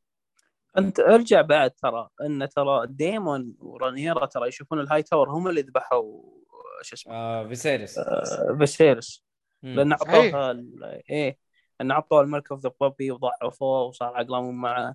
أنت 0.78 1.00
ارجع 1.00 1.40
بعد 1.40 1.70
ترى 1.70 2.08
إن 2.20 2.48
ترى 2.48 2.86
ديمون 2.86 3.54
ورانيرا 3.58 4.26
ترى 4.26 4.48
يشوفون 4.48 4.80
ال 4.80 5.02
Hightower 5.02 5.30
هم 5.30 5.48
اللي 5.48 5.60
ذبحوا 5.60 6.22
شو 6.82 6.94
اسمه؟ 6.94 7.14
آه 7.14 7.48
فيسيريس. 7.48 7.98
آه، 7.98 8.56
فيسيريس. 8.58 9.24
لأن. 9.62 9.92
اعطوها 9.92 10.50
ال- 10.50 11.02
إيه 11.10 11.38
ان 11.80 11.90
اعطوه 11.90 12.20
ال 12.20 12.26
milk 12.26 12.52
of 12.52 12.60
the 12.60 12.70
poppy 12.80 13.10
وضعفوه 13.10 13.82
وصار 13.82 14.16
عقلهم 14.16 14.60
معه 14.60 14.94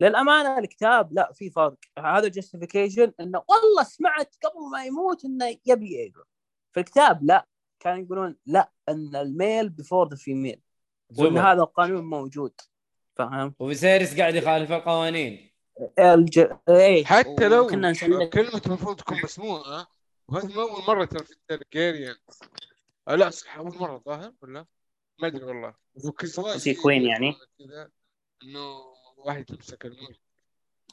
للأمانة 0.00 0.58
الكتاب 0.58 1.12
لا 1.12 1.32
في 1.32 1.50
فرق. 1.50 1.76
هذا 1.98 2.28
justification 2.28 3.12
إنه 3.20 3.42
والله 3.48 3.82
سمعت 3.82 4.34
قبل 4.44 4.70
ما 4.72 4.84
يموت 4.84 5.24
إنه 5.24 5.56
يبي 5.66 5.92
يقرأ. 5.94 6.24
في 6.72 6.80
الكتاب 6.80 7.24
لا. 7.24 7.46
كانوا 7.80 8.04
يقولون 8.04 8.36
لا 8.46 8.70
إن 8.88 9.16
ال 9.16 9.26
male 9.26 9.68
before 9.68 10.08
the 10.08 10.16
female 10.16 10.60
وإن. 11.18 11.38
هذا 11.38 11.60
القانون 11.62 12.04
موجود. 12.04 12.52
فاهم؟ 13.14 13.54
وفيسيريس 13.58 14.20
قاعد 14.20 14.34
يخالف 14.34 14.72
القوانين. 14.72 15.50
الج... 15.98 16.46
إيه. 16.68 17.04
حتى 17.04 17.48
لو 17.48 17.66
كنا 17.66 17.90
نسلك 17.90 18.30
كلمة 18.30 18.62
المفروض 18.66 18.96
تكون 18.96 19.20
مسموعة 19.24 19.86
وهذه 20.28 20.46
ما 20.46 20.62
أول 20.62 20.82
مرة 20.88 21.04
ترى 21.04 21.24
في 21.24 21.32
التارقيريان 21.32 22.16
آه 23.08 23.14
لا 23.14 23.30
صح 23.30 23.56
أول 23.56 23.78
مرة 23.78 23.98
ظاهر 23.98 24.32
ولا؟ 24.42 24.66
ما 25.18 25.28
أدري 25.28 25.44
والله. 25.44 25.74
في 26.58 26.74
queen 26.74 27.02
يعني؟ 27.02 27.34
إنه 28.42 28.76
واحد 29.16 29.50
يمسك 29.50 29.86
الملك 29.86 30.20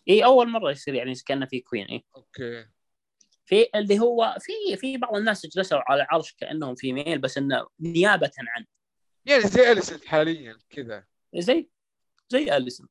اي 0.09 0.25
أول 0.25 0.49
مرة 0.49 0.71
يصير 0.71 0.93
يعني 0.93 1.13
كانه 1.25 1.45
في 1.45 1.59
queen 1.59 1.85
اي 1.85 2.03
okay. 2.15 2.65
في 3.45 3.67
اللي 3.75 3.99
هو 3.99 4.37
في 4.39 4.77
في 4.77 4.97
بعض 4.97 5.15
الناس 5.15 5.45
جلسوا 5.45 5.79
على 5.87 6.03
العرش 6.03 6.33
كأنهم 6.33 6.75
في 6.75 6.93
male 6.93 7.19
بس 7.19 7.37
إنه 7.37 7.67
نيابة 7.79 8.31
عن 8.37 8.65
يعني 9.25 9.41
زي 9.41 9.71
أليسنت 9.71 10.05
حاليا 10.05 10.57
كذا. 10.69 11.05
زي 11.35 11.69
زي 12.29 12.57
أليسنت 12.57 12.87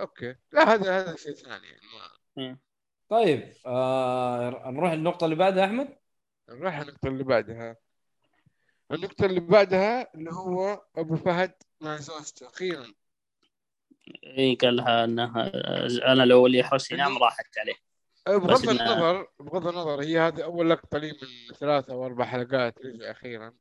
أوكي. 0.00 0.34
لا 0.52 0.74
هذا 0.74 1.00
هذا 1.00 1.16
شيء 1.16 1.34
ثاني 1.34 1.66
يعني. 2.36 2.60
طيب 3.08 3.52
آه 3.66 4.70
نروح 4.70 4.92
النقطة 4.92 5.24
اللي 5.24 5.36
بعدها 5.36 5.64
أحمد؟ 5.64 5.96
نروح 6.48 6.78
النقطة 6.78 7.08
اللي 7.08 7.24
بعدها. 7.24 7.76
النقطة 8.92 9.26
اللي 9.26 9.40
بعدها 9.40 10.14
اللي 10.14 10.30
هو 10.32 10.84
أبو 10.96 11.16
فهد 11.16 11.54
مع 11.80 11.96
زوجته 11.96 12.48
أخيرا 12.48 12.86
اي 14.24 14.54
قال 14.54 14.76
لها 14.76 15.04
إنها 15.04 15.52
أنا 16.12 16.22
لو 16.22 16.46
اللي 16.46 16.58
يحرس 16.58 16.90
ينام 16.90 17.18
راحت 17.18 17.58
عليه. 17.58 17.89
بغض 18.28 18.50
بس 18.52 18.60
إنه- 18.60 18.68
النظر 18.68 19.26
بغض 19.40 19.66
النظر 19.66 20.02
هي 20.02 20.18
هذه 20.18 20.44
أول 20.44 20.70
لقطة 20.70 20.98
لي 20.98 21.08
من 21.08 21.54
ثلاث 21.60 21.90
أو 21.90 22.06
أربع 22.06 22.24
حلقات 22.24 22.74
رجع 22.84 23.10
أخيرا. 23.10 23.52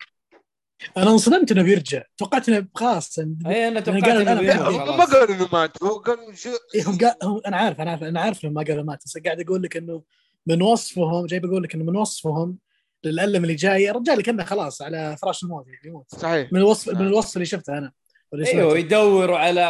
أنا 0.98 1.12
انصدمت 1.12 1.52
إنه 1.52 1.64
بيرجع. 1.64 2.04
توقعت 2.18 2.50
إنه 2.50 2.68
خلاص 2.76 3.20
اي 3.20 3.68
أنا 3.68 3.80
توقعت 3.80 4.04
قال 4.04 4.40
إنه 4.40 4.70
هم 4.70 4.80
خلاص. 4.80 4.98
ما 5.00 5.06
قالوا 5.06 5.36
إنه 5.36 5.50
مات. 5.54 5.84
هو 5.84 5.98
قالوا 6.00 6.34
شو؟ 6.34 6.50
إيه 6.76 6.84
هم 6.90 6.98
قال 6.98 7.46
أنا 7.48 7.58
عارف 7.58 7.82
أنا 7.82 7.92
عارف 7.92 8.04
أنا 8.04 8.22
عارف 8.22 8.46
إنه 8.46 8.54
ما 8.54 8.64
قالوا 8.64 8.84
مات 8.84 9.04
بس 9.06 9.18
قاعد 9.18 9.40
أقول 9.42 9.64
لك 9.64 9.78
إنه 9.78 10.04
من 10.48 10.62
وصفهم 10.62 11.26
جاي 11.26 11.40
بقول 11.40 11.64
لك 11.64 11.76
إنه 11.76 11.84
من 11.84 11.96
وصفهم 11.96 12.58
للألم 13.04 13.44
اللي 13.44 13.56
جاي 13.56 13.92
الرجال 13.92 14.22
كانه 14.24 14.44
خلاص 14.44 14.82
على 14.82 15.18
فراش 15.22 15.44
الموت 15.44 15.68
يعني 15.68 15.80
يموت. 15.86 16.06
صحيح. 16.16 16.54
من 16.54 16.60
الوصف 16.60 16.90
من 16.94 17.08
الوصف 17.08 17.36
اللي 17.36 17.46
شفته 17.46 17.78
أنا. 17.78 17.92
أيوه. 18.34 18.78
يدوروا 18.78 19.38
على 19.38 19.62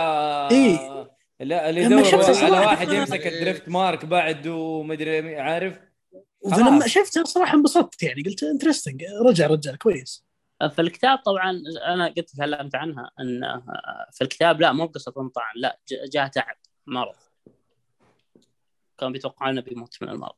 إيه. 0.52 1.10
لا 1.40 1.70
اللي 1.70 1.84
لما 1.86 2.04
شفت 2.04 2.44
على 2.44 2.60
واحد 2.60 2.90
يمسك 2.94 3.28
ال 3.28 3.70
Driftmark 3.70 4.06
بعد 4.06 4.48
ومدري 4.48 5.40
عارف؟ 5.40 5.80
فلما. 6.52 6.88
شفته 6.88 7.24
صراحة 7.24 7.54
انبسطت 7.58 8.04
يعني 8.04 8.24
قلت 8.24 8.44
interesting 8.44 9.04
رجع 9.26 9.48
رجال 9.48 9.78
كويس. 9.78 10.26
في 10.72 10.82
الكتاب 10.82 11.18
طبعا 11.18 11.62
أنا 11.88 12.08
قد 12.08 12.24
تكلمت 12.24 12.76
عنها 12.76 13.12
إن 13.20 13.62
في 14.12 14.22
الكتاب 14.22 14.62
لا 14.62 14.72
مو 14.72 14.88
بقصة 14.88 15.14
انطعن 15.18 15.54
لا 15.56 15.80
ج- 15.88 16.10
جاء 16.10 16.28
تعب 16.28 16.56
مرض. 16.88 17.16
كان 18.98 19.12
بيتوقع 19.12 19.50
إنه 19.50 19.62
بيموت 19.62 19.96
من 20.04 20.10
المرض. 20.10 20.36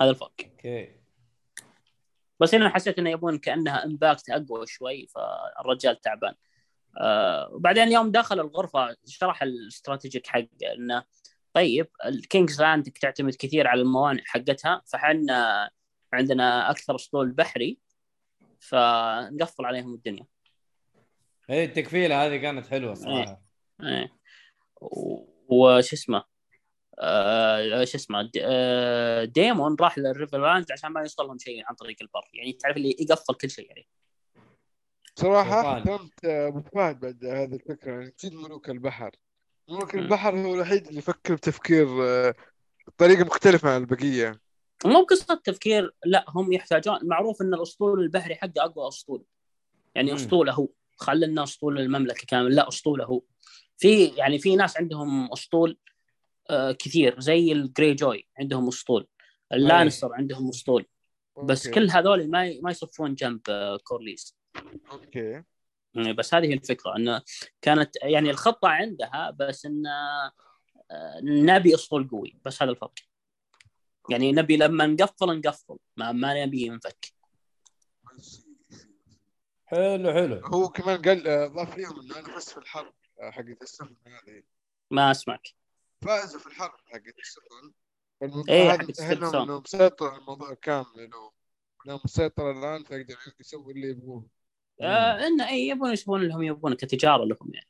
هذا 0.00 0.10
الفرق 0.10 0.32
okay. 0.44 0.88
بس 2.40 2.54
هنا 2.54 2.68
حسيت 2.68 2.98
إنه 2.98 3.10
يبون 3.10 3.38
كأنها 3.38 3.84
impact 3.84 4.30
أقوى 4.30 4.66
شوي 4.66 5.06
فالرجال 5.06 6.00
تعبان. 6.00 6.34
آه 7.00 7.50
وبعدين 7.52 7.92
يوم 7.92 8.10
دخل 8.10 8.40
الغرفة 8.40 8.96
شرح 9.06 9.42
ال 9.42 9.50
strategic 9.50 10.26
حق 10.26 10.46
إنه 10.76 11.04
طيب 11.54 11.88
ال 12.04 12.12
King's 12.12 12.60
Landing 12.60 12.84
تعتمد 12.84 13.34
كثير 13.34 13.66
على 13.66 13.80
الموانئ 13.80 14.22
حقتها 14.24 14.82
فحنا 14.86 15.70
عندنا 16.12 16.70
أكثر 16.70 16.94
أسطول 16.94 17.32
بحري 17.32 17.78
فنقفل 18.60 19.64
عليهم 19.64 19.94
الدنيا. 19.94 20.26
إيه 21.50 21.64
التكفيلة 21.64 22.26
هذه 22.26 22.36
كانت 22.36 22.66
حلوة 22.66 22.94
صراحة. 22.94 23.42
إيه. 23.82 24.12
وش 25.48 25.92
اسمه؟ 25.92 26.24
آه 26.98 27.84
شو 27.84 27.98
اسمه؟ 27.98 28.30
آه 28.40 29.24
ديمون 29.24 29.76
راح 29.80 29.98
لل 29.98 30.38
Riverlands 30.38 30.72
عشان 30.72 30.90
ما 30.90 31.00
يوصل 31.00 31.26
لهم 31.26 31.38
شيء 31.38 31.62
عن 31.66 31.74
طريق 31.74 31.96
البر 32.00 32.28
يعني 32.34 32.52
تعرف 32.52 32.76
اللي 32.76 32.96
يقفل 33.00 33.34
كل 33.34 33.50
شيء 33.50 33.68
يعني. 33.68 33.86
صراحة. 35.16 35.78
احترمت 35.78 36.24
أبو 36.24 36.60
فهد 36.60 37.00
بعد 37.00 37.24
هذه 37.24 37.54
الفكرة. 37.54 37.92
يعني 37.92 38.14
جد 38.24 38.34
ملوك 38.34 38.70
البحر. 38.70 39.10
ملوك. 39.68 39.94
البحر 39.94 40.38
هو 40.38 40.54
الوحيد 40.54 40.86
اللي 40.86 40.98
يفكر 40.98 41.34
بتفكير 41.34 41.86
آه، 42.02 42.34
بطريقة 42.88 43.24
مختلفة 43.24 43.70
عن 43.70 43.80
البقية. 43.80 44.40
مو 44.84 45.02
بقصة 45.02 45.34
تفكير 45.44 45.94
لا 46.04 46.24
هم 46.28 46.52
يحتاجون 46.52 46.98
معروف 47.02 47.42
إن 47.42 47.54
الأسطول 47.54 48.00
البحري 48.00 48.34
حقه 48.34 48.52
أقوى 48.64 48.88
أسطول. 48.88 49.24
يعني. 49.94 50.14
أسطوله 50.14 50.52
هو. 50.52 50.68
خلنا 50.96 51.42
أسطول 51.42 51.80
المملكة 51.80 52.24
كامل 52.28 52.54
لا 52.54 52.68
أسطوله 52.68 53.04
هو. 53.04 53.22
في 53.78 54.04
يعني 54.04 54.38
في 54.38 54.56
ناس 54.56 54.76
عندهم 54.76 55.32
أسطول 55.32 55.78
آه 56.50 56.72
كثير 56.72 57.20
زي 57.20 57.52
ال 57.52 57.94
Greyjoy 57.94 58.28
عندهم 58.38 58.68
أسطول. 58.68 59.06
ال 59.52 59.58
Lannister 59.58 60.12
عندهم 60.12 60.48
أسطول. 60.48 60.86
بس 61.44 61.66
okay. 61.66 61.80
كل 61.80 61.90
هذول 61.90 62.30
ما 62.30 62.60
ما 62.62 62.70
يصفون 62.70 63.14
جنب 63.14 63.40
آه 63.48 63.76
كورليس. 63.84 64.41
okay. 64.92 65.42
يعني 65.94 66.12
بس 66.12 66.34
هذه 66.34 66.46
هي 66.46 66.54
الفكرة 66.54 66.96
إنه 66.96 67.22
كانت 67.62 67.90
يعني 68.02 68.30
الخطة 68.30 68.68
عندها 68.68 69.30
بس 69.30 69.66
إن 69.66 69.86
آه، 69.86 71.20
نبي 71.22 71.74
أسطول 71.74 72.08
قوي 72.08 72.36
بس 72.44 72.62
هذا 72.62 72.70
الفرق. 72.70 72.94
يعني 74.10 74.32
نبي 74.32 74.56
لما 74.56 74.86
نقفل 74.86 75.38
نقفل 75.38 75.76
ما, 75.96 76.12
ما 76.12 76.44
نبي 76.44 76.62
ينفك. 76.62 77.06
حلو 79.64 80.12
حلو. 80.12 80.46
هو 80.46 80.68
كمان 80.68 81.02
قال 81.02 81.28
آه، 81.28 81.46
ضاف 81.46 81.76
ليهم 81.76 82.00
إنه 82.00 82.18
أنا 82.18 82.36
فزت 82.36 82.50
في 82.50 82.56
الحرب 82.56 82.94
آه، 83.20 83.30
حقت 83.30 83.62
السفن 83.62 83.96
هذه. 84.06 84.42
ما 84.90 85.10
أسمعك. 85.10 85.48
فازوا 86.02 86.40
في 86.40 86.46
الحرب 86.46 86.78
حقت 86.86 87.18
السفن. 87.18 87.72
إيه، 88.48 88.72
هذا 88.72 88.78
حقت 88.78 89.00
لهم 89.00 89.22
السفن. 89.22 89.36
انه 89.36 89.60
مسيطر 89.60 90.06
على 90.08 90.20
الموضوع 90.20 90.54
كامل 90.54 91.00
انه 91.00 91.32
انه 91.86 92.00
مسيطر 92.04 92.50
الآن 92.50 92.84
فيقدر 92.84 93.16
يسوي 93.40 93.72
اللي 93.72 93.88
يبغوه. 93.88 94.26
آه 94.82 95.26
انه 95.26 95.48
اي 95.48 95.68
يبون 95.68 95.92
يسوون 95.92 96.22
اللي 96.22 96.34
هم 96.34 96.42
يبون 96.42 96.74
كتجارة 96.74 97.24
لهم 97.24 97.50
يعني. 97.54 97.68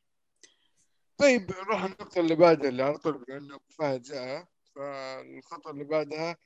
طيب 1.18 1.50
نروح 1.50 1.84
النقطة 1.84 2.20
اللي 2.20 2.34
بعدها 2.34 2.68
اللي 2.68 2.82
على 2.82 2.98
طول 2.98 3.24
بما 3.24 3.36
إنه 3.38 3.54
أبو 3.54 3.64
فهد 3.78 4.02
جاء. 4.02 4.48
فالخطوة 4.74 5.72
اللي 5.72 5.84
بعدها 5.84 6.36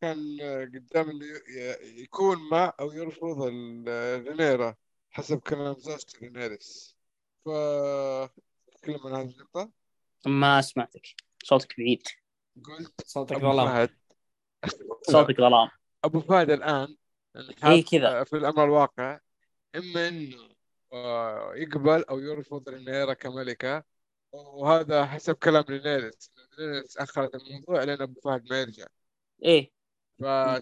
كان 0.00 0.38
آه، 0.42 0.64
قدام 0.64 1.10
إنه 1.10 1.24
ي- 1.26 2.00
يكون 2.02 2.48
مع 2.50 2.72
أو 2.80 2.92
يرفض 2.92 3.42
الرينيرا 3.88 4.74
حسب 5.10 5.38
كلام 5.38 5.74
زوجته 5.78 6.18
رينيريس 6.22 6.96
ف 7.44 7.48
تكلم 8.82 9.00
عن 9.06 9.14
هذه 9.14 9.30
النقطة؟ 9.30 9.70
ما 10.26 10.60
سمعتك. 10.60 11.06
صوتك 11.44 11.76
بعيد. 11.78 12.02
قلت 12.64 13.06
صوتك 13.06 13.38
فهد. 13.38 13.90
صوتك 15.02 15.36
ظلام 15.36 15.68
أبو 16.04 16.20
فهد 16.20 16.50
الآن 16.50 16.96
إيه 17.64 17.84
كذا. 17.84 18.24
في 18.24 18.36
الأمر 18.36 18.64
الواقع 18.64 19.18
إما 19.76 20.08
إنه 20.08 20.50
آه، 20.92 21.52
يقبل 21.54 22.04
أو 22.04 22.18
يرفض 22.18 22.68
رينيرا 22.68 23.14
كملكة. 23.14 23.84
وهذا 24.32 25.06
حسب 25.06 25.34
كلام 25.34 25.64
لينيرس 25.68 26.32
لينيرس 26.58 26.96
أخرت 26.96 27.34
الموضوع 27.34 27.84
لين 27.84 28.02
أبو 28.02 28.20
فهد 28.20 28.50
ما 28.50 28.60
يرجع. 28.60 28.86
إيه. 29.44 29.70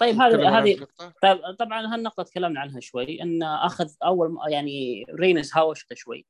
طيب، 0.00 0.14
هذه- 0.20 0.58
هذه-؟ 0.58 0.86
طيب 1.22 1.40
طبعا 1.58 1.94
هالنقطة 1.94 2.22
تكلمنا 2.22 2.60
عنها 2.60 2.80
شوي؟ 2.80 3.22
إن 3.22 3.42
أخذ 3.42 3.90
أول 4.04 4.36
يعني 4.48 5.06
رينيس 5.10 5.50
هاوشته 5.54 5.94
شوي. 5.94 6.26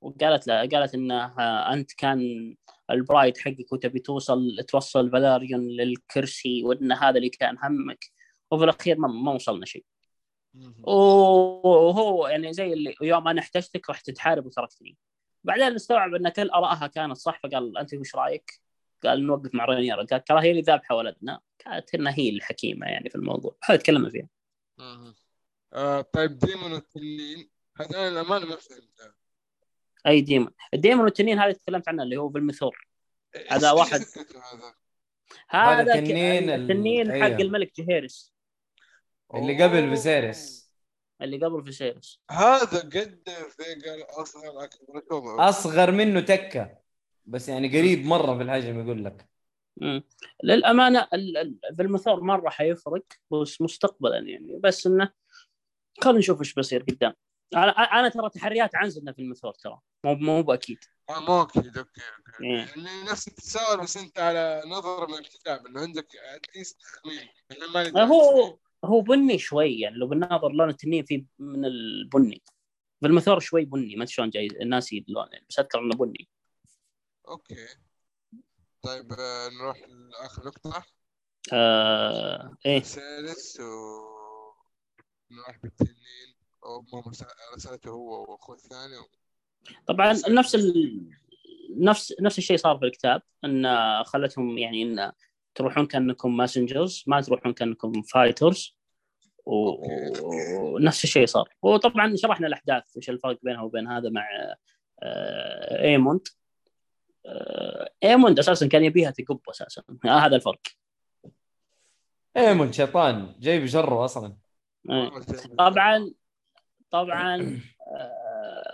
وقالت 0.00 0.46
له 0.46 0.54
قالت 0.68 0.94
إنه 0.94 1.24
آه، 1.24 1.72
أنت 1.72 1.92
كان 1.92 2.54
ال 2.90 2.98
pride 2.98 3.36
حقك 3.38 3.72
وتبي 3.72 3.98
توصل 3.98 4.64
توصل 4.68 5.10
فالاريون 5.10 5.68
للكرسي 5.68 6.64
وإن 6.64 6.92
هذا 6.92 7.16
اللي 7.16 7.28
كان 7.28 7.56
همك. 7.62 8.04
وفي 8.50 8.64
الأخير 8.64 8.98
ما, 8.98 9.08
ما 9.08 9.32
وصلنا 9.32 9.66
شيء. 9.66 9.84
وهو 10.82 12.26
يعني 12.28 12.52
زي 12.52 12.72
اللي 12.72 12.94
يوم 13.02 13.28
أنا 13.28 13.40
احتجتك 13.40 13.90
رحت 13.90 14.10
تحارب 14.10 14.46
وتركتني. 14.46 14.96
بعدين 15.44 15.74
استوعب 15.74 16.14
أن 16.14 16.28
كل 16.28 16.50
آرائها 16.50 16.86
كانت 16.86 17.16
صح 17.16 17.40
فقال 17.42 17.78
أنت 17.78 17.94
وش 17.94 18.16
رأيك؟ 18.16 18.60
قال 19.04 19.26
نوقف 19.26 19.54
مع 19.54 19.64
رينيرا. 19.64 20.04
قال 20.04 20.24
ترى 20.24 20.42
هي 20.42 20.50
اللي 20.50 20.62
ذابحة 20.62 20.94
ولدنا. 20.94 21.40
كانت 21.58 21.94
إنها 21.94 22.14
هي 22.18 22.28
الحكيمة 22.28 22.86
يعني 22.86 23.10
في 23.10 23.14
الموضوع. 23.14 23.56
هذا 23.64 23.78
تكلمنا 23.78 24.10
فيها. 24.10 24.28
مهم. 24.78 25.14
آه 25.72 26.00
طيب 26.00 26.38
ديمون 26.38 26.72
والتنين. 26.72 27.50
هذا 27.80 27.90
أنا 27.90 28.08
الامانه 28.08 28.46
ما 28.46 28.56
فهمتها 28.56 29.14
أي 30.06 30.20
ديمون. 30.20 30.50
الديمون 30.74 31.04
والتنين 31.04 31.38
هذا 31.38 31.52
تكلمت 31.52 31.88
عنه 31.88 32.02
اللي 32.02 32.16
هو 32.16 32.28
فيرميثور 32.28 32.88
هذا 33.50 33.70
واحد. 33.70 34.00
هذا؟ 35.48 35.94
التنين 35.94 36.50
ال- 36.50 36.60
التنين 36.62 37.12
حق 37.12 37.26
أيوه. 37.26 37.40
الملك 37.40 37.80
جهيريس. 37.80 38.32
اللي 39.34 39.62
قبل 39.64 39.90
فيسيريس. 39.90 40.72
اللي 41.22 41.46
قبل 41.46 41.64
فيسيرس 41.64 42.20
هذا 42.30 42.80
قد 42.80 43.22
فيجر 43.50 44.06
أصغر 44.22 44.64
اكبر. 44.64 45.48
أصغر 45.48 45.90
منه 45.90 46.20
تكة 46.20 46.78
بس 47.26 47.48
يعني 47.48 47.68
قريب 47.78 48.04
مرة 48.06 48.36
في 48.36 48.42
الحجم 48.42 48.80
يقول 48.80 49.04
لك. 49.04 49.28
مم. 49.76 50.02
للأمانة 50.44 51.08
ال- 51.12 51.36
ال- 51.36 51.58
في 51.76 51.82
المثور 51.82 52.20
مره 52.20 52.50
حيفرق 52.50 53.04
بس 53.30 53.60
مستقبلا 53.60 54.18
يعني. 54.18 54.60
بس 54.62 54.86
إنه 54.86 55.12
خلينا 56.02 56.18
نشوف 56.18 56.38
إيش 56.38 56.54
بيصير 56.54 56.82
قدام. 56.82 57.14
أنا 57.54 57.70
أنا 57.70 58.08
ترى 58.08 58.30
تحريات 58.30 58.74
عنزلنا 58.74 59.12
في 59.12 59.22
المثور 59.22 59.52
ترى. 59.54 59.78
مو 60.04 60.14
مو 60.14 60.42
بأكيد. 60.42 60.78
آه 61.10 61.20
مو 61.20 61.42
أكيد. 61.42 61.78
أوكي 61.78 61.80
أوكي. 62.18 62.44
إيه. 62.44 62.56
يعني 62.56 63.02
نفس 63.10 63.28
التساؤل 63.28 63.80
بس 63.80 63.96
أنت 63.96 64.18
على 64.18 64.62
نظره 64.66 65.06
من 65.06 65.14
الكتاب 65.18 65.66
إنه 65.66 65.80
عندك 65.80 66.06
at 66.34 66.47
least 66.47 66.80
تخمين 66.80 67.28
هو 67.96 68.58
هو 68.84 69.00
بني 69.00 69.38
شوي 69.38 69.80
يعني 69.80 69.96
لو 69.96 70.06
بناظر 70.06 70.48
لون 70.48 70.68
التنين 70.68 71.04
فيه 71.04 71.24
من 71.38 71.64
البني. 71.64 72.42
في 73.00 73.06
المثور 73.06 73.40
شوي 73.40 73.64
بني 73.64 73.96
ما 73.96 74.02
أدري 74.02 74.14
شلون 74.14 74.30
جاي 74.30 74.48
ناسي 74.66 75.04
اللون 75.08 75.28
يعني 75.32 75.46
بس 75.50 75.58
أذكر 75.58 75.78
إنه 75.78 75.96
بني. 75.96 76.28
okay. 77.28 77.66
طيب 78.82 79.12
آه، 79.12 79.48
نروح 79.48 79.82
لآخر 79.88 80.46
نقطة. 80.46 80.84
آه 81.52 82.56
إيه. 82.66 82.80
لوسيريس 82.80 83.60
و 83.60 83.64
نروح 85.30 85.58
بالتنين. 85.62 86.38
رسالته 87.56 87.90
هو 87.90 88.32
وأخوه 88.32 88.56
الثاني. 88.56 88.96
و... 88.96 89.04
طبعا 89.86 90.12
نفس 90.28 90.54
ال... 90.54 91.10
نفس 91.70 92.14
نفس 92.20 92.38
الشيء 92.38 92.56
صار 92.56 92.78
في 92.78 92.84
الكتاب 92.84 93.22
إن 93.44 93.66
خلتهم 94.04 94.58
يعني 94.58 94.82
إن 94.82 95.12
تروحون 95.54 95.86
كأنكم 95.86 96.36
messengers 96.36 97.04
ما 97.06 97.20
تروحون 97.20 97.52
كأنكم 97.52 98.02
fighters. 98.02 98.78
ونفس 99.46 101.04
الشيء 101.04 101.26
صار. 101.26 101.48
وطبعا 101.62 102.16
شرحنا 102.16 102.46
الأحداث 102.46 102.82
إيش 102.96 103.10
الفرق 103.10 103.38
بينها 103.42 103.62
وبين 103.62 103.88
هذا 103.88 104.10
مع 104.10 104.28
آه، 105.02 105.84
ايموند 105.84 106.28
آه، 107.26 107.90
ايموند 108.04 108.38
أساسا 108.38 108.66
كان 108.66 108.84
يبيها 108.84 109.10
تقب 109.10 109.40
أساسا. 109.48 109.82
آه، 110.04 110.08
هذا 110.08 110.36
الفرق. 110.36 110.60
ايموند 112.36 112.72
شيطان. 112.72 113.34
جاي 113.40 113.60
بشره 113.60 114.04
أصلا. 114.04 114.36
آه. 114.90 115.20
طبعا 115.58 116.10
طبعا 116.90 117.60
آه، 117.88 118.68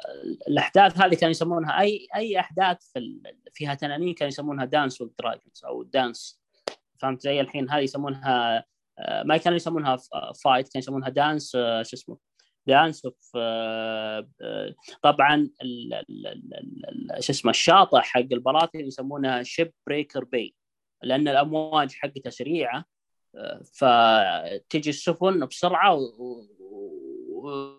الأحداث 0.49 0.99
هذه 0.99 1.14
كانوا 1.14 1.31
يسمونها 1.31 1.81
أي 1.81 2.09
أي 2.16 2.41
أحداث 2.41 2.93
فيها 3.53 3.75
تنانين 3.75 4.14
كانوا 4.14 4.29
يسمونها 4.29 4.64
dance 4.64 5.01
with 5.01 5.09
dragons 5.18 5.64
أو 5.64 5.83
dance 5.82 6.43
فهمت 7.05 7.20
زي 7.20 7.40
الحين 7.40 7.70
هذه 7.70 7.80
يسمونها 7.82 8.64
آه، 8.98 9.22
ما 9.22 9.36
كانوا 9.36 9.57
يسمونها 9.57 9.96
fight 10.45 10.68
كانوا 10.68 10.82
يسمونها 10.82 11.09
dance 11.09 11.55
آه، 11.57 11.82
شو 11.82 11.96
اسمه 11.96 12.18
dance 12.66 13.05
of 13.05 13.30
طبعا 15.02 15.34
ال- 15.34 15.94
ال- 15.94 16.26
ال- 16.26 16.55
ال- 16.55 17.12
ال- 17.16 17.24
شو 17.24 17.32
اسمه 17.32 17.50
الشاطئ 17.50 17.98
حق 18.00 18.20
البراثن 18.20 18.80
يسمونها 18.80 19.42
Shipbreaker 19.42 20.24
Bay 20.24 20.55
لأن 21.02 21.28
الأمواج 21.28 21.92
حقتها 21.92 22.30
سريعة 22.30 22.84
آه، 23.36 23.62
فتجي 23.74 24.90
السفن 24.90 25.46
بسرعة 25.46 25.98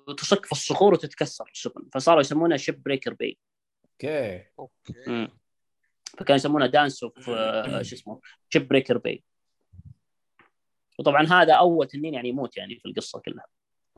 وتصك 0.08 0.46
في 0.46 0.52
الصخور 0.52 0.94
وتتكسر 0.94 1.50
السفن. 1.54 1.90
فصاروا 1.94 2.22
يسمونها 2.22 2.58
شيب 2.58 2.84
بريكر 2.84 3.14
باي 3.14 3.38
okay. 3.94 4.44
okay. 4.60 5.28
فكانوا 6.18 6.36
يسمونها 6.36 6.68
dance 6.68 7.04
of 7.04 7.30
آه، 7.30 7.82
شو 7.82 7.96
اسمه 7.96 8.20
Shipbreaker 8.50 8.98
Bay 8.98 9.24
وطبعا 11.00 11.28
هذا 11.28 11.54
أول 11.54 11.88
تنين 11.88 12.14
يعني 12.14 12.30
يموت 12.30 12.58
يعني 12.58 12.80
في 12.80 12.86
القصة 12.86 13.20
كلها 13.20 13.46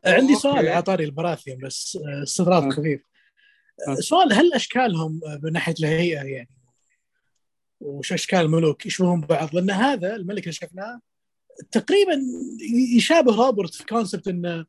عندي. 0.06 0.36
سؤال 0.36 0.68
على 0.68 0.82
طاري 0.82 1.04
البراثيون 1.04 1.60
بس 1.60 1.98
آه، 2.08 2.24
استطراد. 2.24 2.74
خفيف. 2.74 3.02
سؤال 4.00 4.34
هل 4.34 4.54
أشكالهم 4.54 5.22
آه، 5.26 5.40
من 5.44 5.54
ناحية 5.54 5.76
الهيئة 5.80 6.24
يعني 6.24 6.50
وش 7.80 8.14
أشكال 8.14 8.40
الملوك 8.40 8.86
يشبهون 8.86 9.22
بعض 9.22 9.56
لأن 9.56 9.70
هذا 9.72 10.16
الملك 10.16 10.44
اللي 10.44 10.54
شفناه 10.54 11.02
تقريبا 11.72 12.22
يشابه 12.96 13.36
روبرت 13.36 13.74
في 13.74 13.86
concept 13.86 14.28
إنه 14.28 14.66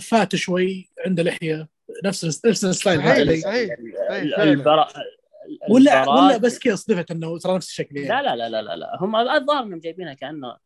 fat 0.00 0.36
شوي 0.36 0.90
عنده 1.06 1.22
لحية 1.22 1.68
نفس 2.04 2.24
نفس 2.24 2.64
ال 2.64 2.66
style 2.66 2.74
صحيح 2.74 3.06
هذا 3.06 3.40
صحيح. 3.40 3.76
البرا... 4.38 4.88
ولا 5.70 6.08
ولا 6.08 6.36
بس 6.36 6.58
كذا 6.58 6.74
صدفت 6.74 7.10
إنه 7.10 7.38
ترى 7.38 7.56
نفس 7.56 7.68
الشكل 7.68 7.96
يعني. 7.96 8.08
لا 8.08 8.22
لا 8.22 8.36
لا 8.36 8.48
لا 8.48 8.62
لا, 8.62 8.76
لا. 8.76 8.98
هم 9.00 9.16
الظاهر 9.16 9.62
إنهم 9.62 9.78
جايبينها 9.78 10.14
كأنه 10.14 10.56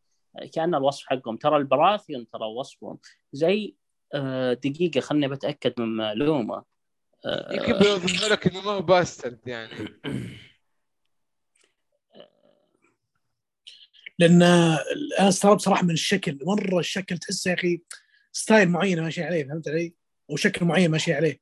كأن 0.53 0.75
الوصف 0.75 1.07
حقهم 1.07 1.37
ترى 1.37 1.57
البراثيون 1.57 2.29
ترى 2.29 2.45
وصفهم 2.45 2.99
زي 3.33 3.75
آه، 4.15 4.53
دقيقة 4.53 5.01
خلني 5.01 5.29
بتأكد 5.29 5.81
من 5.81 5.97
معلومة 5.97 6.65
آه، 7.25 7.53
يمكن 7.53 8.33
لك 8.33 8.47
إنه 8.47 8.61
ما 8.61 8.71
هو 8.71 8.83
bastard 8.83 9.39
يعني 9.47 9.89
لأن 14.19 14.43
أنا 14.43 15.29
استغربت 15.29 15.61
صراحة 15.61 15.85
من 15.85 15.91
الشكل 15.91 16.39
مرة 16.43 16.79
الشكل 16.79 17.19
تحسه 17.19 17.51
يا 17.51 17.57
أخي 17.57 17.83
style 18.33 18.69
معين 18.69 19.03
ماشي 19.03 19.23
عليه 19.23 19.45
فهمت 19.45 19.69
علي؟ 19.69 19.95
أو 20.31 20.37
شكل 20.37 20.65
معين 20.65 20.91
ماشي 20.91 21.15
عليه 21.15 21.41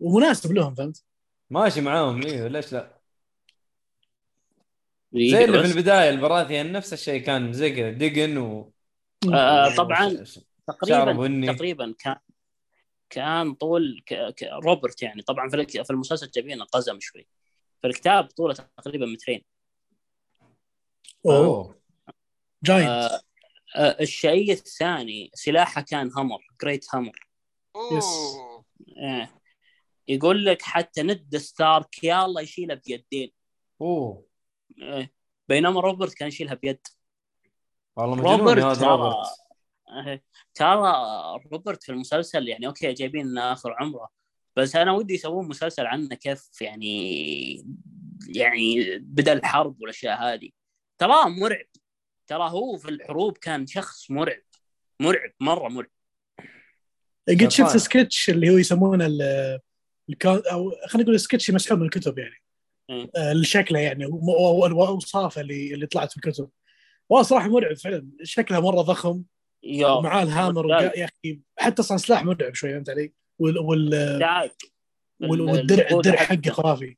ومناسب 0.00 0.52
لهم 0.52 0.74
فهمت؟ 0.74 1.04
ماشي 1.50 1.80
معاهم 1.80 2.22
أيوه 2.26 2.48
ليش 2.48 2.72
لا؟ 2.72 2.98
دقيقة 5.12 5.30
زي 5.38 5.44
اللي. 5.44 5.62
في 5.68 5.74
البداية 5.74 6.10
البراثيون 6.10 6.72
نفس 6.72 6.92
الشيء 6.92 7.22
كان 7.22 7.52
زي 7.52 7.70
كذا 7.70 7.90
دقن 7.90 8.38
و 8.38 8.72
آه، 9.34 9.74
طبعا 9.76 10.06
وش- 10.06 10.40
شعره 10.88 11.12
تقريبا. 11.12 11.52
تقريبا 11.52 11.94
كان 11.98 12.16
كان 13.10 13.54
طول 13.54 14.02
ك... 14.06 14.14
ك... 14.14 14.42
روبرت 14.64 15.02
يعني. 15.02 15.22
طبعا 15.22 15.48
في 15.48 15.56
الك- 15.56 15.82
في 15.82 15.90
المسلسل 15.90 16.30
جايبينه 16.30 16.64
قزم 16.64 17.00
شوي. 17.00 17.26
في 17.80 17.86
الكتاب 17.86 18.24
طوله 18.24 18.54
تقريبا 18.54 19.06
مترين. 19.06 19.44
أوه. 21.26 21.78
جاينت. 22.64 22.88
آه 22.88 23.20
آه 23.76 23.96
الشيء 24.00 24.52
الثاني 24.52 25.30
سلاحه 25.34 25.80
كان 25.80 26.10
همر 26.16 26.38
جريت 26.62 26.86
همر 26.94 27.28
أوه. 27.76 28.64
آه. 28.98 29.28
يقول 30.08 30.44
لك 30.44 30.62
حتى 30.62 31.02
ند 31.02 31.36
ستارك 31.36 32.04
يلا 32.04 32.40
يشيلها 32.40 32.80
بيدين. 32.86 33.32
أوه. 33.80 34.26
آه. 34.82 35.08
بينما 35.48 35.80
روبرت 35.80 36.14
كان 36.14 36.28
يشيلها 36.28 36.54
بيد. 36.54 36.80
والله 37.96 38.16
مجنون 38.16 38.38
روبرت 38.38 38.64
هذا 38.64 38.80
ترى 38.80 38.90
روبرت. 38.90 39.26
آه. 39.88 40.20
ترى 40.54 40.92
روبرت 41.52 41.82
في 41.82 41.92
المسلسل 41.92 42.48
يعني 42.48 42.66
okay 42.66 42.92
جايبين 42.92 43.38
آخر 43.38 43.76
عمره 43.80 44.08
بس 44.56 44.76
أنا 44.76 44.92
ودي 44.92 45.14
يسوون 45.14 45.48
مسلسل 45.48 45.86
عنه 45.86 46.14
كيف 46.14 46.62
يعني 46.62 47.56
يعني 48.28 48.98
بدأ 48.98 49.32
الحرب 49.32 49.80
والأشياء 49.80 50.22
هذه. 50.22 50.50
تراه 50.98 51.28
مرعب. 51.28 51.66
ترى 52.26 52.50
هو 52.50 52.76
في 52.76 52.88
الحروب 52.88 53.38
كان 53.38 53.66
شخص 53.66 54.10
مرعب. 54.10 54.42
مرعب 55.00 55.32
مرة 55.40 55.68
مرعب. 55.68 55.90
قد 57.28 57.48
شفت. 57.48 57.76
سكتش 57.76 58.30
اللي 58.30 58.50
هو 58.50 58.56
يسمونه 58.56 59.06
أو 60.26 60.72
خلينا 60.86 61.08
نقول 61.08 61.20
سكتش 61.20 61.50
مسحوب 61.50 61.78
من 61.78 61.84
الكتب 61.84 62.18
يعني. 62.18 62.42
آه، 63.16 63.32
لشكله 63.32 63.78
يعني 63.78 64.06
واوصافه 64.06 65.40
اللي 65.40 65.74
اللي 65.74 65.86
طلعت 65.86 66.10
في 66.10 66.16
الكتب 66.16 66.50
والله 67.08 67.22
صراحة 67.24 67.48
مرعب 67.48 67.76
فعلا 67.76 68.08
شكلها 68.22 68.60
مرة 68.60 68.82
ضخم 68.82 69.22
يا 69.62 69.88
ومعاه 69.88 70.22
الهامر 70.22 70.70
يا 70.70 71.04
أخي 71.04 71.40
حتى 71.58 71.82
أصلا 71.82 71.96
سلاح 71.96 72.24
مرعب 72.24 72.54
شوي 72.54 72.70
فهمت 72.70 72.90
علي؟ 72.90 73.12
وال 73.38 73.58
وال 73.58 74.28
والدرع 75.20 75.88
الدرع 75.90 76.16
حقه. 76.16 76.50
خرافي 76.50 76.96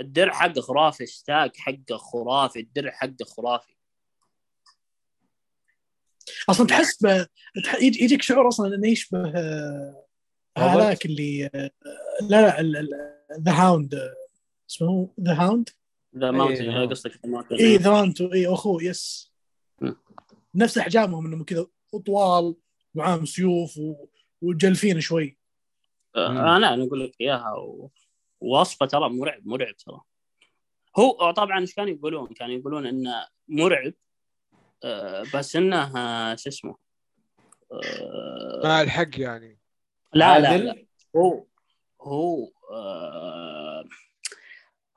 الدرع 0.00 0.32
حقه 0.32 0.60
خرافي 0.60 1.06
ستاك 1.06 1.56
حقه 1.56 1.96
خرافي 1.96 2.60
الدرع 2.60 2.90
حقه 2.90 3.24
خرافي 3.24 3.74
أصلا 6.48 6.66
تحس 6.66 7.06
يجيك 7.82 8.22
شعور 8.22 8.48
أصلا 8.48 8.74
إنه 8.74 8.88
يشبه 8.88 9.32
آه،؟ 9.36 10.03
هذاك 10.58 11.06
اللي 11.06 11.50
آه، 11.54 11.70
لا 12.22 12.62
لا 12.62 12.86
The 13.40 13.52
Hound 13.52 13.94
اسمه 14.70 15.10
The 15.20 15.34
Hound 15.34 15.70
The 16.16 16.30
Mountain. 16.30 16.88
قصدك 16.88 17.12
The 17.12 17.28
Mountain. 17.28 17.60
اي 17.60 17.76
The 17.76 17.90
Hound 17.90 18.22
اي 18.22 18.46
أخوه 18.46 18.82
yes. 18.82 19.32
نفس 20.54 20.78
أحجامهم 20.78 21.26
إنهم 21.26 21.44
كذا 21.44 21.66
طوال 22.06 22.54
معاهم 22.94 23.24
سيوف 23.24 23.78
و... 23.78 24.06
وجلفين 24.42 25.00
شوي. 25.00 25.38
آه، 26.16 26.56
أنا 26.56 26.74
أنا 26.74 26.84
أقول 26.84 27.04
لك 27.04 27.12
إياها 27.20 27.54
و... 27.54 27.90
وصفه 28.40 28.86
ترى 28.86 29.08
مرعب 29.08 29.46
مرعب 29.46 29.76
ترى 29.76 30.00
هو 30.96 31.30
طبعا 31.30 31.60
إيش 31.60 31.74
كانوا 31.74 31.90
يقولون؟ 31.90 32.28
كانوا 32.28 32.54
يقولون 32.54 32.86
إنه 32.86 33.26
مرعب 33.48 33.92
آه، 34.84 35.24
بس 35.34 35.56
إنه 35.56 35.98
آه، 35.98 36.34
شو 36.34 36.48
اسمه 36.48 36.76
آه، 37.72 38.60
مع 38.64 38.82
الحق 38.82 39.20
يعني 39.20 39.53
لا 40.14 40.38
لا 40.38 40.48
عادل؟ 40.48 40.66
لا. 40.66 40.86
هو 41.16 41.46
هو 42.00 42.50
آه، 42.70 43.84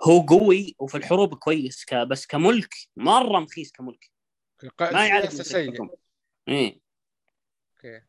هو 0.04 0.22
قوي 0.22 0.76
وفي 0.80 0.98
الحروب 0.98 1.36
كويس 1.36 1.86
ك... 1.86 1.94
بس 1.94 2.26
كملك 2.26 2.76
مرة 2.96 3.40
مخيس 3.40 3.72
كملك. 3.72 4.12
ما 4.82 5.08
يعرف 5.08 5.34
سيء. 5.34 5.90
إيه. 6.48 6.80
أوكي. 7.76 8.02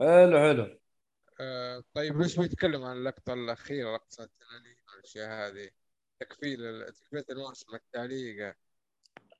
حلو 0.00 0.38
حلو. 0.38 0.80
آه 1.40 1.84
طيب 1.94 2.20
ليش 2.20 2.38
بيتكلم 2.38 2.82
عن 2.82 2.96
اللقطة 2.96 3.32
الأخيرة 3.32 3.94
لقطة 3.94 4.24
التنانين 4.24 4.76
والأشياء 4.88 5.28
هذه؟ 5.28 5.70
تكفيل 6.20 6.58
تكفيل 6.92 7.24
الموسم 7.30 7.74
التعليقة 7.74 8.54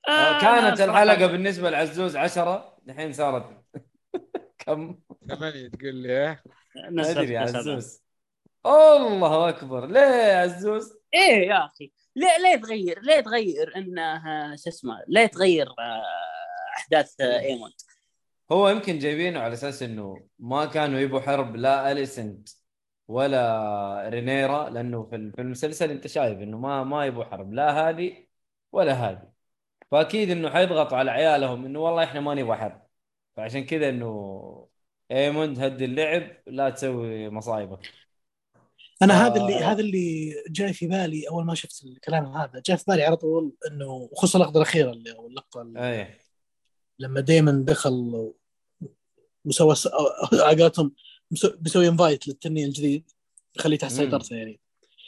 آه، 0.07 0.41
كانت 0.41 0.81
الحلقة 0.81 1.27
بالنسبة 1.27 1.69
لعزوز 1.69 2.15
عشرة 2.15 2.77
الحين 2.87 3.13
صارت 3.13 3.63
كم؟ 4.65 4.99
ثمانية 5.29 5.67
تقول 5.67 5.95
لي 5.95 6.09
إيه 6.09 6.43
نزلت 6.91 7.17
أدري 7.17 7.33
يا. 7.33 7.39
عزوز 7.39 8.01
الله 8.65 9.49
أكبر 9.49 9.85
ليه 9.85 9.99
يا 9.99 10.37
عزوز؟ 10.37 10.93
إيه 11.13 11.47
يا 11.47 11.65
أخي 11.65 11.91
ليه 12.15 12.37
ليه 12.43 12.55
تغير 12.61 12.99
ليه 13.01 13.19
تغير 13.19 13.75
انه 13.75 14.21
شو 14.55 14.69
اسمه 14.69 15.03
ليه 15.07 15.25
تغير 15.25 15.67
آه، 15.79 16.03
أحداث 16.77 17.21
آه، 17.21 17.39
ايمون 17.39 17.71
هو 18.51 18.69
يمكن 18.69 18.99
جايبينه 18.99 19.39
على 19.39 19.53
أساس 19.53 19.83
إنه 19.83 20.27
ما 20.39 20.65
كانوا 20.65 20.99
يبوا 20.99 21.19
حرب 21.19 21.55
لا 21.55 21.91
أليسنت 21.91 22.49
ولا 23.07 24.09
رينيرا 24.09 24.69
لأنه 24.69 25.03
في 25.03 25.31
في 25.35 25.41
المسلسل 25.41 25.91
أنت 25.91 26.07
شايف 26.07 26.39
إنه 26.39 26.57
ما 26.57 26.83
ما 26.83 27.05
يبوا 27.05 27.23
حرب 27.23 27.53
لا 27.53 27.89
هذه 27.89 28.27
ولا 28.71 28.93
هذه 28.93 29.31
فأكيد 29.91 30.29
إنه 30.29 30.49
حيضغطوا 30.49 30.97
على 30.97 31.11
عيالهم 31.11 31.65
إنه 31.65 31.79
والله 31.79 32.03
إحنا 32.03 32.19
ما 32.21 32.35
نبغى 32.35 32.57
حرب 32.57 32.80
فعشان 33.41 33.65
كذا 33.65 33.89
إنه 33.89 34.67
ايموند 35.11 35.59
هدي 35.59 35.85
اللعب 35.85 36.23
لا 36.47 36.69
تسوي 36.69 37.29
مصايبك. 37.29 37.89
أنا 39.01 39.13
آه. 39.13 39.27
هذا 39.27 39.41
اللي 39.41 39.55
هذا 39.55 39.79
اللي 39.81 40.35
جاي 40.49 40.73
في 40.73 40.87
بالي 40.87 41.29
أول 41.29 41.45
ما 41.45 41.55
شفت 41.55 41.83
الكلام 41.83 42.25
هذا. 42.25 42.61
جاء 42.65 42.77
في 42.77 42.83
بالي 42.87 43.03
على 43.03 43.17
طول 43.17 43.53
إنه 43.67 44.09
خصوصا 44.15 44.39
اللقطه 44.39 44.57
الاخيره 44.57 44.91
اللي 44.91 45.11
أو 45.11 45.27
اللقطة 45.27 45.61
اللي 45.61 45.89
إيه. 45.89 46.19
لما 46.99 47.21
دايما 47.21 47.65
دخل 47.67 48.31
وسوى 49.45 49.75
مسو- 51.33 51.57
بيسوي 51.59 51.87
انفايت 51.87 52.27
للتنين 52.27 52.67
الجديد 52.67 53.11
يخليه 53.57 53.77
تحت. 53.77 53.91
سيطرته 53.91 54.35
يعني. 54.35 54.59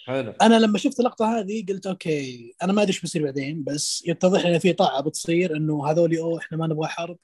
حلو. 0.06 0.34
أنا 0.42 0.60
لما 0.60 0.78
شفت 0.78 1.00
اللقطة 1.00 1.40
هذه 1.40 1.66
قلت 1.70 1.88
أوكي 1.88 2.56
أنا 2.64 2.74
ما 2.74 2.82
أدري 2.82 2.90
إيش 2.90 3.02
بيصير 3.02 3.24
بعدين 3.24 3.64
بس 3.64 4.04
يتضح 4.08 4.46
لنا 4.46 4.60
في 4.60 4.74
طاعه 4.74 5.02
بتصير 5.02 5.56
إنه 5.58 5.88
هذول 5.92 6.18
أوه 6.18 6.40
إحنا 6.40 6.58
ما 6.58 6.68
نبغى 6.68 6.88
حرب. 6.88 7.18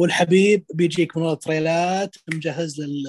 والحبيب 0.00 0.64
بيجيك 0.74 1.16
من 1.16 1.22
ورا 1.22 1.34
تريلات 1.34 2.16
مجهز 2.34 2.80
لل 2.80 3.04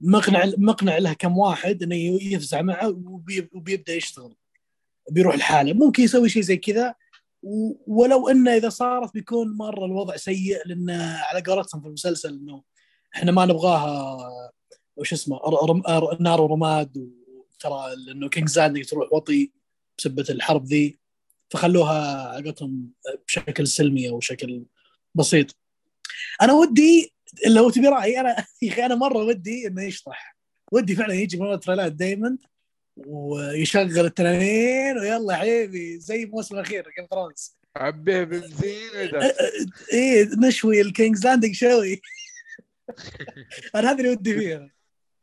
مقنع 0.00 0.44
مقنع 0.58 0.98
له 0.98 1.12
كم 1.12 1.38
واحد 1.38 1.82
إنه 1.82 1.96
يفزع 2.22 2.62
معه 2.62 2.88
وبي- 2.88 3.48
وبيبدأ 3.52 3.94
يشتغل. 3.94 4.34
بيروح 5.10 5.36
لحاله. 5.36 5.72
ممكن 5.72 6.02
يسوي 6.02 6.28
شيء 6.28 6.42
زي 6.42 6.56
كذا 6.56 6.94
ولو 7.86 8.28
إنه 8.28 8.56
إذا 8.56 8.68
صارت 8.68 9.14
بيكون 9.14 9.56
مرة 9.56 9.84
الوضع 9.84 10.16
سيء 10.16 10.66
لأن 10.66 10.90
على 11.00 11.40
قولتهم 11.46 11.80
في 11.80 11.86
المسلسل 11.88 12.28
إنه 12.34 12.62
إحنا 13.16 13.32
ما 13.32 13.46
نبغاها 13.46 14.18
وش 14.96 15.12
اسمه 15.12 15.36
رم- 15.38 15.82
نار 16.20 16.40
ورماد 16.40 16.96
وترى 16.98 17.96
لأنه 18.06 18.28
King's 18.28 18.58
Landing 18.58 18.84
تروح 18.86 19.12
وطي 19.12 19.52
بسبة 19.98 20.24
الحرب 20.30 20.64
ذي 20.64 20.98
فخلوها 21.50 22.28
على 22.28 22.54
بشكل 23.26 23.66
سلمي 23.66 24.08
أو 24.08 24.20
شكل 24.20 24.64
بسيط. 25.14 25.56
أنا 26.42 26.52
ودي 26.52 27.14
لو 27.46 27.70
تبي 27.70 27.88
رايي 27.88 28.20
أنا 28.20 28.36
يا 28.62 28.72
أخي 28.72 28.86
أنا 28.86 28.94
مرة 28.94 29.18
ودي 29.18 29.66
إنه 29.66 29.82
يشطح. 29.82 30.36
ودي 30.72 30.96
فعلا 30.96 31.14
يجي 31.14 31.36
من 31.36 31.46
ورا 31.46 31.56
تريلات 31.56 31.92
دايمون 31.92 32.38
ويشغل 32.96 33.98
التنانين 34.06 34.98
ويلا 34.98 35.36
حبيبي 35.36 35.98
زي 35.98 36.22
الموسم 36.22 36.54
الأخير 36.54 36.90
Game 36.98 37.06
of 37.10 37.20
Thrones 37.20 37.56
عبيه 37.76 38.22
بنزين 38.24 38.90
ويدخل 38.96 39.32
إيه 39.92 40.28
نشوي 40.38 40.80
ال 40.80 40.86
King's 40.86 41.24
Landing 41.26 41.54
شوي. 41.54 42.00
أنا 43.74 43.90
هذا 43.90 43.98
اللي 43.98 44.08
ودي 44.10 44.34
فيها. 44.34 44.70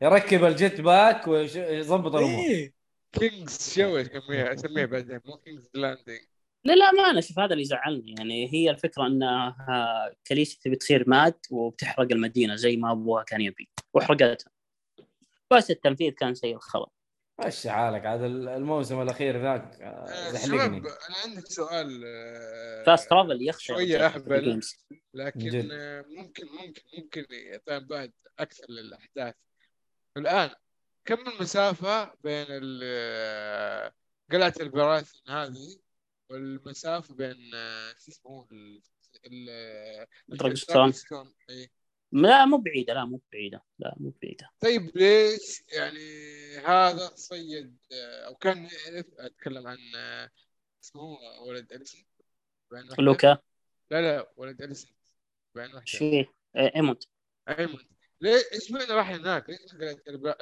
يركب 0.02 0.44
الجيت 0.44 0.80
باك 0.80 1.28
ويظبط 1.28 2.14
الأمور. 2.14 2.44
إيه. 2.44 2.72
كينجز 3.12 3.74
شو 3.74 3.96
أسميها 3.96 4.54
أسميها 4.54 4.86
بعدين 4.86 5.20
مو 5.24 5.36
كينجز 5.36 5.68
لاندنج 5.74 6.20
لا 6.66 6.72
لا 6.72 6.92
ما 6.92 7.10
أنا 7.10 7.20
شوف 7.20 7.38
هذا 7.38 7.52
اللي 7.52 7.62
يزعلني 7.62 8.14
يعني 8.18 8.52
هي 8.52 8.70
الفكرة 8.70 9.06
إنها 9.06 10.14
كاليسي 10.24 10.58
تبي 10.62 10.76
تصير 10.76 11.08
ماد 11.08 11.34
وبتحرق 11.50 12.12
المدينة 12.12 12.54
زي 12.54 12.76
ما 12.76 12.92
أبوها 12.92 13.22
كان 13.22 13.40
يبي 13.40 13.68
وحرقتها 13.94 14.50
بس 15.50 15.70
التنفيذ 15.70 16.12
كان 16.12 16.34
سيء 16.34 16.56
الخبر 16.56 16.86
مشي 17.46 17.70
حالك 17.70 18.06
عاد 18.06 18.22
الموسم 18.22 19.02
الأخير 19.02 19.42
ذاك 19.42 19.78
آه، 19.80 19.84
آه، 19.86 20.30
زحلقني 20.30 20.78
أنا 20.78 21.16
عندي 21.24 21.40
سؤال 21.40 22.02
آه، 22.06 22.84
فاست 22.86 23.10
ترافل 23.10 23.48
يخشى 23.48 23.66
شوية 23.66 24.06
أهبل. 24.06 24.34
الجيمز. 24.34 24.86
لكن 25.14 25.38
جد. 25.38 25.68
آه، 25.72 26.04
ممكن 26.08 26.46
ممكن 26.46 26.82
ممكن 26.98 27.24
يعطينا 27.30 27.78
بعد 27.78 28.12
أكثر 28.38 28.64
للأحداث 28.68 29.34
الآن 30.16 30.50
كم 31.04 31.28
المسافة 31.28 32.14
بين 32.24 32.46
آه، 32.82 33.92
قلعة 34.32 34.54
البراثن 34.60 35.18
هذه 35.28 35.76
والمسافة 36.30 37.14
بين 37.14 37.54
آه، 37.54 37.90
شو 37.98 38.10
اسمه 38.10 38.46
ال- 38.52 38.82
ال- 39.26 40.06
دراجستون. 40.28 40.76
دراجستون 40.76 41.34
إيه. 41.50 41.70
لا 42.12 42.44
مو 42.44 42.56
بعيدة 42.56 42.94
لا 42.94 43.04
مو 43.04 43.20
بعيدة 43.32 43.64
لا 43.78 43.94
مو 43.96 44.14
بعيدة 44.22 44.50
طيب 44.60 44.96
ليش 44.96 45.62
يعني 45.72 46.08
هذا 46.66 47.06
صيد 47.14 47.76
آه، 47.92 48.26
أو 48.26 48.34
كان 48.34 48.58
يعرف 48.58 49.06
أتكلم 49.18 49.66
عن 49.66 49.78
آه، 49.96 50.30
اسمه 50.84 51.18
ولد 51.48 51.72
اليسن. 51.72 52.04
لوك 52.98 53.38
لا 53.90 54.02
لا 54.02 54.32
ولد 54.36 54.62
اليسن 54.62 54.88
فيه؟ 55.86 56.32
إيه، 56.56 56.74
ايموند 56.76 57.02
ايمن 57.48 57.78
ليه 58.20 58.42
إيش 58.52 58.70
معنى 58.70 58.92
راح 58.92 59.10
هناك؟ 59.10 59.50
ليش 59.50 59.74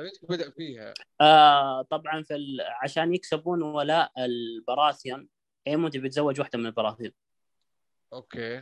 ليش 0.00 0.12
بدأ 0.22 0.50
فيها؟ 0.50 0.94
آه 1.20 1.82
طبعا 1.82 2.22
في 2.22 2.34
ال... 2.34 2.60
عشان 2.82 3.14
يكسبون 3.14 3.62
ولاء 3.62 4.12
البراثيون 4.24 5.28
ايموند 5.66 5.96
بيتزوج 5.96 6.40
واحدة 6.40 6.58
من 6.58 6.66
البراثيون 6.66 7.12
okay. 8.12 8.56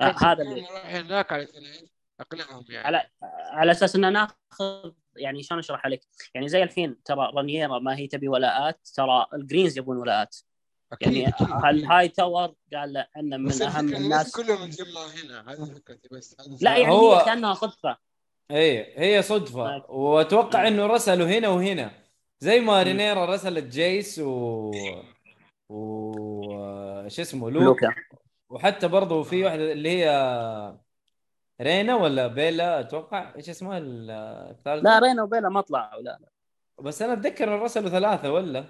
آه، 0.00 0.14
هذا 0.22 0.42
اللي- 0.42 0.60
راح 0.60 0.86
هناك 0.94 1.32
إيش؟ 1.32 1.48
أقنعهم 2.20 2.64
يعني. 2.68 2.86
على 2.86 3.06
على 3.52 3.70
أساس 3.72 3.96
إن 3.96 4.12
ناخذ 4.12 4.90
يعني 5.16 5.42
شلون 5.42 5.58
أشرح 5.58 5.84
عليك؟ 5.84 6.00
يعني 6.34 6.48
زي 6.48 6.62
الحين 6.62 7.02
ترى 7.02 7.30
رانييرا 7.34 7.78
ما 7.78 7.96
هي 7.96 8.06
تبي 8.06 8.28
ولاءات 8.28 8.80
ترى 8.94 9.26
ال 9.34 9.40
Greens 9.40 9.78
يبون 9.78 9.96
ولاءات 9.96 10.36
أكيد 10.92 11.12
يعني 11.12 11.34
ال 11.70 12.08
Hightower؟ 12.08 12.54
قال 12.74 12.92
له 12.92 13.06
انه 13.16 13.36
من 13.36 13.62
أهم 13.62 13.94
الناس. 13.94 14.36
كلهم 14.36 14.62
يتجمعوا 14.68 15.06
هنا 15.24 15.52
هذه 15.52 15.64
فكرتي 15.64 16.08
بس 16.12 16.36
لا 16.60 16.76
يعني 16.76 16.92
هو- 16.92 17.14
هي 17.14 17.24
كأنها 17.24 17.54
صدفة. 17.54 17.96
إيه 18.50 19.00
هي 19.00 19.22
صدفة. 19.22 19.64
طيب. 19.78 19.90
وأتوقع 19.90 20.68
إنه 20.68 20.86
رسلوا 20.86 21.26
هنا 21.26 21.48
وهنا. 21.48 21.90
زي 22.40 22.60
ما. 22.60 22.82
رينيرا 22.82 23.24
رسلت 23.34 23.64
جيس 23.64 24.18
و 24.18 24.70
و 25.72 27.08
شو 27.08 27.22
اسمه 27.22 27.50
لوك. 27.50 27.62
لوكا 27.62 27.94
وحتى 28.50 28.88
برضه 28.88 29.22
في 29.22 29.44
واحدة 29.44 29.72
اللي 29.72 29.90
هي 30.04 30.78
رينا 31.60 31.96
ولا 31.96 32.26
بيلا 32.26 32.80
أتوقع. 32.80 33.34
إيش 33.36 33.50
اسمها 33.50 33.78
ال- 33.78 34.10
الثالثة؟ 34.50 34.84
لا 34.84 34.98
رينا 34.98 35.22
وبيلا 35.22 35.48
ما 35.48 35.60
طلعوا 35.60 36.02
لا 36.02 36.18
لا. 36.20 36.28
بس 36.82 37.02
أنا 37.02 37.12
أتذكر 37.12 37.54
إن 37.54 37.60
رسلوا 37.60 37.88
ثلاثة 37.90 38.32
ولا؟ 38.32 38.64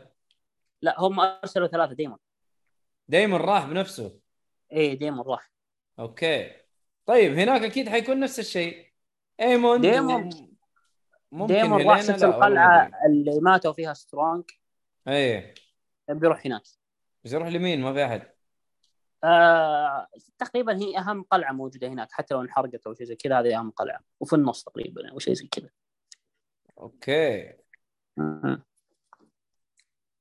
لا 0.83 1.01
هم 1.01 1.21
أرسلوا 1.21 1.67
ثلاثة 1.67 1.93
ديمون 1.95 2.19
دايمون 3.09 3.37
راح 3.37 3.67
بنفسه. 3.67 4.19
إيه 4.73 4.99
ديمون 4.99 5.27
راح. 5.27 5.53
okay. 5.99 6.51
طيب 7.07 7.39
هناك 7.39 7.63
أكيد 7.63 7.89
حيكون 7.89 8.21
نفس 8.21 8.39
الشيء. 8.39 8.93
إيمون 9.41 9.81
ديمون- 9.81 10.49
ممكن 11.33 11.55
ديمون 11.55 11.87
راح 11.87 12.05
ما 12.09 12.15
القلعه. 12.15 12.91
اللي 13.07 13.41
ماتوا 13.41 13.73
فيها 13.73 13.95
سترونج. 13.95 14.45
إيه. 15.09 15.55
بيروح 16.09 16.47
هناك. 16.47 16.63
بس 17.25 17.33
يروح 17.33 17.49
لمين 17.49 17.81
ما 17.81 17.93
في 17.93 18.05
أحد. 18.05 18.33
آه 19.25 20.07
تقريبا 20.39 20.77
هي 20.77 20.99
أهم 20.99 21.23
قلعة 21.23 21.53
موجودة 21.53 21.89
هناك 21.89 22.13
حتى 22.13 22.35
لو 22.35 22.41
انحرقت 22.43 22.87
أو 22.87 22.95
شيء 22.95 23.07
زي 23.07 23.17
كذا 23.17 23.41
هذه 23.41 23.59
أهم 23.59 23.71
قلعة. 23.71 24.01
وفي 24.21 24.33
النص 24.37 24.65
تقريبا 24.65 25.11
أو 25.11 25.19
شيء 25.19 25.35
زي 25.35 25.47
كذا. 25.47 25.71
أوكي. 26.79 27.55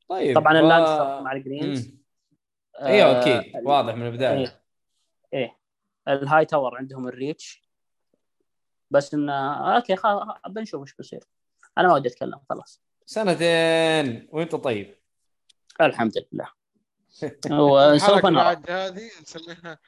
طيب 0.10 0.36
طبعا 0.36 0.54
ف- 0.54 0.58
اللانستر 0.58 1.22
مع 1.22 1.32
ال 1.32 1.39
Greens. 1.39 1.88
مم. 1.88 2.02
أيوه 2.82 3.10
آه، 3.10 3.22
أكيد. 3.22 3.66
واضح 3.66 3.96
من 3.96 4.08
البداية. 4.08 4.38
إيه 4.38 4.62
إيه. 5.34 5.58
الهاي 6.08 6.46
تاور 6.46 6.78
عندهم 6.78 7.08
الريتش. 7.08 7.70
بس 8.92 9.14
انه 9.14 9.76
أوكي 9.76 9.96
خلاص 9.96 10.28
بنشوف 10.50 10.82
إيش 10.82 10.96
بيصير. 10.96 11.24
أنا 11.78 11.88
ما 11.88 11.94
ودي 11.94 12.10
أتكلم 12.10 12.40
خلاص. 12.50 12.82
سنتين 13.06 14.28
وأنت 14.32 14.56
طيب. 14.56 14.96
الحمد 15.82 16.14
لله. 16.34 16.61
وسوف 17.52 18.26
نرى. 18.26 18.34
بعد 18.34 18.72
هذه 18.72 19.10
نسميها 19.22 19.80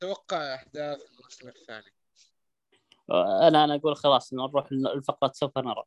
توقع 0.00 0.54
أحداث 0.54 0.98
الموسم 1.10 1.48
الثاني. 1.48 1.92
أنا 3.48 3.64
أنا 3.64 3.74
أقول 3.74 3.96
خلاص 3.96 4.32
نروح 4.34 4.66
الفقره 4.72 5.30
سوف 5.34 5.58
نرى. 5.58 5.82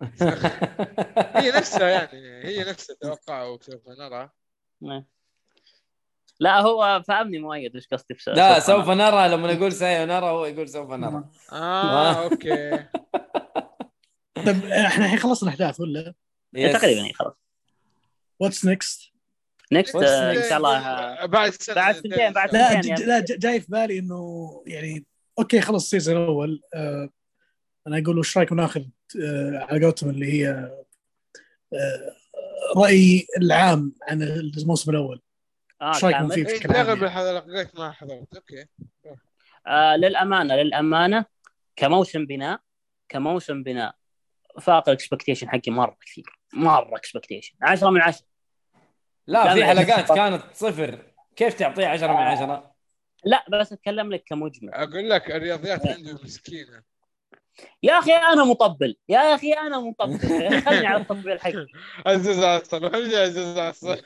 هي 1.36 1.50
نفسها 1.50 1.88
يعني 1.88 2.44
هي 2.44 2.64
نفسها 2.70 2.96
توقع 3.02 3.44
وسوف 3.44 3.88
نرى. 3.88 4.30
إيه. 4.82 5.06
لا 6.40 6.60
هو 6.60 7.02
فهمني 7.08 7.38
مؤيد 7.38 7.74
إيش 7.74 7.88
قصدي 7.88 8.14
في 8.14 8.30
لا 8.30 8.60
سوف 8.60 8.88
نرى. 8.88 9.28
لما 9.28 9.54
نقول 9.54 9.72
سينرى 9.72 10.26
هو 10.26 10.44
يقول 10.44 10.68
سوف 10.68 10.90
نرى. 10.90 11.24
آه 11.52 12.12
أوكي. 12.24 12.76
طيب 14.46 14.64
إحنا 14.64 15.04
الحين 15.04 15.18
خلصنا 15.18 15.48
الاحداث 15.48 15.80
ولا؟ 15.80 16.14
تقريبا 16.54 17.12
خلاص. 17.14 17.34
What's 18.40 18.64
next? 18.64 19.13
What's 19.72 19.96
next? 19.96 20.02
إن 20.02 20.48
شاء 20.48 20.56
الله 20.58 21.26
بعد 21.26 21.50
سنة 21.50 21.74
بعد 21.74 21.94
سنتين، 21.94 22.32
بعد 22.32 22.52
لا 22.54 22.72
يعني 22.72 22.94
لا 22.94 23.20
جاي 23.28 23.60
في 23.60 23.66
بالي 23.70 23.98
إنه 23.98 24.62
يعني 24.66 25.04
أوكي 25.38 25.60
خلص 25.60 25.82
ال 25.84 25.89
season 25.89 26.16
الأول 26.22 26.62
آه 26.74 27.08
أنا 27.86 27.98
أقول 27.98 28.18
وش 28.18 28.38
رايكم 28.38 28.56
ناخذ 28.56 28.82
آه 29.24 29.66
على 29.70 29.84
قولتهم 29.84 30.10
اللي 30.10 30.32
هي 30.32 30.48
آه 31.72 32.14
رأي 32.76 33.26
العام 33.38 33.92
عن 34.08 34.22
الموسم 34.22 34.90
الأول 34.90 35.20
آه 35.82 35.94
إيش 35.94 36.04
رأيكم 36.04 36.18
كامل. 36.18 36.32
فيه 36.34 36.44
بشكل 36.44 36.72
عام؟ 36.76 36.86
يعني؟ 36.86 37.04
الحلقات 37.04 37.76
ما 37.76 37.92
حضرت 37.92 38.34
أوكي 38.36 38.66
آه 39.66 39.96
للأمانة 39.96 40.54
للأمانة 40.56 41.24
كموسم 41.76 42.26
بناء 42.26 42.60
كموسم 43.08 43.62
بناء 43.62 43.94
فاق 44.60 44.88
ال 44.88 44.93
expectation 44.93 45.48
حقي 45.48 45.70
مرة 45.70 45.96
كثير 46.00 46.24
مرة 46.52 46.96
expectation 46.96 47.54
10 47.62 47.90
من 47.90 48.00
10 48.00 48.26
لا 49.26 49.54
في 49.54 49.60
لا، 49.60 49.66
حلقات. 49.66 50.12
كانت 50.18 50.42
صفر. 50.52 50.98
كيف 51.36 51.54
تعطيه 51.54 51.86
10 51.86 52.06
من 52.12 52.16
10 52.16 52.74
لا 53.24 53.44
بس 53.52 53.72
أتكلم 53.72 54.12
لك 54.12 54.24
كمجمل. 54.26 54.74
أقول 54.74 55.10
لك 55.10 55.30
الرياضيات 55.30 55.86
عنده 55.86 56.12
مسكينة. 56.12 56.82
يا 57.82 57.98
أخي 57.98 58.12
أنا 58.12 58.44
مطبل. 58.44 58.96
يا 59.08 59.34
أخي 59.34 59.52
أنا 59.52 59.78
مطبل. 59.80 60.18
خلني 60.66 60.86
على 60.86 61.00
التطبيل 61.02 61.40
حقي 61.40 61.66
عزيز 62.06 62.44
عصر 62.44 62.86
وحمد 62.86 63.14
عزيز 63.14 63.58
عصر 63.58 64.00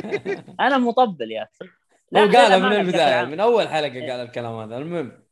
أنا 0.60 0.78
مطبل 0.78 1.32
يا 1.32 1.42
أخي. 1.42 1.70
هو 2.16 2.24
للأمانة 2.24 2.68
من 2.68 2.76
البداية. 2.76 3.24
من 3.24 3.40
أول 3.40 3.68
حلقة 3.68 4.00
قال 4.00 4.10
الكلام 4.10 4.54
هذا. 4.54 4.76
المهم. 4.78 5.22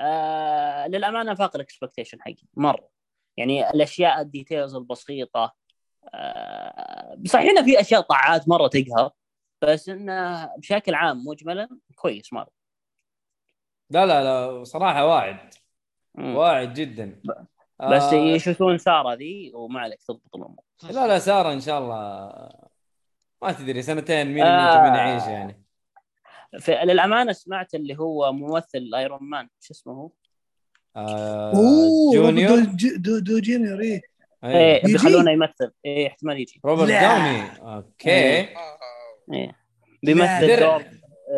آه 0.00 0.86
للأمانة 0.86 1.34
فاق 1.34 1.56
ال 1.56 1.62
expectation 1.62 2.22
حقي 2.22 2.36
مرة. 2.56 2.88
يعني 3.36 3.70
الأشياء 3.70 4.20
ال 4.20 4.27
details 4.27 4.74
البسيطة 4.74 5.54
صحيح 7.26 7.50
انه 7.50 7.64
في 7.64 7.80
أشياء 7.80 8.00
طاعات 8.00 8.48
مرة 8.48 8.68
تقهر 8.68 9.10
بس 9.62 9.88
إنه 9.88 10.46
بشكل 10.56 10.94
عام 10.94 11.24
مجملا 11.26 11.68
كويس 11.94 12.32
مرة 12.32 12.50
لا 13.90 14.06
لا 14.06 14.24
لا 14.24 14.64
صراحة 14.64 15.06
واعد 15.06 15.54
مم. 16.14 16.36
واعد 16.36 16.74
جدا 16.74 17.20
بس 17.80 18.02
آه، 18.02 18.14
يشوفون 18.14 18.78
سارة 18.78 19.14
ذي 19.14 19.52
وما 19.54 19.80
عليك 19.80 20.02
تضبط 20.02 20.36
الأمور 20.36 20.64
لا 20.82 21.06
لا 21.06 21.18
سارة 21.18 21.52
إن 21.52 21.60
شاء 21.60 21.78
الله 21.78 21.98
ما 23.42 23.52
تدري 23.52 23.82
سنتين 23.82 24.26
مين 24.26 24.44
آه. 24.44 24.80
ومين 24.80 24.94
يعيش 24.94 25.22
يعني 25.22 25.62
في 26.58 26.72
للأمانة 26.72 27.32
سمعت 27.32 27.74
اللي 27.74 27.98
هو 27.98 28.32
ممثل 28.32 28.90
ايرون 28.94 29.18
مان 29.22 29.48
شو 29.60 29.74
اسمه 29.74 29.92
هو؟ 29.92 30.10
آه 30.96 31.52
أوه 31.54 32.14
جونيور 32.14 32.64
دو, 32.64 32.96
دو, 32.96 33.18
دو 33.18 33.38
جونيور 33.38 33.80
إيه 33.80 33.94
أي. 33.94 34.02
إيه. 34.44 34.76
يجي؟ 34.84 34.92
بيخلونه 34.92 35.30
يمثل. 35.30 35.72
إيه 35.84 36.06
احتمال 36.06 36.40
يجي. 36.40 36.60
روبرت. 36.64 36.88
داوني. 36.88 37.42
أوكي. 37.60 38.10
إيه. 38.10 38.54
إيه. 39.32 39.56
بيمثل 40.02 40.46
درع. 40.46 40.76
دور 40.78 40.84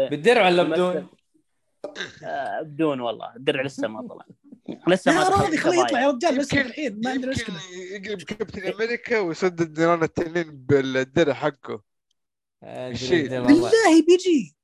إيه. 0.01 0.09
بالدرع 0.11 0.46
ولا 0.46 0.62
بيمثل- 0.62 0.72
بدون؟ 0.72 1.09
آه 2.24 2.62
بدون 2.62 3.01
والله. 3.01 3.36
الدرع 3.36 3.62
لسه 3.62 3.88
ما 3.88 4.09
طلع. 4.09 4.24
لسه 4.88 5.12
ما 5.12 5.28
راضي 5.28 5.57
خليه 5.57 5.80
يطلع 5.80 6.01
يا 6.01 6.11
رجال 6.11 6.38
بس 6.38 6.53
يمكن- 6.53 6.66
الحين 6.66 7.01
ما 7.05 7.11
عندنا 7.11 7.30
مشكلة. 7.30 7.57
يقلب 7.92 8.22
كابتن 8.22 8.72
أمريكا 8.72 9.18
ويسد 9.18 9.61
النيران 9.61 10.03
التنين 10.03 10.51
بالدرع 10.66 11.32
حقه. 11.34 11.82
بالله 12.62 13.70
بيجي. 14.09 14.57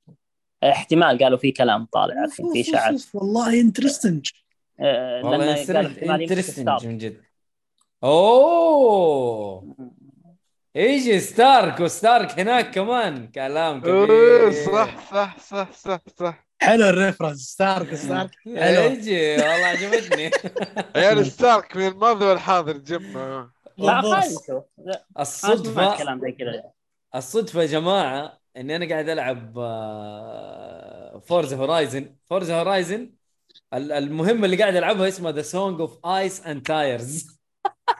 احتمال 0.63 1.17
قالوا 1.23 1.37
في 1.37 1.51
كلام 1.51 1.85
طالع 1.85 2.27
في 2.27 2.43
أوف، 2.43 3.15
والله 3.15 3.61
interesting 3.61 4.29
والله 4.79 5.61
interesting. 6.23 6.85
من 6.85 6.97
جد 6.97 7.21
اوه 8.03 9.75
يجي 10.75 11.19
ستارك 11.19 11.79
وستارك 11.79 12.39
هناك 12.39 12.71
كمان. 12.75 13.27
كلام 13.27 13.81
كبير. 13.81 14.51
صح 14.51 15.11
صح 15.11 15.39
صح 15.39 15.71
صح 15.71 15.99
صح. 16.19 16.47
حلو 16.61 16.89
ال 16.89 16.94
reference 16.94 17.39
ستارك 17.39 17.95
ستارك. 17.95 18.31
حلو. 18.57 18.81
يجي 18.81 19.31
والله 19.31 19.65
عجبتني. 19.65 20.31
عيال 20.95 21.25
ستارك 21.25 21.77
من 21.77 21.87
الماضي 21.87 22.25
والحاضر 22.25 22.77
جمع. 22.77 23.49
لا 23.77 24.01
كلام 25.97 26.21
زي 26.21 26.31
كذا. 26.31 26.63
الصدفة 27.15 27.61
يا 27.61 27.67
جماعة 27.67 28.39
إني 28.57 28.75
أنا 28.75 28.89
قاعد 28.89 29.09
ألعب 29.09 29.53
Forza 31.27 31.53
Horizon 31.53 32.15
Forza 32.25 32.51
Horizon 32.51 33.11
المهمه 33.73 34.45
اللي 34.45 34.57
قاعد 34.57 34.75
ألعبها 34.75 35.07
اسمها 35.07 35.31
The 35.31 35.41
Song 35.41 35.81
of 35.81 36.05
Ice 36.05 36.45
and 36.45 36.61
Tires 36.61 37.36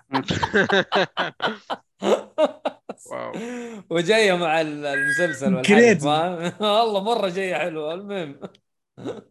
وجاية 3.90 4.34
مع 4.38 4.62
ال- 4.62 4.86
المسلسل. 4.86 5.54
فاهم؟ 6.00 6.52
والله 6.62 7.04
مرة 7.04 7.30
جاية 7.30 7.56
حلوة 7.56 7.94
المهم. 7.94 8.40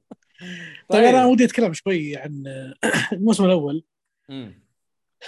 طيب 0.91 1.05
أنا 1.05 1.27
ودي 1.27 1.45
أتكلم 1.45 1.73
شوي 1.73 2.17
عن 2.17 2.45
الموسم 3.13 3.45
الأول. 3.45 3.85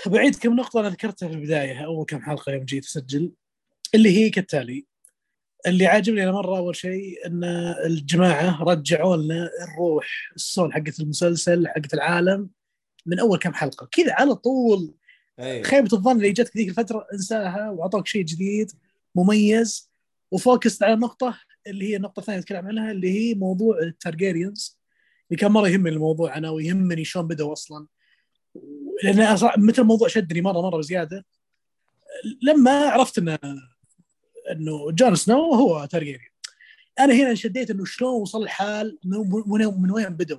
بعيد 0.07 0.37
كم 0.37 0.57
نقطة 0.57 0.81
أنا 0.81 0.89
ذكرتها 0.89 1.29
في 1.29 1.35
البداية 1.35 1.85
أول 1.85 2.05
كم 2.07 2.23
حلقة 2.23 2.53
يوم 2.53 2.65
جيت 2.65 2.85
أسجل 2.85 3.33
اللي 3.95 4.17
هي 4.17 4.31
كالتالي. 4.31 4.87
اللي 5.67 5.87
عاجبني 5.87 6.23
أنا 6.23 6.33
مرة 6.33 6.59
أول 6.59 6.77
شيء 6.77 7.27
أن 7.27 7.45
الجماعة 7.87 8.63
رجعوا 8.63 9.17
لنا 9.17 9.51
الروح 9.69 10.07
السول 10.37 10.73
حقت 10.73 11.01
المسلسل 11.01 11.69
حقت 11.69 11.95
العالم 11.95 12.51
من 13.07 13.19
أول 13.21 13.39
كم 13.39 13.55
حلقة. 13.55 13.89
كذا 13.93 14.13
على 14.15 14.35
طول 14.35 14.95
أي. 15.41 15.63
خيبة 15.63 15.89
الظن 15.93 16.17
اللي 16.17 16.33
جتك 16.33 16.57
ذيك 16.57 16.69
الفترة 16.69 17.07
انساها 17.13 17.71
وأعطوك 17.71 18.07
شيء 18.07 18.25
جديد 18.25 18.73
مميز 19.15 19.91
و 20.31 20.37
focused 20.37 20.83
على 20.83 20.93
النقطة 20.93 21.39
اللي 21.67 21.91
هي 21.91 21.97
النقطة 21.97 22.21
الثانية 22.21 22.39
أتكلم 22.39 22.67
عنها 22.67 22.91
اللي 22.91 23.11
هي 23.11 23.35
موضوع 23.35 23.79
ال 23.79 23.87
Targaryens. 23.87 24.79
اللي 25.31 25.41
كان 25.41 25.53
مرة 25.53 25.69
يهمني 25.69 25.95
الموضوع 25.95 26.37
أنا 26.37 26.51
ويهمني 26.51 27.05
شلون 27.05 27.27
بدأوا 27.27 27.53
أصلا. 27.53 27.87
لأن 29.05 29.39
متى 29.57 29.81
الموضوع 29.81 30.09
شدني 30.09 30.41
مرة 30.41 30.63
مرة 30.63 30.77
بزيادة 30.79 31.27
لما 32.43 32.71
عرفت 32.71 33.19
إنه 33.19 33.39
إنه 34.51 34.91
جون 34.91 35.15
سنو 35.15 35.55
هو 35.55 35.85
تارجيريان. 35.85 36.31
أنا 37.01 37.15
هنا 37.15 37.31
انشديت 37.31 37.71
إنه 37.71 37.85
شلون 37.85 38.21
وصل 38.23 38.43
الحال 38.43 38.99
من, 39.05 39.93
وين 39.93 40.09
بدوا 40.09 40.39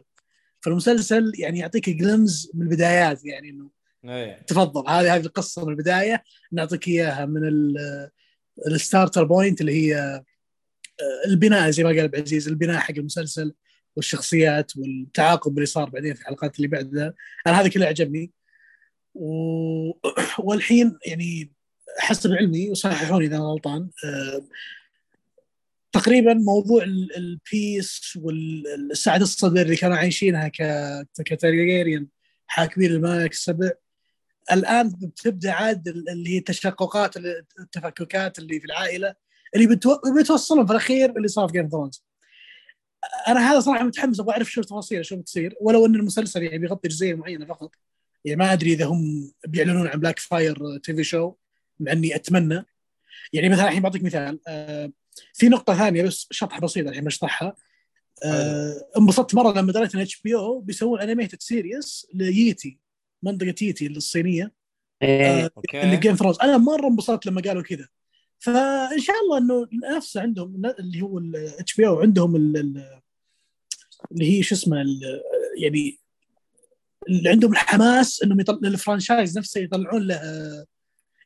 فالمسلسل 0.62 1.32
يعني 1.36 1.60
يعطيك 1.60 1.90
glimpse 1.90 2.52
من 2.54 2.62
البدايات 2.62 3.26
يعني 3.26 3.50
إنه 3.50 3.70
أي. 4.06 4.44
تفضل 4.48 4.90
هذه 4.90 5.16
هذه 5.16 5.26
القصة 5.26 5.66
من 5.66 5.70
البداية. 5.72 6.24
نعطيك 6.52 6.88
إياها 6.88 7.26
من 7.26 7.48
ال- 7.48 8.10
ال 8.68 8.75
starter 8.75 9.24
point 9.24 9.62
اللي 9.62 9.74
هي 9.74 9.96
آه، 10.00 10.24
البناء 11.28 11.70
زي 11.70 11.84
ما 11.84 11.90
قال 11.90 12.16
العزيز 12.16 12.48
البناء 12.48 12.78
حق 12.80 12.94
المسلسل 12.98 13.54
والشخصيات 13.96 14.78
والتعاقب 14.78 15.56
اللي 15.56 15.66
صار 15.66 15.90
بعدين 15.90 16.14
في 16.14 16.22
الحلقات 16.22 16.56
اللي 16.58 16.68
بعدها. 16.68 17.14
أنا 17.48 17.62
هذا 17.62 17.68
كله 17.68 17.86
عجبني 17.86 18.32
و... 19.16 19.30
والحين 20.46 20.98
يعني 21.06 21.54
حسب 22.00 22.32
علمي 22.32 22.70
وصححوني 22.70 23.26
إذا 23.26 23.36
أنا 23.36 23.44
غلطان 23.44 23.90
آه، 24.06 24.46
تقريبا 25.92 26.34
موضوع 26.34 26.84
ال- 26.84 27.16
ال 27.18 27.35
peace 27.35 28.20
والسعاده 28.22 29.24
الصدر 29.24 29.62
اللي 29.62 29.76
كانوا 29.76 29.98
عايشينها 29.98 30.48
ك- 30.48 31.08
كتارجيريان 31.26 32.08
حاكمين 32.48 32.92
الممالك 32.92 33.32
السبع 33.32 33.72
الآن 34.52 34.90
بتبدا 34.90 35.52
عاد 35.52 35.88
ال- 35.88 36.10
اللي 36.10 36.30
هي 36.30 36.38
التشققات 36.38 37.18
التفككات 37.60 38.40
اللي 38.40 38.60
في 38.60 38.66
العائلة 38.66 39.16
اللي 39.56 39.68
بتو... 39.68 39.98
بتوصلهم 40.20 40.66
في 40.66 40.72
الأخير 40.72 41.18
اللي 41.18 41.28
صار 41.28 41.48
في 41.48 41.54
Game 41.54 41.70
of 41.70 41.78
Thrones 41.78 42.06
أنا 43.28 43.52
هذا 43.52 43.60
صراحة 43.60 43.84
متحمس 43.84 44.20
أبغى 44.20 44.34
أعرف 44.34 44.52
شو 44.52 44.62
التفاصيل 44.62 45.06
شو 45.06 45.16
بتصير. 45.16 45.56
ولو 45.62 45.86
إن 45.86 45.96
المسلسل 45.96 46.44
يعني 46.44 46.58
بيغطي 46.58 46.88
جزئية 46.88 47.14
معينة 47.14 47.46
فقط. 47.46 47.72
يعني 48.26 48.40
ما 48.40 48.54
أدري 48.54 48.74
إذا 48.74 48.86
هم 48.86 49.32
بيعلنون 49.48 49.88
عن 49.88 50.00
Blackfyre 50.00 50.78
TV 50.78 51.04
show 51.04 51.34
مع 51.80 51.92
إني 51.92 52.16
أتمنى. 52.16 52.66
يعني 53.34 53.50
مثلا 53.50 53.68
الحين 53.68 53.82
بعطيك 53.82 54.04
مثال. 54.04 54.40
آه، 54.48 54.92
في 55.34 55.50
نقطة 55.50 55.78
ثانية 55.78 56.04
بس 56.04 56.28
شطحة 56.32 56.60
بسيطة 56.60 56.90
الحين 56.90 57.04
بشرحها 57.04 57.56
آه، 58.26 58.88
انبسطت 58.98 59.36
مرة 59.36 59.60
لما 59.60 59.72
دريت 59.72 59.96
ان 59.96 60.02
اتش 60.02 60.22
بي 60.22 60.36
أو 60.36 60.60
بيسوون 60.60 61.02
انيميتد 61.02 61.42
سيريس 61.42 62.08
لييتي 62.14 62.80
منطقة 63.24 63.56
ييتي 63.62 63.88
الصينية 63.88 64.52
إيه. 65.02 65.30
اللي 65.30 65.50
أوكي 65.58 65.98
جيم 65.98 66.16
ثرونز 66.16 66.38
أنا 66.42 66.58
مرة 66.58 66.88
انبسطت 66.88 67.26
لما 67.26 67.42
قالوا 67.42 67.64
كذا. 67.64 67.88
فإن 68.40 69.00
شاء 69.00 69.16
الله 69.16 69.38
إنه 69.38 69.68
نفسه 69.98 70.22
عندهم 70.22 70.66
اللي 70.80 71.02
هو 71.02 71.18
الاتش 71.18 71.74
بي 71.76 71.88
أو 71.88 72.00
عندهم 72.00 72.36
ال- 72.36 72.58
ال- 72.58 73.00
اللي 74.12 74.38
هي 74.38 74.44
شو 74.44 74.56
اسمه 74.56 74.82
ال- 74.82 75.22
يعني 75.58 76.00
اللي 77.10 77.30
عندهم 77.30 77.52
الحماس 77.52 78.24
إنهم 78.24 78.40
يطل... 78.40 78.66
الفرانشايز 78.66 79.38
نفسه 79.38 79.62
يطلعون 79.62 80.08
له 80.08 80.22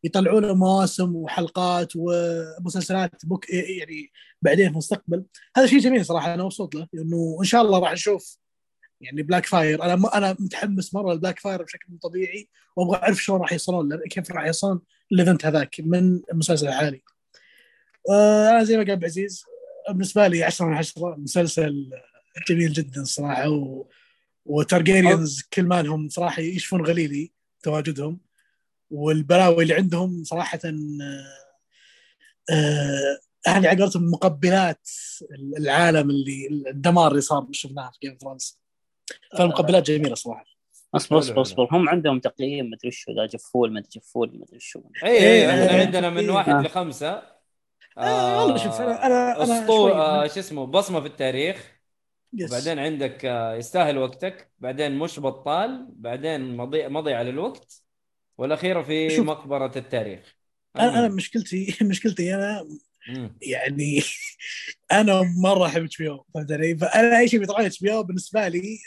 يطلعون 0.04 0.46
له 0.46 0.56
مواسم 0.56 1.16
وحلقات 1.16 1.94
ومسلسلات 1.96 3.26
بوك 3.26 3.50
يعني 3.50 4.12
بعدين 4.42 4.66
في 4.66 4.72
المستقبل. 4.72 5.26
هذا 5.58 5.66
شيء 5.66 5.80
جميل 5.80 6.06
صراحة 6.06 6.34
أنا 6.34 6.44
مبسوط 6.44 6.76
له 6.76 6.88
إنه 6.94 7.38
إن 7.40 7.46
شاء 7.46 7.62
الله 7.62 7.80
راح 7.80 7.92
نشوف 7.92 8.38
يعني 9.04 9.24
Blackfyre 9.24 9.84
أنا 9.84 10.18
أنا 10.18 10.36
متحمس 10.40 10.94
مرة 10.94 11.14
ل 11.14 11.40
Blackfyre 11.40 11.64
بشكل 11.64 11.86
مو 11.90 11.98
طبيعي 11.98 12.50
وأبغى 12.76 12.98
أعرف 12.98 13.24
شلون 13.24 13.42
راح 13.42 13.54
يوصلون 13.54 14.00
كيف 14.10 14.32
راح 14.32 14.46
يوصلون 14.46 14.82
ال 15.12 15.17
event 15.17 15.46
هذاك 15.46 15.76
من 15.80 16.22
المسلسل 16.32 16.68
الحالي. 16.68 17.02
آه، 18.10 18.50
أنا 18.50 18.64
زي 18.64 18.78
ما 18.78 18.84
قال 18.84 18.92
عبد 18.92 19.04
العزيز 19.04 19.46
بالنسبة 19.90 20.28
لي 20.28 20.44
10 20.44 20.66
من 20.66 20.74
10 20.74 21.16
مسلسل 21.16 21.90
جميل 22.50 22.74
جدا 22.74 23.04
صراحة 23.04 23.50
و... 23.50 23.88
و 24.46 24.54
Targaryens 24.54 25.42
كل 25.54 25.64
ما 25.64 25.82
لهم 25.82 26.10
صراحة 26.10 26.42
يشفون 26.42 26.86
غليلي 26.86 27.32
تواجدهم 27.64 28.20
والبلاوي 28.90 29.64
اللي 29.64 29.74
عندهم 29.74 30.24
صراحة 30.24 30.60
آه، 32.50 33.20
هذه 33.48 33.68
على 33.68 33.90
مقبلات 33.96 34.90
العالم 35.58 36.10
اللي 36.10 36.48
الدمار 36.68 37.12
اللي 37.12 37.22
صار 37.22 37.48
شفناه 37.52 37.92
في 37.92 37.98
Game 38.08 38.18
Thrones 38.22 38.63
فالمقبلات 39.38 39.84
جميلة 39.84 40.16
صراحة. 40.16 40.46
اصبر 40.96 41.18
اصبر 41.20 41.42
اصبر. 41.42 41.68
هم 41.72 41.90
عندهم 41.90 42.20
تقييم 42.20 42.70
مدري 42.70 42.92
شو 42.92 43.12
ذا 43.12 43.26
جفول 43.26 43.74
مدري 43.74 43.90
جفول 43.96 44.32
مدري 44.40 44.60
شو. 44.60 44.82
اي 45.04 45.10
إيه، 45.10 45.20
اي 45.20 45.50
إحنا 45.50 45.78
آه، 45.78 45.86
عندنا 45.86 46.10
من 46.10 46.18
إيه. 46.18 46.32
واحد 46.32 46.54
آه. 46.54 46.62
لخمسة. 46.62 47.24
آه، 47.98 48.42
والله 48.44 48.58
شوف، 48.58 48.78
أنا- 48.78 48.82
أنا- 48.82 48.82
أنا 48.82 49.44
اسطول 49.44 49.92
شوي- 49.92 49.92
آه 49.92 50.28
شو 50.28 50.40
اسمه 50.40 50.66
بصمة 50.66 51.00
في 51.02 51.08
التاريخ. 51.08 51.72
yes. 52.34 52.50
وبعدين 52.52 52.80
عندك 52.80 53.26
آه 53.26 53.56
يستاهل 53.56 53.98
وقتك. 53.98 54.52
بعدين 54.60 54.98
مش 55.00 55.20
بطال. 55.20 55.88
بعدين 55.90 56.58
مضيع 56.58 56.90
مضيع 56.90 57.18
على 57.20 57.30
الوقت. 57.30 57.82
والأخيرة 58.38 58.82
في 58.82 59.10
شوف. 59.10 59.26
مقبرة 59.26 59.72
التاريخ. 59.76 60.36
أنا 60.76 61.00
أنا 61.00 61.08
مشكلتي 61.16 61.78
مشكلتي 61.82 62.36
أنا. 62.36 62.68
يعني 63.42 64.02
أنا 64.92 65.22
مرة 65.42 65.66
أحب 65.66 65.84
HBO 65.84 66.26
فهمت 66.34 66.52
علي؟ 66.52 66.78
فأنا 66.78 67.20
أي 67.20 67.28
شيء 67.28 67.40
بيطلع 67.40 67.66
HBO 67.66 68.04
بالنسبة 68.04 68.48
لي 68.48 68.78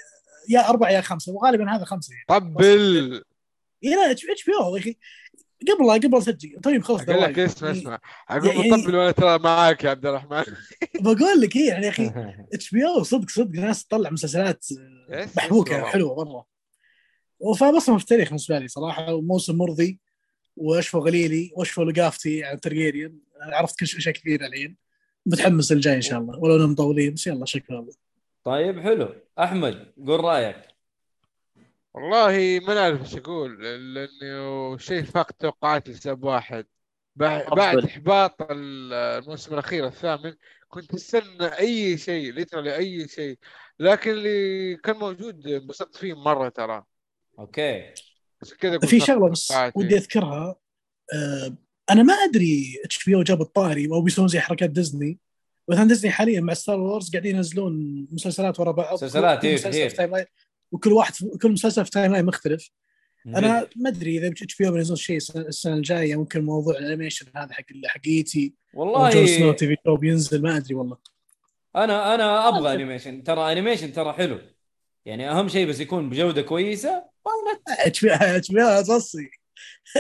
يا 0.49 0.69
أربعة 0.69 0.91
يا 0.91 1.01
خمسة 1.01 1.33
وغالبا 1.33 1.71
هذا 1.77 1.85
خمسة 1.85 2.13
يعني. 2.15 2.41
طبل! 2.41 3.23
إيه 3.85 3.91
لا 3.91 4.11
HBO 4.11 4.77
يا 4.77 4.81
أخي. 4.81 4.97
قبل 5.69 5.91
قبل 5.91 6.19
اسجل 6.19 6.61
طيب 6.63 6.83
خلص 6.85 7.03
أقول 7.03 7.23
لك 7.23 7.31
دواعي. 7.31 7.45
اسمع 7.47 7.69
يعني 7.69 7.81
اسمع 7.81 7.99
أقول 8.29 8.47
يعني- 8.47 8.71
مطبل 8.71 8.95
وأنا 8.97 9.11
ترى 9.11 9.39
معاك 9.39 9.85
يا 9.85 9.91
عبد 9.91 10.07
الرحمن. 10.07 10.45
بقول 11.01 11.41
لك 11.41 11.57
إيه 11.57 11.69
يعني 11.69 11.85
يا 11.85 11.91
أخي 11.91 12.13
HBO 12.55 13.03
صدق 13.03 13.31
صدق 13.31 13.61
ناس 13.61 13.87
تطلع 13.87 14.11
مسلسلات 14.11 14.67
محبوكة 15.37 15.75
والله. 15.75 15.89
حلوة 15.91 16.25
مرة. 16.25 16.47
فبصمه 17.55 17.97
في 17.97 18.03
التاريخ 18.03 18.29
بالنسبة 18.29 18.59
لي 18.59 18.69
صراحة 18.69 19.15
وموسم 19.15 19.57
مرضي. 19.59 19.99
واشفى 20.57 20.97
غليلي 20.97 21.51
واشفى 21.57 21.81
لقافتي 21.81 22.45
عن 22.45 22.61
ترجيريان 22.61 23.19
عرفت 23.41 23.81
كل 23.81 23.87
شيء 23.87 24.13
كثيره 24.13 24.47
الحين. 24.47 24.77
متحمس 25.27 25.73
الجاي 25.73 25.97
إن 25.97 26.01
شاء 26.01 26.19
الله. 26.19 26.39
ولو 26.39 26.57
إنهم 26.57 26.73
مطولين 26.73 27.15
بس 27.15 27.27
يلا 27.27 27.45
شكرا 27.47 27.87
طيب 28.45 28.81
حلو. 28.81 29.15
أحمد 29.39 29.93
قول 30.07 30.25
رأيك. 30.25 30.57
والله 31.95 32.61
ما 32.67 32.75
نعرف 32.75 33.01
إيش 33.01 33.17
أقول 33.17 33.65
لأنه 33.95 34.77
شيء 34.79 35.03
فاق 35.03 35.31
توقعاتي 35.33 35.91
لسبب 35.91 36.25
واحد. 36.25 36.67
بعد 37.17 37.85
إحباط 37.85 38.43
ال- 38.43 38.93
الموسم 38.93 39.55
الأخير 39.55 39.87
الثامن 39.87 40.35
كنت 40.69 40.95
أستنى 40.95 41.47
أي 41.47 41.99
شيء 41.99 42.33
literally 42.33 42.77
أي 42.77 43.09
شيء. 43.09 43.39
لكن 43.79 44.11
اللي 44.11 44.77
كان 44.77 44.97
موجود 44.97 45.47
انبسطت 45.47 45.97
فيه 45.97 46.15
مرة 46.15 46.49
ترى. 46.49 46.85
okay. 47.39 47.95
عشان 48.43 48.57
كذا 48.57 48.79
في 48.79 49.01
شغلة 49.01 49.29
بس. 49.29 49.53
ودي 49.75 49.97
أذكرها 49.97 50.57
آه 51.15 51.57
أنا 51.91 52.03
ما 52.03 52.15
أدري 52.15 52.81
HBO 52.85 53.23
جاب 53.23 53.41
الطاري 53.41 53.87
أو 53.87 54.01
بيسوون 54.01 54.29
زي 54.29 54.41
حركات 54.41 54.71
ديزني. 54.71 55.19
مثلا 55.69 55.89
ديزني 55.89 56.11
حاليا 56.11 56.41
مع 56.41 56.55
Star 56.55 56.81
Wars 56.81 57.11
قاعدين 57.11 57.37
ينزلون 57.37 58.07
مسلسلات 58.13 58.61
ورا 58.61 58.73
بعض 58.73 58.95
مسلسلات، 58.95 59.45
line 59.45 60.25
وكل 60.73 60.93
واحد 60.93 61.15
كل 61.43 61.53
مسلسل 61.53 61.85
في 61.85 61.91
timeline 61.91 62.25
مختلف 62.25 62.71
أنا 63.27 63.69
ما 63.77 63.91
أدري 63.91 64.19
إذا 64.19 64.29
HBO 64.29 64.73
بينزلون 64.73 64.97
شيء 64.97 65.17
السنة 65.17 65.43
السنة 65.43 65.75
الجاية 65.75 66.17
ممكن 66.17 66.45
موضوع 66.45 66.79
ال 66.79 66.84
animation 66.84 67.27
هذا 67.37 67.53
حق 67.53 67.65
حق 67.87 68.01
Yi 68.07 68.31
Ti 68.31 68.55
أو 68.77 69.09
جون 69.09 69.27
سنو 69.27 69.41
والله 69.41 69.53
TV 69.53 69.77
show 69.87 69.97
بينزل 69.97 70.43
ما 70.43 70.57
أدري 70.57 70.75
والله. 70.75 70.97
أنا 71.77 72.15
أنا 72.15 72.49
أبغى 72.49 72.75
animation 72.75 73.23
ترى 73.23 73.53
animation 73.53 73.93
ترى 73.93 74.13
حلو. 74.13 74.39
يعني 75.05 75.31
أهم 75.31 75.49
شيء 75.49 75.69
بس 75.69 75.81
يكون 75.81 76.11
بجودة 76.11 76.43
كويسة 76.43 77.05
HBO 77.69 78.59
لا 78.59 78.83
توصي 78.83 79.31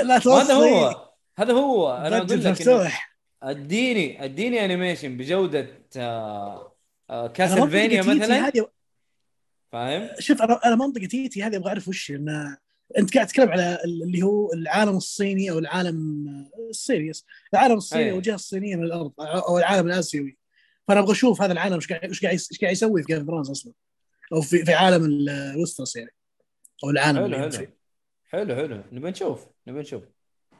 لا 0.04 0.18
توصي 0.18 0.42
هذا 0.42 0.54
هو 0.54 1.08
هذا 1.38 1.52
هو 1.52 1.96
أنا 1.96 2.16
أقول 2.16 2.44
لك 2.44 2.92
اديني 3.42 4.24
اديني 4.24 4.64
animation 4.64 5.16
بجوده 5.16 5.68
آه، 5.96 6.76
آه، 7.10 7.26
Castlevania 7.26 8.02
مثلا 8.02 8.52
فاهم؟ 9.72 10.08
شوف 10.18 10.42
أنا 10.42 10.60
أنا 10.64 10.76
منطقه 10.76 11.06
Yi 11.06 11.24
Ti 11.24 11.42
هذه 11.42 11.56
أبغى 11.56 11.68
اعرف 11.68 11.88
وش 11.88 12.10
انه 12.10 12.58
انت 12.98 13.14
قاعد 13.14 13.26
تتكلم 13.26 13.48
على 13.48 13.78
اللي 13.84 14.22
هو 14.22 14.52
العالم 14.52 14.96
الصيني 14.96 15.50
أو 15.50 15.58
العالم 15.58 16.24
الصيني. 16.70 17.12
العالم 17.54 17.76
الصيني. 17.76 18.10
أو 18.10 18.16
الجهه 18.16 18.34
الصينيه 18.34 18.76
من 18.76 18.84
الأرض 18.84 19.12
أو 19.20 19.58
العالم 19.58 19.86
الاسيوي 19.86 20.38
فانا 20.88 21.00
أبغى 21.00 21.12
أشوف 21.12 21.42
هذا 21.42 21.52
العالم 21.52 21.74
إيش 21.74 21.88
قاعد 21.88 22.04
إيش 22.04 22.60
قاعد 22.60 22.72
يسوي 22.72 23.02
في 23.02 23.14
Game 23.14 23.30
أصلا 23.30 23.72
أو 24.32 24.40
في 24.40 24.64
في 24.64 24.74
عالم 24.74 25.04
ال 25.04 25.14
Westeros 25.14 25.96
يعني 25.96 26.15
أو 26.84 26.90
العالم 26.90 27.18
حلو 27.18 27.36
حلو 27.38 27.50
فيه. 27.50 27.76
حلو 28.28 28.54
حلو 28.54 28.82
نبي 28.92 29.10
نشوف 29.10 29.46
نبي 29.66 29.80
نشوف 29.80 30.02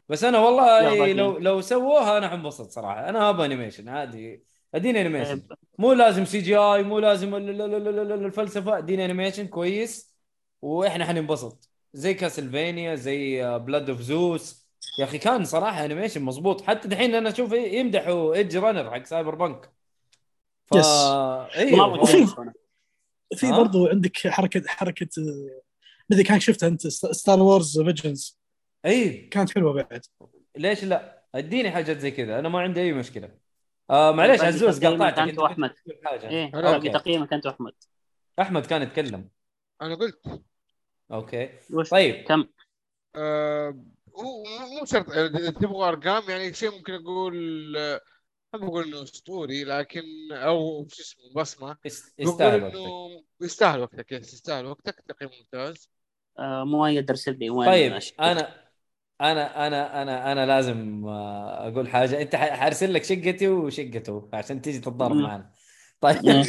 بس 0.09 0.25
أنا 0.25 0.39
والله. 0.39 1.13
لو 1.13 1.39
لو 1.39 1.61
سووها 1.61 2.19
أنا 2.19 2.29
حنبسط 2.29 2.71
صراحة 2.71 3.09
أنا 3.09 3.31
أبغى 3.31 3.47
animation 3.47 3.89
عادي 3.89 4.45
أديني 4.75 5.01
animation. 5.01 5.43
مو 5.79 5.93
لازم 5.93 6.25
CGI 6.25 6.83
مو 6.83 6.99
لازم 6.99 7.35
ال- 7.35 7.51
ال- 7.51 7.63
ال- 7.75 7.89
ال- 7.89 8.13
ال- 8.13 8.25
الفلسفة 8.25 8.79
أديني 8.79 9.05
animation 9.05 9.47
كويس 9.47 10.17
وإحنا 10.63 11.05
حننبسط 11.05 11.69
زي 11.93 12.15
Castlevania 12.15 12.95
زي 12.95 13.43
Blood 13.59 13.91
of 13.91 14.01
Zeus 14.01 14.67
يا 15.01 15.05
أخي 15.05 15.19
كان 15.19 15.45
صراحة 15.45 15.85
animation 15.85 16.23
مضبوط 16.23 16.61
حتى 16.63 16.89
دحين 16.89 17.15
أنا 17.15 17.29
أشوف 17.29 17.53
يمدحوا 17.53 18.35
Edgerunner 18.35 18.91
حق 18.91 19.05
Cyberpunk 19.05 19.71
ف 20.67 20.75
yes. 20.75 20.87
أيوه 21.57 22.03
وفي-. 22.03 22.27
في؟ 23.37 23.53
برضو 23.53 23.87
عندك 23.87 24.29
حركة 24.29 24.63
حركة 24.67 25.09
آه، 26.07 26.11
ما 26.11 26.17
ادري 26.17 26.25
كان 26.29 26.41
شفتها 26.41 26.67
انت 26.69 26.87
Star 26.87 27.41
Wars 27.41 27.81
Visions 27.81 28.39
اي 28.87 29.11
كانت 29.27 29.51
حلوة 29.51 29.73
بعد. 29.73 30.05
ليش 30.57 30.85
لا؟ 30.85 31.25
اديني 31.35 31.71
حاجات 31.71 31.99
زي 31.99 32.11
كذا 32.11 32.39
أنا 32.39 32.49
ما 32.49 32.61
عندي 32.61 32.81
أي 32.81 32.93
مشكلة. 32.93 33.31
آه 33.91 34.13
معليش 34.13 34.41
عزوز 34.41 34.85
قطعتك 34.85 35.35
تقول 35.35 35.69
حاجة. 36.05 36.29
إيه 36.29 36.51
باقي 36.51 36.75
okay. 36.75 36.89
تقييمك 36.89 37.33
أنت 37.33 37.47
وأحمد. 37.47 37.73
أحمد 38.41 38.67
كان 38.67 38.83
يتكلم. 38.83 39.29
أنا 39.83 39.95
قلت. 39.95 40.43
okay. 41.13 41.51
وش؟ 41.71 41.91
طيب. 41.91 42.25
كم؟ 42.25 42.47
آه، 43.17 43.69
هو 44.17 44.45
مو 44.45 44.79
مو 44.79 44.85
شرط 44.85 45.11
إذا 45.11 45.51
تبغى 45.51 45.89
أرقام 45.89 46.31
يعني 46.31 46.55
شيء 46.55 46.71
ممكن 46.71 46.93
أقول 46.95 47.77
آه، 47.77 48.01
ما 48.53 48.59
بقول 48.59 48.85
إنه 48.85 49.03
أسطوري 49.03 49.65
لكن 49.65 50.03
أو 50.33 50.87
شو 50.89 51.03
اسمه 51.03 51.33
بصمة. 51.43 51.77
يستاهل 52.19 52.63
وقتك. 52.63 53.25
يستاهل 53.41 53.81
وقتك 53.81 54.13
yes 54.13 54.33
يستاهل 54.35 54.67
وقتك 54.67 55.05
تقييم 55.09 55.31
ممتاز. 55.41 55.89
آه 55.89 55.96
مؤيد 56.41 57.11
ارسل 57.11 57.39
لي 57.39 57.51
وين 57.51 57.69
طيب؟ 57.69 57.93
أنا 58.21 58.67
أنا 59.21 59.67
أنا 59.67 60.03
أنا 60.03 60.33
أنا 60.33 60.47
لازم 60.47 61.07
آه، 61.09 61.69
أقول 61.69 61.89
حاجة 61.89 62.23
أنت 62.23 62.37
حارسل 62.37 62.95
لك 62.95 63.05
شقتي 63.05 63.49
وشقته 63.49 64.31
عشان 64.33 64.63
تيجي 64.63 64.79
تتضارب. 64.79 65.17
معنا 65.17 65.51
طيب 66.01 66.23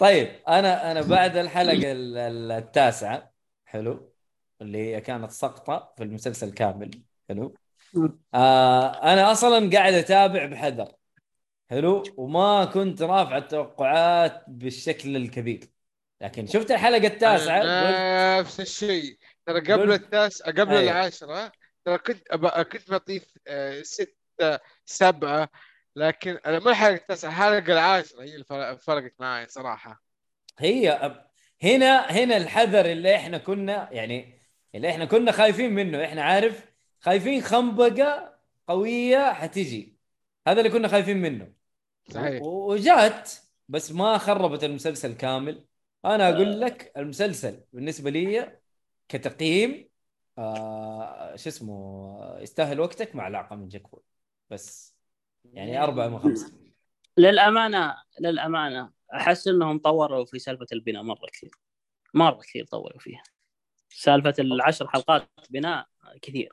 طيب 0.00 0.28
أنا 0.48 0.92
أنا 0.92 1.02
بعد 1.02 1.36
الحلقة 1.36 1.92
ال- 1.92 2.16
ال- 2.16 2.52
التاسعة 2.52 3.32
حلو 3.64 4.12
اللي 4.60 4.78
هي 4.78 5.00
كانت 5.00 5.30
سقطة 5.30 5.94
في 5.96 6.02
المسلسل 6.04 6.52
كامل 6.52 6.90
حلو. 7.28 7.54
آه 8.34 9.12
أنا 9.12 9.32
أصلا 9.32 9.70
قاعد 9.70 9.94
أتابع 9.94 10.46
بحذر 10.46 10.92
حلو 11.70 12.02
وما 12.16 12.64
كنت 12.64 13.02
رافع 13.02 13.36
التوقعات 13.36 14.44
بالشكل 14.48 15.16
الكبير 15.16 15.60
لكن 16.20 16.46
شفت 16.46 16.70
الحلقة 16.70 17.06
التاسعة؟ 17.06 17.60
نفس 18.40 18.60
الشيء. 18.60 19.18
ترى 19.46 19.60
قبل 19.60 19.92
قلت- 19.92 20.02
التاس 20.02 20.42
قبل 20.42 20.76
أيوة. 20.76 20.80
العاشرة 20.92 21.52
ترى 21.84 21.98
كنت 21.98 22.28
كنت 22.72 22.90
بطيف 22.90 23.24
آه، 23.46 23.82
ستة 23.82 24.58
سبعة 24.84 25.48
لكن 25.96 26.38
مو 26.46 26.70
الحلقة 26.70 26.94
التاسعة 26.94 27.28
الحلقة 27.30 27.72
العاشرة 27.72 28.22
هي 28.22 28.32
اللي 28.34 28.44
فرق- 28.44 28.80
فرقت 28.80 29.12
معي 29.18 29.46
صراحة. 29.48 30.02
هي 30.58 30.98
أب- 31.02 31.28
هنا 31.64 32.00
هنا 32.10 32.36
الحذر 32.36 32.86
اللي 32.86 33.16
إحنا 33.16 33.38
كنا 33.38 33.88
يعني 33.92 34.42
اللي 34.74 34.90
إحنا 34.90 35.04
كنا 35.04 35.32
خايفين 35.32 35.72
منه. 35.74 36.04
إحنا 36.04 36.22
عارف؟ 36.22 36.64
خايفين 37.00 37.42
خنبقة 37.42 38.38
قوية 38.68 39.32
حتيجي 39.32 39.98
هذا 40.48 40.58
اللي 40.60 40.70
كنا 40.70 40.88
خايفين 40.88 41.16
منه. 41.16 41.52
صحيح. 42.10 42.42
وجات 42.42 43.30
بس 43.68 43.92
ما 43.92 44.18
خربت 44.18 44.64
المسلسل 44.64 45.14
كامل. 45.14 45.64
أنا 46.04 46.28
أقول 46.28 46.60
لك 46.60 46.92
المسلسل 46.96 47.60
بالنسبة 47.72 48.10
لي 48.10 48.58
كتقييم 49.08 49.88
آه 50.38 51.36
شو 51.36 51.48
اسمه 51.48 52.38
يستاهل 52.40 52.80
وقتك 52.80 53.14
مع 53.14 53.28
العقل 53.28 53.56
من 53.56 53.68
جاكول 53.68 54.02
بس 54.50 54.96
يعني 55.52 55.82
أربعة 55.82 56.08
من 56.08 56.18
خمسة. 56.18 56.52
للأمانة 57.18 57.96
للأمانة 58.20 58.90
أحس 59.14 59.48
إنهم 59.48 59.78
طوروا 59.78 60.24
في 60.24 60.38
سالفة 60.38 60.66
البناء 60.72 61.02
مرة 61.02 61.26
كثير. 61.32 61.50
مرة 62.14 62.40
كثير 62.40 62.64
طوروا 62.64 62.98
فيها. 62.98 63.22
سالفة 63.88 64.34
العشر 64.38 64.88
حلقات 64.88 65.28
بناء 65.50 65.86
كثير. 66.22 66.52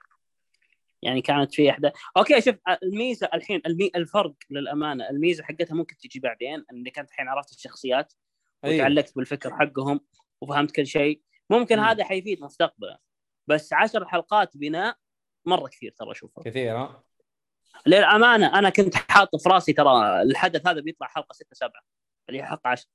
يعني 1.02 1.22
كانت 1.22 1.54
في 1.54 1.70
إحدى 1.70 1.92
أوكي 2.18 2.42
شوف 2.42 2.56
الميزة 2.84 3.30
الحين 3.34 3.62
المي... 3.66 3.92
الفرق 3.96 4.34
للأمانة 4.50 5.10
الميزة 5.10 5.44
حقتها 5.44 5.76
ممكن 5.76 5.98
تجي 5.98 6.20
بعدين 6.20 6.66
إنك 6.72 7.00
أنت 7.00 7.10
الحين 7.10 7.28
عرفت 7.28 7.52
الشخصيات. 7.52 8.14
أيوه. 8.64 8.76
وتعلقت 8.76 9.16
بالفكر 9.16 9.54
حقهم 9.54 10.00
وفهمت 10.42 10.72
كل 10.72 10.88
شيء 10.88 11.22
ممكن 11.50 11.78
مم. 11.78 11.84
هذا 11.84 12.04
حيفيد 12.04 12.42
مستقبلا 12.42 13.00
بس 13.48 13.74
عشر 13.74 14.06
حلقات 14.08 14.58
بناء 14.58 14.98
مرة 15.46 15.68
كثير 15.68 15.94
ترى 15.98 16.12
أشوفه 16.12 16.42
كثير 16.42 16.78
ها 16.78 17.04
للأمانة 17.86 18.60
أنا 18.60 18.70
كنت 18.70 18.96
حاط 18.96 19.36
في 19.36 19.50
راسي 19.50 19.74
ترى 19.74 20.22
الحدث 20.22 20.68
هذا 20.68 20.82
بيطلع 20.82 21.08
حلقة 21.08 21.34
6 21.34 21.48
7 21.54 21.72
اللي 22.30 22.40
هي 22.40 22.46
حلقة 22.46 22.70
10 22.70 22.90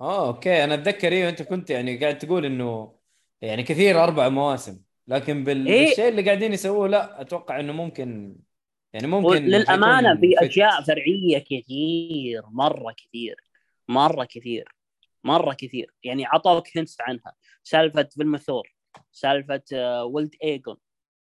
آه 0.00 0.26
أوكي 0.26 0.64
أنا 0.64 0.74
أتذكر 0.74 1.12
إيوه 1.12 1.28
أنت 1.28 1.42
كنت 1.42 1.70
يعني 1.70 1.98
قاعد 1.98 2.18
تقول 2.18 2.44
إنه 2.44 2.96
يعني 3.40 3.62
كثير 3.62 4.04
أربع 4.04 4.28
مواسم 4.28 4.80
لكن 5.08 5.44
بال... 5.44 5.66
إيه. 5.66 5.86
بالشيء 5.86 6.08
اللي 6.08 6.22
قاعدين 6.22 6.52
يسووه 6.52 6.88
لا 6.88 7.20
أتوقع 7.20 7.60
إنه 7.60 7.72
ممكن 7.72 8.36
يعني 8.92 9.06
ممكن 9.06 9.44
للأمانة 9.44 10.20
في. 10.20 10.34
أشياء 10.38 10.82
فرعية 10.82 11.38
كثير 11.38 12.42
مرة 12.46 12.92
كثير 12.92 13.36
مرة 13.88 14.24
كثير 14.24 14.76
مرة 15.24 15.54
كثير. 15.54 15.94
يعني 16.04 16.26
عطوك 16.26 16.76
hints 16.76 16.96
عنها. 17.00 17.34
سالفة 17.62 18.08
فيرميثور 18.14 18.74
سالفة 19.12 19.62
آه، 19.74 20.04
ولد 20.04 20.34
إيجون 20.44 20.76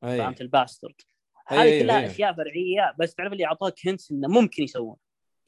أي. 0.04 0.18
فهمت 0.18 0.40
ال 0.40 0.46
bastard. 0.46 0.94
هذه 1.46 1.62
أي 1.62 1.82
كلها 1.82 1.98
أي. 1.98 2.06
أشياء 2.06 2.32
فرعية 2.32 2.94
بس 2.98 3.14
تعرف 3.14 3.32
اللي 3.32 3.46
أعطوك 3.46 3.86
hints 3.86 4.10
إنه 4.10 4.28
ممكن 4.28 4.62
يسوون. 4.62 4.96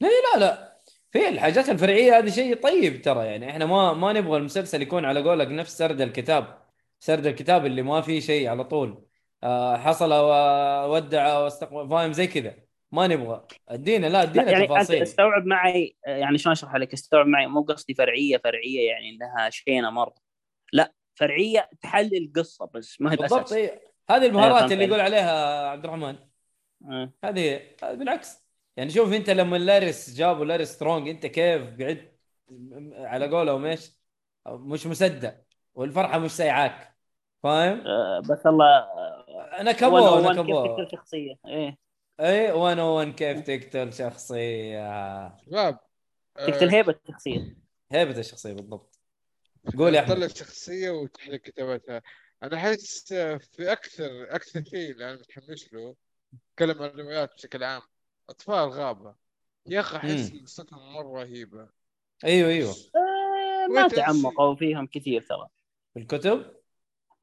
لا 0.01 0.39
لا 0.39 0.79
في 1.11 1.29
الحاجات 1.29 1.69
الفرعية 1.69 2.17
هذه 2.17 2.29
شيء 2.29 2.55
طيب 2.55 3.01
ترى. 3.01 3.25
يعني 3.25 3.49
إحنا 3.49 3.65
ما 3.65 3.93
ما 3.93 4.13
نبغى 4.13 4.37
المسلسل 4.37 4.81
يكون 4.81 5.05
على 5.05 5.23
قولك 5.23 5.47
نفس 5.47 5.77
سرد 5.77 6.01
الكتاب. 6.01 6.63
سرد 6.99 7.25
الكتاب 7.25 7.65
اللي 7.65 7.81
ما 7.81 8.01
فيه 8.01 8.19
شيء 8.19 8.47
على 8.47 8.63
طول. 8.63 9.05
آه 9.43 9.77
حصل 9.77 10.13
وودع 10.13 11.37
واستقبل 11.37 11.89
فاهم؟ 11.89 12.13
زي 12.13 12.27
كذا. 12.27 12.55
ما 12.93 13.07
نبغى. 13.07 13.47
أدينا 13.69 14.07
لا 14.07 14.23
أدينا 14.23 14.51
يعني 14.51 14.67
تفاصيل. 14.67 15.01
استوعب 15.01 15.45
معي 15.45 15.95
يعني 16.05 16.37
شلون 16.37 16.51
أشرح 16.51 16.75
لك؟ 16.75 16.93
استوعب 16.93 17.27
معي 17.27 17.47
مو 17.47 17.61
قصدي 17.61 17.93
فرعية 17.93 18.37
فرعية 18.37 18.87
يعني 18.89 19.09
إنها 19.09 19.49
شينة 19.49 19.89
مرة. 19.89 20.15
لا 20.73 20.93
فرعية 21.15 21.69
تحلل 21.81 22.17
القصة 22.17 22.69
بس 22.73 23.01
ما 23.01 23.11
هي 23.11 23.15
بالضبط 23.15 23.53
إيه. 23.53 23.81
هذه 24.09 24.25
البهارات 24.25 24.59
فهمت. 24.59 24.71
اللي. 24.71 24.85
يقول 24.85 24.99
عليها 24.99 25.67
عبد 25.67 25.83
الرحمن. 25.85 26.15
آه. 26.85 27.13
هذه 27.23 27.61
بالعكس. 27.81 28.43
يعني 28.77 28.89
شوف 28.89 29.13
أنت 29.13 29.29
لما 29.29 29.57
لاريس 29.57 30.15
جابوا 30.15 30.45
لاريس 30.45 30.69
سترونج 30.69 31.09
أنت 31.09 31.25
كيف 31.25 31.81
قعدت 31.81 32.11
على 32.95 33.27
قولهم 33.27 33.65
إيش 33.65 33.91
مش 34.47 34.87
مصدق. 34.87 35.35
والفرحة 35.75 36.19
مش 36.19 36.31
سايعاك. 36.31 36.93
فاهم؟ 37.43 37.87
آه، 37.87 38.19
بس 38.19 38.45
الله 38.45 38.77
آه، 38.77 39.63
نكبوه 39.63 39.89
101 39.89 40.35
كيف 40.35 40.39
نكبوه 40.39 40.67
تقتل 40.67 40.91
شخصيه 40.91 41.35
إيه. 41.47 41.82
اي 42.19 42.51
101 42.51 43.15
كيف 43.15 43.39
تقتل 43.39 43.93
شخصية؟ 43.93 45.37
شباب 45.45 45.79
تقتل 46.35 46.69
هيبة 46.69 46.95
الشخصية. 47.05 47.55
هيبة 47.91 48.19
الشخصية 48.19 48.53
بالضبط. 48.53 48.99
قول 49.77 49.95
يا 49.95 50.01
تطلع 50.01 50.13
احمد 50.13 50.37
شخصية 50.37 50.89
وتحل 50.89 51.35
كتابتها. 51.35 52.01
أنا 52.43 52.57
أحس 52.57 53.13
في 53.13 53.71
أكثر 53.71 54.35
أكثر 54.35 54.63
شيء 54.63 54.91
اللي 54.91 55.05
أنا 55.05 55.13
متحمس 55.13 55.73
له 55.73 55.95
أتكلم 56.53 56.83
عن 56.83 56.89
الروايات 56.89 57.33
بشكل 57.33 57.63
عام 57.63 57.81
أطفال 58.29 58.69
غابة. 58.69 59.15
يا 59.67 59.79
أخي 59.79 59.97
أحس 59.97 60.31
مم. 60.31 60.41
قصتهم 60.43 60.93
مرة 60.93 61.21
رهيبة. 61.21 61.69
أيوه 62.23 62.49
أيوه. 62.49 62.75
آه، 62.95 63.67
ما. 63.67 63.87
تعمقوا 63.87 64.55
فيهم 64.55 64.87
كثير 64.87 65.21
ترى. 65.21 65.47
في 65.93 65.99
الكتب؟ 65.99 66.62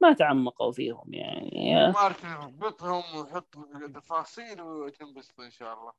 ما 0.01 0.13
تعمقوا 0.13 0.71
فيهم 0.71 1.13
يعني. 1.13 1.75
ما 1.75 1.97
أعرف 1.97 2.23
يربطهم 2.23 3.03
ويحط 3.17 3.55
تفاصيل 3.95 4.61
وتنبسط 4.61 5.39
إن 5.39 5.51
شاء 5.51 5.73
الله. 5.73 5.91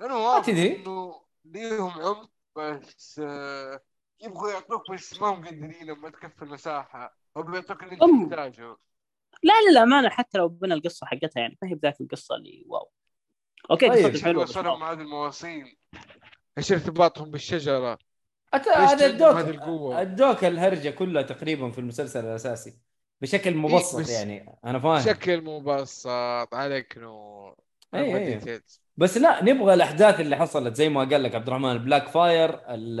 لأنه 0.00 0.16
واضح 0.16 0.46
تدري. 0.46 0.76
إنه 0.76 1.20
ليهم 1.44 1.90
عمق 1.90 2.30
بس 2.56 3.20
آه، 3.24 3.80
يبغوا 4.20 4.50
يعطوك 4.50 4.90
بس 4.90 5.20
ما 5.20 5.28
هم 5.28 5.44
قادرين 5.44 5.86
لما 5.86 6.10
تكفي 6.10 6.42
المساحة 6.42 7.16
أو 7.36 7.42
بيعطوك 7.42 7.82
اللي 7.82 7.98
أم. 8.02 8.28
تحتاجه. 8.28 8.76
لا 9.42 9.70
للامانه 9.70 10.08
حتى 10.08 10.38
لو 10.38 10.48
بنى 10.48 10.74
القصة 10.74 11.06
حقتها 11.06 11.40
يعني 11.40 11.58
ما 11.62 11.68
هي 11.68 11.74
بذاك 11.74 12.00
القصة 12.00 12.34
اللي 12.34 12.64
wow. 12.66 12.90
okay 13.70 13.88
طيب، 13.88 14.16
حلوة 14.16 14.42
وصلهم. 14.42 14.80
مع 14.80 14.92
هذه 14.92 15.00
المواصيل. 15.00 15.76
إيش 16.58 16.72
ارتباطهم 16.72 17.28
أت... 18.54 18.66
ليش 18.68 18.76
هذا 18.76 19.06
ادوك 19.06 19.36
هذه 19.36 19.50
القوة؟ 19.50 20.00
ادوك 20.00 20.44
الهرجة 20.44 20.90
كلها 20.90 21.22
تقريبا 21.22 21.70
في 21.70 21.78
المسلسل 21.78 22.24
الأساسي. 22.24 22.78
بشكل 23.20 23.54
مبسط 23.54 24.00
بس 24.00 24.10
يعني 24.10 24.58
أنا 24.64 24.78
فاهم. 24.78 24.98
بشكل 24.98 25.40
مبسط 25.44 26.54
عليك 26.54 26.98
نور. 26.98 27.56
أي 27.94 28.00
أبغى 28.00 28.26
أي. 28.26 28.40
details. 28.40 28.80
بس 28.96 29.18
لا 29.18 29.44
نبغى 29.44 29.74
الأحداث 29.74 30.20
اللي 30.20 30.36
حصلت 30.36 30.76
زي 30.76 30.88
ما 30.88 31.00
قال 31.00 31.22
لك 31.22 31.34
عبد 31.34 31.48
الرحمن 31.48 31.72
ال 31.72 32.08
Blackfyre 32.08 32.60
ال 32.74 33.00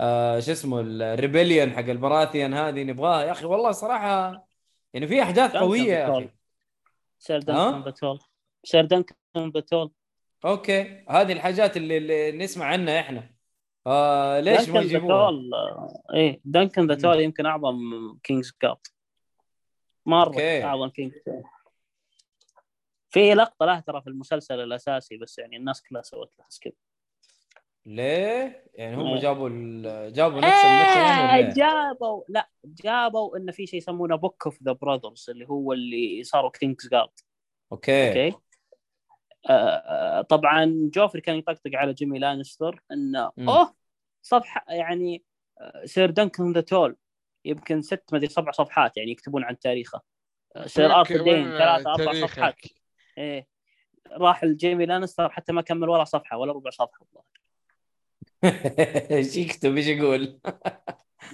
آه 0.00 0.40
شو 0.40 0.52
اسمه 0.52 0.80
ال 0.80 0.89
rebellion 0.89 1.70
حق 1.70 1.78
البراثيان 1.84 2.54
هذه 2.54 2.82
نبغاها. 2.84 3.24
يا 3.24 3.32
أخي 3.32 3.44
والله 3.46 3.72
صراحة 3.72 4.46
يعني 4.94 5.06
في 5.06 5.22
أحداث 5.22 5.52
دانكن 5.52 5.66
قوية 5.66 5.92
يا. 5.92 6.18
أخي. 6.18 6.28
Ser؟ 7.18 7.38
Duncan 7.38 7.82
the 7.82 7.97
Tall 7.97 8.18
Ser 8.64 8.84
Duncan 8.84 9.14
the 9.36 9.59
Tall 9.59 9.90
okay. 10.44 11.04
هذه 11.08 11.32
الحاجات 11.32 11.76
اللي, 11.76 11.96
اللي 11.98 12.32
نسمع 12.32 12.66
عنها 12.66 13.00
إحنا. 13.00 13.30
آه 13.86 14.40
ليش 14.40 14.68
ما 14.68 14.74
دانكن 14.74 14.86
يجيبوها؟ 14.86 15.30
the 15.30 15.39
Tall 15.39 15.50
إيه 16.14 16.40
Duncan 16.44 16.86
the 16.86 17.01
Tall 17.01 17.20
يمكن 17.20 17.46
أعظم 17.46 17.76
Kingsguard 18.22 18.76
مرة. 20.08 20.40
اعظم 20.40 20.88
guard 20.88 21.12
في 23.10 23.34
لقطة 23.34 23.66
له 23.66 23.80
ترى 23.80 24.02
في 24.02 24.06
المسلسل 24.06 24.60
الأساسي 24.60 25.16
بس 25.16 25.38
يعني 25.38 25.56
الناس 25.56 25.82
كلها 25.82 26.02
سوت 26.02 26.32
لها 26.38 26.46
skip 26.50 26.74
ليه؟ 27.86 28.64
يعني 28.74 28.96
هم 28.96 29.06
إيه. 29.06 29.20
جابوا 29.20 29.48
ال... 29.48 30.12
جابوا 30.12 30.38
نفس 30.38 30.46
ولا 30.46 31.32
آه 31.32 31.36
إيه؟ 31.36 31.50
جابوا 31.52 32.24
لا 32.28 32.48
جابوا 32.64 33.36
انه 33.36 33.52
في 33.52 33.66
شيء 33.66 33.78
يسمونه 33.78 34.16
Book 34.16 34.46
of 34.46 34.62
the 34.62 34.72
Brothers 34.72 35.30
اللي 35.30 35.48
هو 35.48 35.72
اللي 35.72 36.22
صاروا 36.22 36.50
Kingsguard 36.50 37.10
okay 37.72 38.08
okay 38.08 38.36
آه 39.50 40.22
طبعا 40.22 40.90
جوفري 40.94 41.20
كان 41.20 41.36
يطقطق 41.36 41.70
على 41.74 41.92
جيمي 41.92 42.18
لانستر 42.18 42.82
إنه. 42.92 43.32
أوه 43.38 43.74
صفحة 44.22 44.64
يعني 44.68 45.24
آه، 45.60 45.84
Ser 45.84 46.10
Duncan 46.10 46.52
the 46.52 46.60
Tall 46.60 46.96
يمكن 47.44 47.82
ست 47.82 48.04
مدري 48.12 48.28
سبع 48.28 48.52
صفحات 48.52 48.96
يعني 48.96 49.10
يكتبون 49.10 49.44
عن 49.44 49.58
تاريخه. 49.58 50.00
آه، 50.56 50.66
Ser 50.66 50.94
Arthur 50.94 51.22
Dayne 51.22 51.34
وين 51.34 51.58
ثلاثة 51.58 51.90
أربع؟ 51.92 52.12
صفحات. 52.26 52.54
إيه. 53.18 53.46
راح 54.12 54.42
الجيمي 54.42 54.86
لانستر 54.86 55.30
حتى 55.30 55.52
ما 55.52 55.62
كمل 55.62 55.88
ولا 55.88 56.04
صفحة 56.04 56.36
ولا 56.38 56.52
ربع 56.52 56.70
صفحة. 56.70 57.06
إيش 59.10 59.36
يكتب؟ 59.36 59.76
إيش 59.76 59.86
يقول؟ 59.86 60.40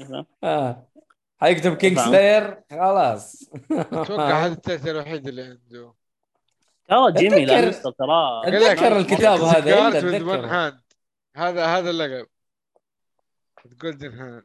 الظاهر 0.00 0.24
آه. 0.44 0.88
حيكتب 1.40 1.76
king 1.76 1.96
فاهم. 1.96 2.08
slayer 2.08 2.62
خلاص. 2.70 3.50
أتوقع 3.70 4.38
هذا 4.44 4.52
التأثير 4.52 4.94
الوحيد 4.94 5.28
اللي 5.28 5.42
عنده. 5.42 5.94
ترى 6.88 7.12
جيمي 7.12 7.46
أتذكر- 7.46 7.50
لا 7.50 7.68
يسطا 7.68 7.90
ترى 7.90 8.42
أتذكر 8.44 8.96
الكتاب 8.96 9.40
هذا، 9.40 9.90
hand. 10.70 10.74
هذا 11.36 11.66
هذا 11.66 11.90
اللقب. 11.90 12.26
golden 13.82 14.12
hand 14.12 14.44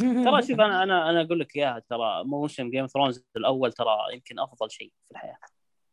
ترى 0.00 0.42
شوف 0.48 0.60
أنا 0.60 0.82
أنا 0.82 1.10
أنا 1.10 1.22
أقول 1.22 1.40
لك 1.40 1.56
إياها 1.56 1.82
ترى 1.90 2.24
موسم 2.24 2.70
Game 2.70 2.86
Thrones 2.86 3.24
الأول 3.36 3.72
ترى 3.72 3.96
يمكن 4.14 4.38
أفضل 4.38 4.70
شيء 4.70 4.92
في 5.04 5.10
الحياة. 5.10 5.38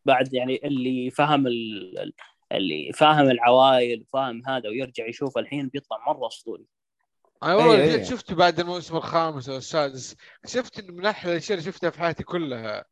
بعد 0.05 0.33
يعني 0.33 0.67
اللي 0.67 1.09
فهم 1.09 1.47
ال... 1.47 1.99
ال- 1.99 2.13
اللي 2.51 2.91
فاهم 2.93 3.29
العوائل 3.31 4.01
وفاهم 4.01 4.41
هذا 4.47 4.69
ويرجع 4.69 5.07
يشوف 5.07 5.37
الحين 5.37 5.67
بيطلع 5.67 5.97
مرة 6.07 6.27
أسطوري. 6.27 6.65
أنا 7.43 7.55
والله 7.55 7.75
جيت 7.85 7.93
أيوة. 7.93 8.03
شفته 8.03 8.35
بعد 8.35 8.59
الموسم 8.59 8.97
الخامس 8.97 9.49
أو 9.49 9.57
السادس 9.57 10.15
شفت 10.45 10.79
انه 10.79 10.93
من 10.93 11.05
أحلى 11.05 11.31
الاشياء 11.31 11.59
اللي 11.59 11.71
شفتها 11.71 11.89
في 11.89 11.99
حياتي 11.99 12.23
كلها. 12.23 12.85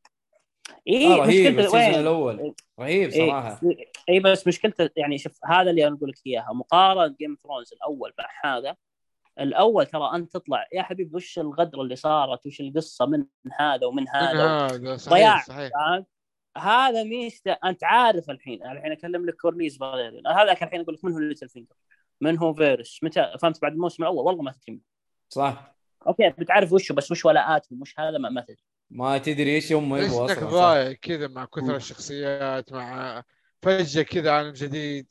إي 0.88 1.08
آه 1.08 1.16
رهيب 1.18 1.54
مشكلته 1.54 1.66
ال 1.66 1.68
season 1.68 1.84
وين؟ 1.86 2.00
الأول. 2.00 2.54
رهيب 2.80 3.10
إي 3.10 3.28
صراحة. 3.28 3.62
إي 4.10 4.20
بس 4.20 4.48
مشكلته 4.48 4.90
يعني 4.96 5.18
شوف 5.18 5.40
هذا 5.46 5.70
اللي 5.70 5.88
أنا 5.88 5.96
أقول 5.96 6.10
لك 6.10 6.20
إياها. 6.28 6.54
مقارنة 6.54 7.16
Game 7.20 7.38
Thrones 7.44 7.74
الأول 7.74 8.14
مع 8.20 8.56
هذا 8.58 8.76
الأول 9.40 9.86
ترى 9.86 10.12
أنت 10.16 10.34
تطلع 10.34 10.68
يا 10.74 10.82
حبيبي 10.82 11.16
وش 11.16 11.40
الغدره 11.40 11.82
اللي 11.82 11.96
صارت؟ 11.96 12.46
وش 12.46 12.62
القصة 12.62 13.06
من 13.06 13.26
هذا 13.60 13.86
ومن 13.86 14.04
من 14.04 14.10
هذا 14.10 14.68
ضياع. 15.10 15.42
صحيح؟ 15.42 15.72
هذا 16.58 17.04
ميزته 17.04 17.52
أنت 17.52 17.84
عارف 17.84 18.30
الحين 18.30 18.64
أنا 18.64 18.72
الحين 18.72 18.92
أكلم 18.92 19.26
لك 19.26 19.36
Corlys 19.36 19.78
Velaryon 19.78 20.28
هذاك 20.28 20.64
الحين 20.64 20.82
أقول 20.82 20.96
لك 20.96 21.06
من 21.06 21.12
هو 21.12 21.20
Littlefinger 21.20 21.76
من 22.22 22.38
هو 22.38 22.54
Varys؟ 22.54 23.00
متى؟ 23.04 23.34
فهمت؟ 23.40 23.62
بعد 23.62 23.72
الموسم 23.72 24.04
الأول؟ 24.04 24.26
والله 24.26 24.42
ما 24.42 24.52
تدري 24.52 24.82
صح. 25.30 25.76
okay 26.08 26.30
بتعرف 26.30 26.74
وشه 26.74 26.94
بس 26.94 27.12
وش 27.12 27.26
ولاءاتهم 27.26 27.82
وش 27.82 28.00
هذا؟ 28.00 28.18
ما, 28.18 28.30
ما 28.30 28.42
تدري. 28.42 28.64
ما 28.90 29.18
تدري 29.18 29.56
إيش 29.56 29.74
هم 29.74 29.96
يبغوا 29.96 30.26
أصلا. 30.26 30.50
ضايع 30.50 30.94
كذا 30.94 31.28
مع. 31.28 31.46
كثر 31.46 31.76
الشخصيات 31.76 32.74
مع 32.74 33.24
فجأة 33.62 34.04
كذا 34.04 34.32
عالم 34.32 34.52
جديد. 34.54 35.08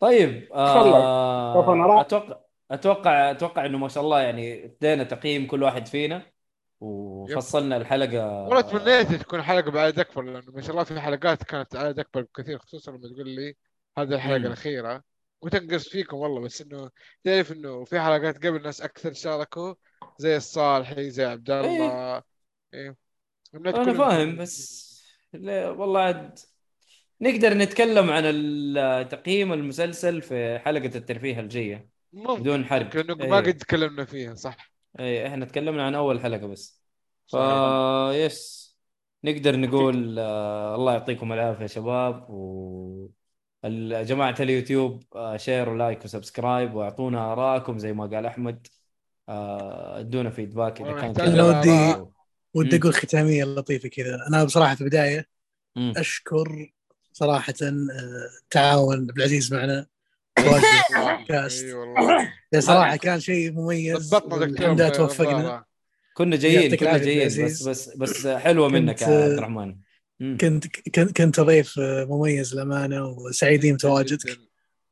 طيب 0.00 0.52
آه 0.52 2.00
أتوقع 2.00 2.40
أتوقع 2.70 3.30
أتوقع 3.30 3.66
إنه 3.66 3.78
ما 3.78 3.88
شاء 3.88 4.04
الله 4.04 4.20
يعني 4.20 4.64
ادينا 4.64 5.04
تقييم 5.04 5.46
كل 5.46 5.62
واحد 5.62 5.86
فينا 5.86 6.32
وفصلنا 6.80 7.76
الحلقة. 7.76 8.42
والله 8.42 8.60
تمنيت 8.60 9.12
تكون 9.12 9.42
حلقة 9.42 9.70
بعدد 9.70 9.98
أكبر 9.98 10.22
لأنه 10.22 10.52
ما 10.52 10.60
شاء 10.60 10.70
الله 10.70 10.84
في 10.84 11.00
حلقات 11.00 11.42
كانت 11.42 11.76
عدد 11.76 11.98
أكبر 11.98 12.22
بكثير 12.22 12.58
خصوصا 12.58 12.90
لما 12.90 13.08
تقول 13.08 13.28
لي 13.28 13.56
هذه 13.98 14.14
الحلقة 14.14 14.38
مم. 14.38 14.46
الأخيرة. 14.46 15.02
وتنقص 15.42 15.88
فيكم 15.88 16.16
والله 16.16 16.40
بس 16.40 16.60
إنه 16.62 16.90
تعرف 17.24 17.52
إنه 17.52 17.84
في 17.84 18.00
حلقات 18.00 18.46
قبل 18.46 18.62
ناس 18.62 18.80
أكثر 18.80 19.12
شاركوا 19.12 19.74
زي 20.18 20.36
الصالحي 20.36 21.10
زي 21.10 21.24
عبد 21.24 21.50
الله. 21.50 22.22
إيه. 22.74 22.96
تمنيت 23.52 23.74
أنا 23.74 23.92
فاهم 23.92 24.36
بس 24.36 24.90
لا 25.32 25.70
والله 25.70 26.00
عاد 26.00 26.38
نقدر 27.20 27.54
نتكلم 27.54 28.10
عن 28.10 28.24
تقييم 29.08 29.52
المسلسل 29.52 30.22
في 30.22 30.58
حلقة 30.58 30.96
الترفيه 30.96 31.40
الجاية 31.40 31.88
ممكن 32.12 32.40
بدون 32.42 32.64
حرق 32.64 32.96
لأنه 32.96 33.24
إيه. 33.24 33.30
ما 33.30 33.36
قد 33.36 33.56
تكلمنا 33.58 34.04
فيها 34.04 34.34
صح 34.34 34.72
اي 35.00 35.26
إحنا 35.26 35.44
تكلمنا 35.44 35.86
عن 35.86 35.94
أول 35.94 36.20
حلقة 36.20 36.46
بس 36.46 36.82
صحيح. 37.26 37.42
فا 37.42 38.12
يس 38.12 38.70
نقدر 39.24 39.56
نقول 39.56 40.18
آه 40.18 40.74
الله 40.74 40.92
يعطيكم 40.92 41.32
العافية 41.32 41.62
يا 41.62 41.66
شباب 41.66 42.30
و 42.30 43.08
جماعة 44.02 44.34
اليوتيوب 44.40 45.04
آه 45.14 45.36
share 45.36 45.68
و 45.68 45.75
like 45.75 46.04
و 46.04 46.11
subscribe 46.11 46.74
وأعطونا 46.74 47.32
آرائكم 47.32 47.78
زي 47.78 47.92
ما 47.92 48.06
قال 48.06 48.26
أحمد 48.26 48.66
آه 49.28 50.00
ادونا 50.00 50.30
feedback 50.30 50.80
إذا 50.80 50.88
والله 50.90 51.00
كان 51.00 51.10
نحتاج 51.10 51.28
كذا. 51.28 51.90
آراء. 51.90 52.12
ودي 52.54 52.76
مم. 52.76 52.80
أقول 52.82 52.94
ختامية 52.94 53.44
لطيفة 53.44 53.88
كذا 53.88 54.26
أنا 54.28 54.44
بصراحة 54.44 54.74
في 54.74 54.80
البداية. 54.80 55.26
أشكر 55.76 56.72
صراحة 57.20 57.54
آه، 57.62 58.28
تعاون. 58.50 58.96
عبد 58.96 59.16
العزيز 59.18 59.54
معنا. 59.54 59.86
إي 60.40 61.74
يا 62.52 62.60
صراحة 62.60 62.96
كان 62.96 63.20
شيء 63.20 63.52
مميز. 63.52 64.14
ضبطنا 64.14 64.46
دكتور 64.46 64.48
والحمد 64.68 64.80
لله 64.80 64.88
توفقنا. 64.88 65.64
كنا 66.14 66.36
جايين 66.36 66.74
كنا 66.76 66.98
جايين 66.98 67.46
بس. 67.46 67.62
بس 67.62 67.96
بس 67.96 68.26
حلوة 68.26 68.68
منك 68.68 69.02
يا 69.02 69.06
كنت- 69.06 69.14
عبد 69.16 69.32
الرحمن. 69.32 69.76
كنت 70.40 70.66
كنت 70.94 71.16
كنت 71.16 71.40
ضيف 71.40 71.78
آه، 71.78 72.04
مميز 72.04 72.54
للأمانة 72.54 73.04
وسعيدين 73.06 73.74
بتواجدك. 73.74 74.38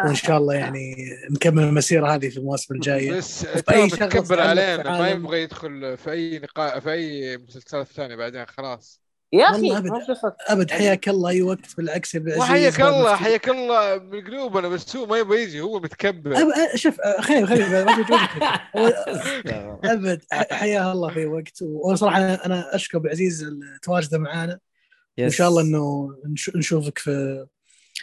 وإن 0.05 0.15
شاء 0.15 0.39
الله 0.39 0.55
يعني 0.55 0.95
نكمل 1.31 1.63
المسيرة 1.63 2.15
هذه 2.15 2.29
في 2.29 2.37
المواسم 2.37 2.75
الجاية. 2.75 3.13
بس 3.13 3.45
متكبر 3.69 4.21
تتعلق 4.25 4.43
علينا 4.43 4.99
ما 4.99 5.09
يبغى 5.09 5.43
يدخل 5.43 5.97
في 5.99 6.11
أي 6.13 6.39
نقاش 6.39 6.83
في 6.83 6.93
أي 6.93 7.37
مسلسلات 7.37 7.87
ثانية 7.87 8.17
بعدين 8.17 8.47
خلاص. 8.47 9.01
يا 9.33 9.45
أخي 9.45 9.71
قصة 9.91 10.37
أبد 10.47 10.71
حياك 10.71 11.09
الله 11.09 11.31
اي 11.31 11.43
وقت 11.43 11.77
بالعكس 11.77 12.17
باب 12.17 12.39
الله. 12.83 13.17
حياك 13.17 13.49
الله 13.49 13.99
من 13.99 14.25
قلوبنا 14.25 14.69
بس 14.69 14.97
هو 14.97 15.07
ما 15.07 15.19
يبغى 15.19 15.43
يجي 15.43 15.61
هو 15.61 15.81
متكبر. 15.81 16.35
شوف 16.75 17.01
خليني 17.21 17.47
خليني 17.47 17.69
ما 17.69 17.97
أبد 19.93 20.23
حياه 20.33 20.93
الله 20.93 21.09
في 21.15 21.27
وقت. 21.27 21.63
وصراحة 21.63 22.19
أنا 22.19 22.47
أنا 22.47 22.75
أشكر 22.75 22.99
أبو 22.99 23.09
عزيز 23.09 23.47
تواجده 23.83 24.19
معنا 24.19 24.59
وإن 25.19 25.31
شاء 25.31 25.49
الله 25.49 25.63
إنه 25.63 26.09
نش- 26.33 26.57
نشوفك 26.57 26.99
في 26.99 27.47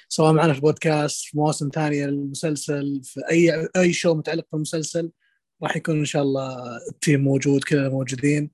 سواء 0.10 0.34
معنا 0.34 0.54
في 0.54 0.62
بودكاست 0.62 1.26
في 1.26 1.38
مواسم 1.38 1.70
ثانية 1.74 2.06
للمسلسل 2.06 3.02
في 3.04 3.22
أي 3.32 3.68
أي 3.78 3.94
شو 3.94 4.14
متعلق 4.14 4.46
بالمسلسل 4.52 5.12
راح 5.64 5.78
يكون 5.78 6.00
إن 6.00 6.06
شاء 6.06 6.22
الله 6.22 6.58
التيم 6.92 7.22
موجود 7.24 7.64
كلنا 7.64 7.90
موجودين. 7.90 8.52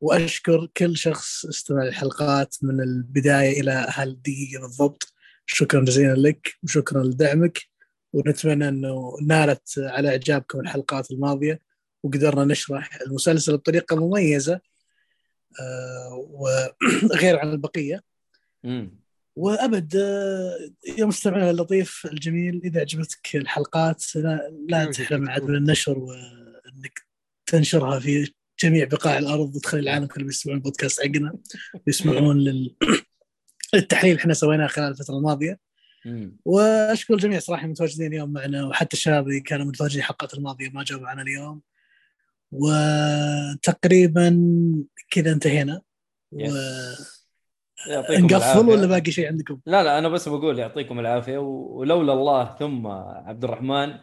وأشكر 0.00 0.68
كل 0.76 0.96
شخص 0.96 1.46
استمع 1.46 1.84
للحلقات 1.84 2.56
من 2.62 2.80
البداية 2.80 3.60
إلى 3.60 3.86
هالدقيقه 3.88 4.60
بالضبط 4.60 5.12
شكرا 5.46 5.84
جزيلا 5.84 6.14
لك 6.14 6.54
وشكرا 6.62 7.04
لدعمك 7.04 7.58
ونتمنى 8.12 8.68
إنه 8.68 9.16
نالت 9.22 9.78
على 9.78 10.08
إعجابكم 10.08 10.60
الحلقات 10.60 11.10
الماضية 11.10 11.60
وقدرنا 12.02 12.44
نشرح 12.44 13.00
المسلسل 13.06 13.56
بطريقة 13.56 13.96
مميزة 13.96 14.60
آه، 15.60 16.26
وغير 16.30 17.38
عن 17.38 17.50
البقية. 17.50 18.02
وأبد 19.36 19.96
آه، 19.96 20.70
يا 20.98 21.04
مستمعنا 21.04 21.50
اللطيف 21.50 22.06
الجميل 22.12 22.60
إذا 22.64 22.80
عجبتك 22.80 23.36
الحلقات 23.36 24.16
لا, 24.16 24.50
لا 24.68 24.84
تحرم 24.84 25.30
عاد. 25.30 25.42
من 25.42 25.56
النشر 25.56 25.98
وإنك 25.98 27.06
تنشرها 27.46 27.98
في 27.98 28.32
جميع 28.60 28.84
بقاع 28.84 29.18
الأرض 29.18 29.56
وتخلي 29.56 29.80
العالم 29.80 30.06
كله 30.06 30.26
يسمعون 30.26 30.58
البودكاست 30.58 31.00
حقنا 31.00 31.32
ويسمعون 31.86 32.38
لل... 32.38 32.76
التحليل 33.74 34.12
اللي 34.12 34.20
إحنا 34.20 34.34
سويناه 34.34 34.66
خلال 34.66 34.90
الفترة 34.90 35.16
الماضية. 35.16 35.58
وأشكر 36.44 37.14
الجميع 37.14 37.38
صراحة 37.38 37.64
المتواجدين 37.64 38.06
اليوم 38.06 38.32
معنا 38.32 38.66
وحتى 38.66 38.96
الشباب 38.96 39.28
اللي 39.28 39.40
كانوا 39.40 39.66
متواجدين 39.66 40.00
الحلقات 40.00 40.34
الماضية 40.34 40.70
ما 40.70 40.84
جاوا 40.84 41.00
معنا 41.00 41.22
اليوم. 41.22 41.60
وتقريبا 42.52 44.28
كذا 45.10 45.32
انتهينا. 45.32 45.82
ونقفل 46.32 46.74
العافية. 48.24 48.60
ولا 48.60 48.86
باقي 48.86 49.10
شيء 49.10 49.26
عندكم؟ 49.26 49.60
لا 49.66 49.82
لا 49.82 49.98
أنا 49.98 50.08
بس 50.08 50.28
بقول 50.28 50.58
يعطيكم 50.58 51.00
العافية. 51.00 51.38
ولولا 51.38 52.12
الله 52.12 52.56
ثم 52.58 52.86
عبد 52.86 53.44
الرحمن 53.44 53.98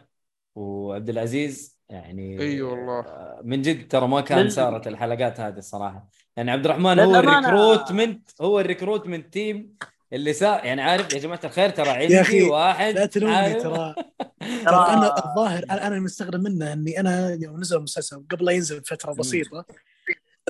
وعبد 0.54 1.08
العزيز 1.08 1.73
يعني 1.88 2.40
إي 2.40 2.62
والله. 2.62 3.00
آه، 3.00 3.40
من 3.44 3.62
جد 3.62 3.88
ترى 3.88 4.08
ما 4.08 4.20
كان 4.20 4.50
صارت 4.50 4.86
الحلقات 4.86 5.40
هذه 5.40 5.58
الصراحة. 5.58 6.08
يعني 6.36 6.50
عبد 6.50 6.64
الرحمن 6.64 6.98
هو 6.98 7.16
ال 7.16 7.26
recruitment 7.26 8.30
هو 8.40 8.60
ال 8.60 8.66
recruitment 8.66 9.32
team 9.32 9.74
اللي 10.12 10.32
سا 10.32 10.60
يعني 10.64 10.82
عارف 10.82 11.12
يا 11.14 11.18
جماعة 11.18 11.40
الخير 11.44 11.70
ترى 11.70 11.88
عندي 11.88 12.14
يا 12.14 12.20
أخي، 12.20 12.42
واحد 12.42 12.94
لا 12.94 13.06
تلومني 13.06 13.36
عارف؟ 13.36 13.62
ترى. 13.62 13.94
ترى 14.64 14.86
أنا 14.88 15.14
الظاهر 15.26 15.64
أنا 15.70 15.86
أنا 15.86 16.00
مستغرب 16.00 16.40
منه 16.40 16.72
إني 16.72 17.00
أنا 17.00 17.38
يوم 17.42 17.60
نزل 17.60 17.76
المسلسل 17.76 18.22
قبل 18.30 18.44
لا 18.44 18.52
ينزل 18.52 18.80
بفترة 18.80 19.12
بسيطة 19.12 19.64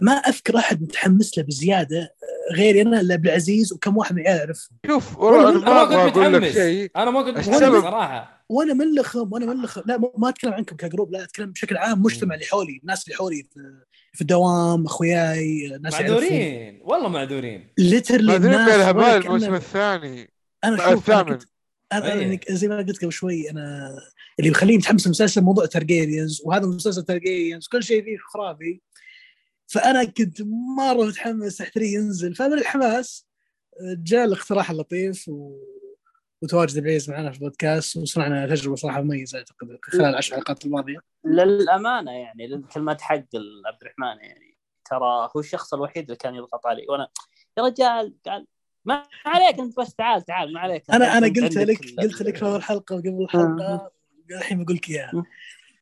ما 0.02 0.12
أذكر 0.12 0.56
أحد 0.56 0.82
متحمس 0.82 1.38
له 1.38 1.44
بزيادة 1.44 2.14
غيري 2.56 2.82
أنا 2.82 3.00
إلا 3.00 3.14
عبد 3.14 3.26
العزيز 3.26 3.72
وكم 3.72 3.96
واحد 3.96 4.14
من 4.14 4.20
العيال 4.22 4.38
اعرفهم 4.38 4.78
شوف 4.86 5.18
والله 5.18 5.50
أنا 5.50 5.84
ما 5.84 5.84
كنت 5.84 6.18
متحمس. 6.18 6.56
أنا 6.96 7.10
ما 7.10 7.22
كنت 7.22 7.38
متحمس 7.38 7.82
صراحة. 7.82 8.33
وأنا 8.48 8.74
ملخم 8.74 9.32
وأنا 9.32 9.46
ملخم. 9.46 9.82
لا 9.86 9.98
ما 10.18 10.28
أتكلم 10.28 10.52
عنكم 10.52 10.76
ك 10.76 10.82
group 10.82 11.12
لا 11.12 11.22
أتكلم 11.22 11.52
بشكل 11.52 11.76
عام 11.76 11.98
المجتمع 11.98 12.34
اللي 12.34 12.46
حولي 12.46 12.78
الناس 12.82 13.04
اللي 13.04 13.16
حولي 13.16 13.42
في, 13.42 13.82
في 14.12 14.20
الدوام 14.20 14.84
أخوياي 14.84 15.78
ناس 15.82 15.92
معذورين. 15.92 16.80
والله 16.82 17.08
معذورين. 17.08 17.68
literally 17.78 18.32
معذورين 18.32 18.64
بالهبال 18.66 19.04
الموسم 19.04 19.54
الثاني 19.54 20.30
أنا 20.64 20.76
لا، 20.76 20.90
شوف 20.90 21.10
أنا 21.10 21.20
الثامن 21.20 21.38
كنت 21.38 21.48
أنا 21.92 22.12
أيه. 22.12 22.24
أنا 22.24 22.56
زي 22.56 22.68
ما 22.68 22.76
قلت 22.76 23.02
قبل 23.02 23.12
شوي 23.12 23.50
أنا 23.50 23.96
اللي 24.38 24.50
بيخليني 24.50 24.78
متحمس 24.78 25.06
للمسلسل 25.06 25.40
موضوع 25.40 25.66
ترجيريانز 25.66 26.42
وهذا 26.44 26.66
مسلسل 26.66 27.02
ترجيريانز 27.02 27.66
كل 27.66 27.82
شيء 27.82 28.04
فيه 28.04 28.16
خرافي. 28.18 28.80
فأنا 29.66 30.04
كنت 30.04 30.42
مرة 30.76 31.04
متحمس 31.04 31.56
تحت 31.56 31.76
ينزل. 31.76 32.34
فمن 32.34 32.52
الحماس 32.52 33.26
جاء 33.82 34.24
الاقتراح 34.24 34.70
اللطيف 34.70 35.28
و... 35.28 35.56
وتواجد 36.42 36.82
بعيز 36.82 37.10
معنا 37.10 37.30
في 37.30 37.36
البودكاست 37.36 37.96
وصنعنا 37.96 38.46
تجربة 38.46 38.76
صراحة 38.76 39.02
مميزة 39.02 39.38
أعتقد 39.38 39.78
خلال 39.82 40.04
العشر 40.04 40.36
حلقات 40.36 40.64
الماضية. 40.64 40.98
للأمانة 41.24 42.12
يعني 42.12 42.62
كلمه 42.74 42.98
حق 43.00 43.14
عبد 43.14 43.82
الرحمن 43.82 44.24
يعني 44.24 44.56
ترى 44.90 45.30
هو 45.36 45.40
الشخص 45.40 45.74
الوحيد 45.74 46.02
اللي 46.04 46.16
كان 46.16 46.34
يضغط 46.34 46.66
علي. 46.66 46.86
وأنا 46.88 47.08
يا 47.58 47.62
رجال 47.62 48.14
قال 48.26 48.46
ما 48.84 49.02
عليك 49.26 49.58
أنت 49.58 49.80
بس 49.80 49.94
تعال 49.94 50.22
تعال 50.24 50.52
ما 50.52 50.60
عليك. 50.60 50.90
أنا 50.90 51.18
أنا 51.18 51.26
قلت 51.26 51.56
لك 51.56 51.78
قلت 51.98 52.22
لك 52.22 52.36
في 52.36 52.44
أول 52.44 52.62
حلقة 52.62 52.96
وقبل 52.96 53.22
الحلقة 53.22 53.90
الحين 54.30 54.64
بقول 54.64 54.76
لك 54.76 54.90
إياها. 54.90 55.24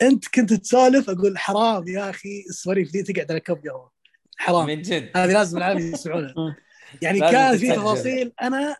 أنت 0.02 0.28
كنت 0.28 0.52
تسولف 0.52 1.10
أقول 1.10 1.38
حرام 1.38 1.88
يا 1.88 2.10
أخي 2.10 2.44
السواليف 2.48 2.90
ذي 2.90 3.02
تقعد 3.02 3.30
على 3.30 3.40
كوب 3.40 3.66
قهوة. 3.66 3.92
حرام. 4.36 4.66
من 4.66 4.82
جد. 4.82 5.10
هذه 5.16 5.32
لازم 5.32 5.58
العالم 5.58 5.92
يسمعونها. 5.92 6.34
مم. 6.36 6.54
يعني 7.02 7.20
كان 7.20 7.58
في. 7.58 7.72
تفاصيل. 7.72 8.32
أنا 8.42 8.76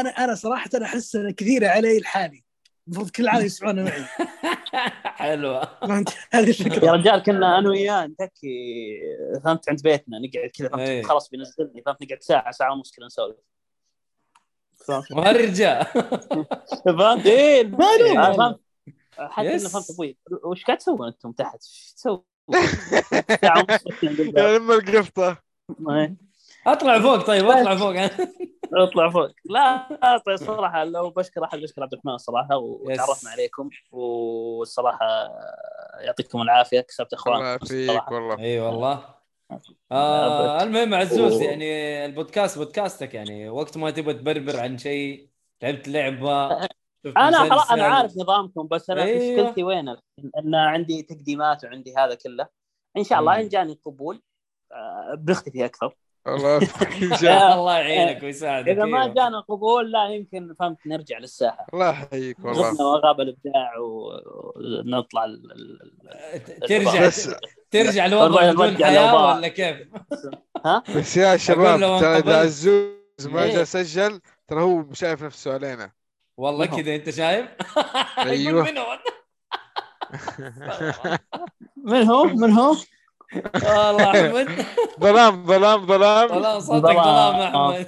أنا 0.00 0.10
أنا 0.10 0.34
صراحة 0.34 0.70
أنا 0.74 0.84
أحس 0.84 1.16
انها 1.16 1.30
كثيره 1.30 1.68
علي 1.68 1.98
لحالي. 1.98 2.44
المفروض 2.88 3.10
كل 3.10 3.22
العالم 3.22 3.46
يسمعونها 3.46 3.84
معي. 3.84 4.04
حلوة 5.04 5.78
فهمت؟ 5.80 6.08
هذه 6.32 6.44
يا 6.44 6.48
الفكرة 6.48 6.90
رجال 6.92 7.22
كنا 7.22 7.58
أنا 7.58 7.68
وياه 7.68 8.06
نتكي 8.06 9.00
فهمت؟ 9.44 9.68
عند 9.68 9.82
بيتنا. 9.82 10.18
نقعد 10.18 10.50
كذا 10.50 10.70
إيه. 10.78 11.02
فهمت 11.02 11.06
خلاص 11.06 11.30
بينزلني 11.30 11.82
فهمت؟ 11.86 12.02
نقعد 12.02 12.22
ساعة 12.22 12.50
ساعة 12.50 12.72
ونص 12.72 12.90
كذا 12.90 13.06
نسولف. 13.06 13.36
فهمت؟ 14.76 15.12
ورجع. 15.12 15.82
فهمت؟ 16.84 17.26
إيه 17.26 17.64
ما 17.64 17.96
له. 17.96 18.36
فهمت؟ 18.36 18.60
حتى. 19.18 19.54
إنه 19.54 19.68
فهمت 19.68 19.90
أبوي. 19.90 20.18
وش 20.44 20.64
قاعد 20.64 20.78
تسوون 20.78 21.06
أنتم 21.06 21.32
تحت؟ 21.32 21.54
إيش 21.62 21.92
تسوون؟ 21.96 22.22
يا 24.36 24.58
لما 24.58 24.74
القفطة. 24.74 25.42
إيه. 25.90 26.25
اطلع 26.66 27.00
فوق 27.00 27.26
طيب 27.26 27.46
اطلع 27.46 27.76
فوق. 27.76 27.94
اطلع 28.82 29.10
فوق. 29.10 29.30
لا 29.44 30.22
طيب 30.26 30.36
صراحة 30.36 30.84
لو 30.84 31.10
بشكر 31.10 31.44
أحد 31.44 31.58
بشكر 31.58 31.82
عبد 31.82 31.92
الرحمن 31.92 32.12
الصراحه 32.12 32.56
وتعرفنا 32.56 33.30
عليكم 33.30 33.70
والصراحة 33.92 35.06
يعطيكم 36.00 36.42
العافية 36.42 36.80
كسبت 36.80 37.12
إخوان. 37.12 37.36
الله 37.36 37.48
يعافيك 37.72 38.10
والله. 38.10 38.38
أي 38.38 38.60
والله. 38.60 39.16
آه 39.92 40.62
المهم 40.62 40.94
عزوز 40.94 41.40
يعني 41.40 42.04
البودكاست 42.06 42.58
بودكاستك 42.58 43.14
يعني 43.14 43.48
وقت 43.48 43.76
ما 43.76 43.90
تبغى 43.90 44.14
تبربر 44.14 44.60
عن 44.60 44.78
شيء 44.78 45.28
لعبت 45.62 45.88
لعبة 45.88 46.68
أنا 47.16 47.38
خلاص. 47.50 47.70
أنا 47.70 47.84
عارف 47.84 48.16
نظامكم 48.16 48.66
بس 48.66 48.90
أنا 48.90 49.02
أيوه. 49.02 49.42
مشكلتي 49.42 49.62
وين؟ 49.64 49.88
إن 50.38 50.54
عندي 50.54 51.02
تقديمات 51.02 51.64
وعندي 51.64 51.94
هذا 51.96 52.14
كله. 52.14 52.48
إن 52.96 53.04
شاء 53.04 53.20
الله 53.20 53.32
مم. 53.32 53.40
إن 53.40 53.48
جاني 53.48 53.78
قبول 53.84 54.22
آه، 54.72 55.14
بنختفي 55.18 55.64
أكثر. 55.64 55.94
الله 56.28 56.56
الله 57.54 57.78
يعينك 57.78 58.22
ويساعدك 58.22 58.68
إذا 58.68 58.84
ما 58.84 59.02
أيوه. 59.02 59.14
جانا 59.14 59.40
قبول 59.40 59.92
لا 59.92 60.08
يمكن 60.08 60.54
فهمت 60.54 60.78
نرجع 60.86 61.18
للساحة 61.18 61.66
الله 61.74 61.90
يحييك 61.90 62.36
والله 62.44 62.86
وغاب 62.86 63.20
الإبداع 63.20 63.72
ونطلع 63.78 65.24
ال- 65.24 66.60
ترجع 66.68 67.10
ترجع 67.70 68.06
لوضع 68.06 68.52
بدون 68.52 68.84
حياه. 68.84 69.36
ولا 69.36 69.48
كيف؟ 69.48 69.76
بس 70.96 71.16
يا 71.16 71.36
شباب 71.36 71.80
لو 71.80 72.00
ترى. 72.00 72.18
إذا 72.18 72.40
عزوز 72.40 73.26
ما 73.26 73.42
إيه. 73.42 73.54
جاء 73.54 73.64
سجل 73.64 74.20
ترى 74.48 74.62
هو 74.62 74.84
شايف 74.92 75.22
نفسه 75.22 75.54
علينا 75.54 75.92
والله 76.36 76.66
منو؟ 76.66 76.76
كذا 76.76 76.94
أنت 76.94 77.10
شايف؟ 77.10 77.46
منو؟ 78.26 78.64
من 81.76 82.02
هو 82.08 82.24
من 82.24 82.50
هو؟ 82.52 82.76
والله 83.34 84.10
أحمد. 84.10 84.48
ظلام 85.00 85.46
ظلام 85.46 85.86
ظلام. 85.86 86.28
ظلام. 86.28 86.60
ظلام 86.60 87.36
يا 87.36 87.46
أحمد. 87.48 87.86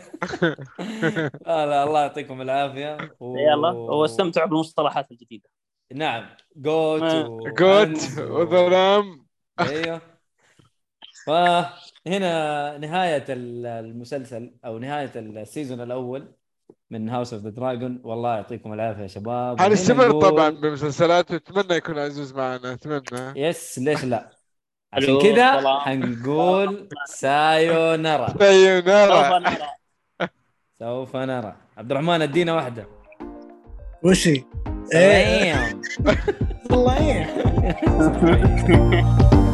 آه 1.46 1.64
لا 1.64 1.84
الله 1.84 2.00
يعطيكم 2.00 2.40
العافية. 2.42 2.96
و... 3.20 3.36
يلا 3.38 3.68
واستمتعوا 3.70 4.48
بالمصطلحات 4.48 5.10
الجديدة. 5.10 5.48
نعم. 5.94 6.26
جوت. 6.56 7.02
و... 7.02 7.40
جوت 7.58 8.18
وظلام. 8.18 9.26
أيوه. 9.60 10.00
فهنا 11.26 12.78
نهاية 12.78 13.24
ال- 13.28 13.66
المسلسل 13.66 14.54
أو 14.64 14.78
نهاية 14.78 15.12
ال 15.16 15.26
season 15.26 15.80
الأول 15.80 16.32
من 16.90 17.08
House 17.08 17.34
of 17.34 17.42
the 17.42 17.50
Dragon 17.50 18.00
والله 18.04 18.34
يعطيكم 18.34 18.72
العافية 18.72 19.02
يا 19.02 19.06
شباب. 19.06 19.60
نقول- 20.08 20.22
طبعا 20.22 20.50
بمسلسلات. 20.50 21.30
واتمنى 21.30 21.74
يكون 21.76 21.98
عزوز 21.98 22.32
معنا. 22.34 22.72
أتمنى. 22.72 23.40
yes 23.48 23.78
ليش 23.78 24.04
لا؟ 24.04 24.37
عشان 24.92 25.18
كذا. 25.22 25.78
حنقول 25.78 26.88
sayonara 27.06 28.26
سوف 28.28 28.38
sayonara 28.42 29.38
نرى 29.38 29.56
سوف 30.80 31.16
نرى 31.16 31.54
عبد 31.78 31.90
الرحمن 31.90 32.22
ادينا 32.22 32.52
واحدة 32.54 32.86
وش 34.02 34.28
هي؟ 34.28 34.44
سلام 34.92 35.82
والله. 36.70 37.26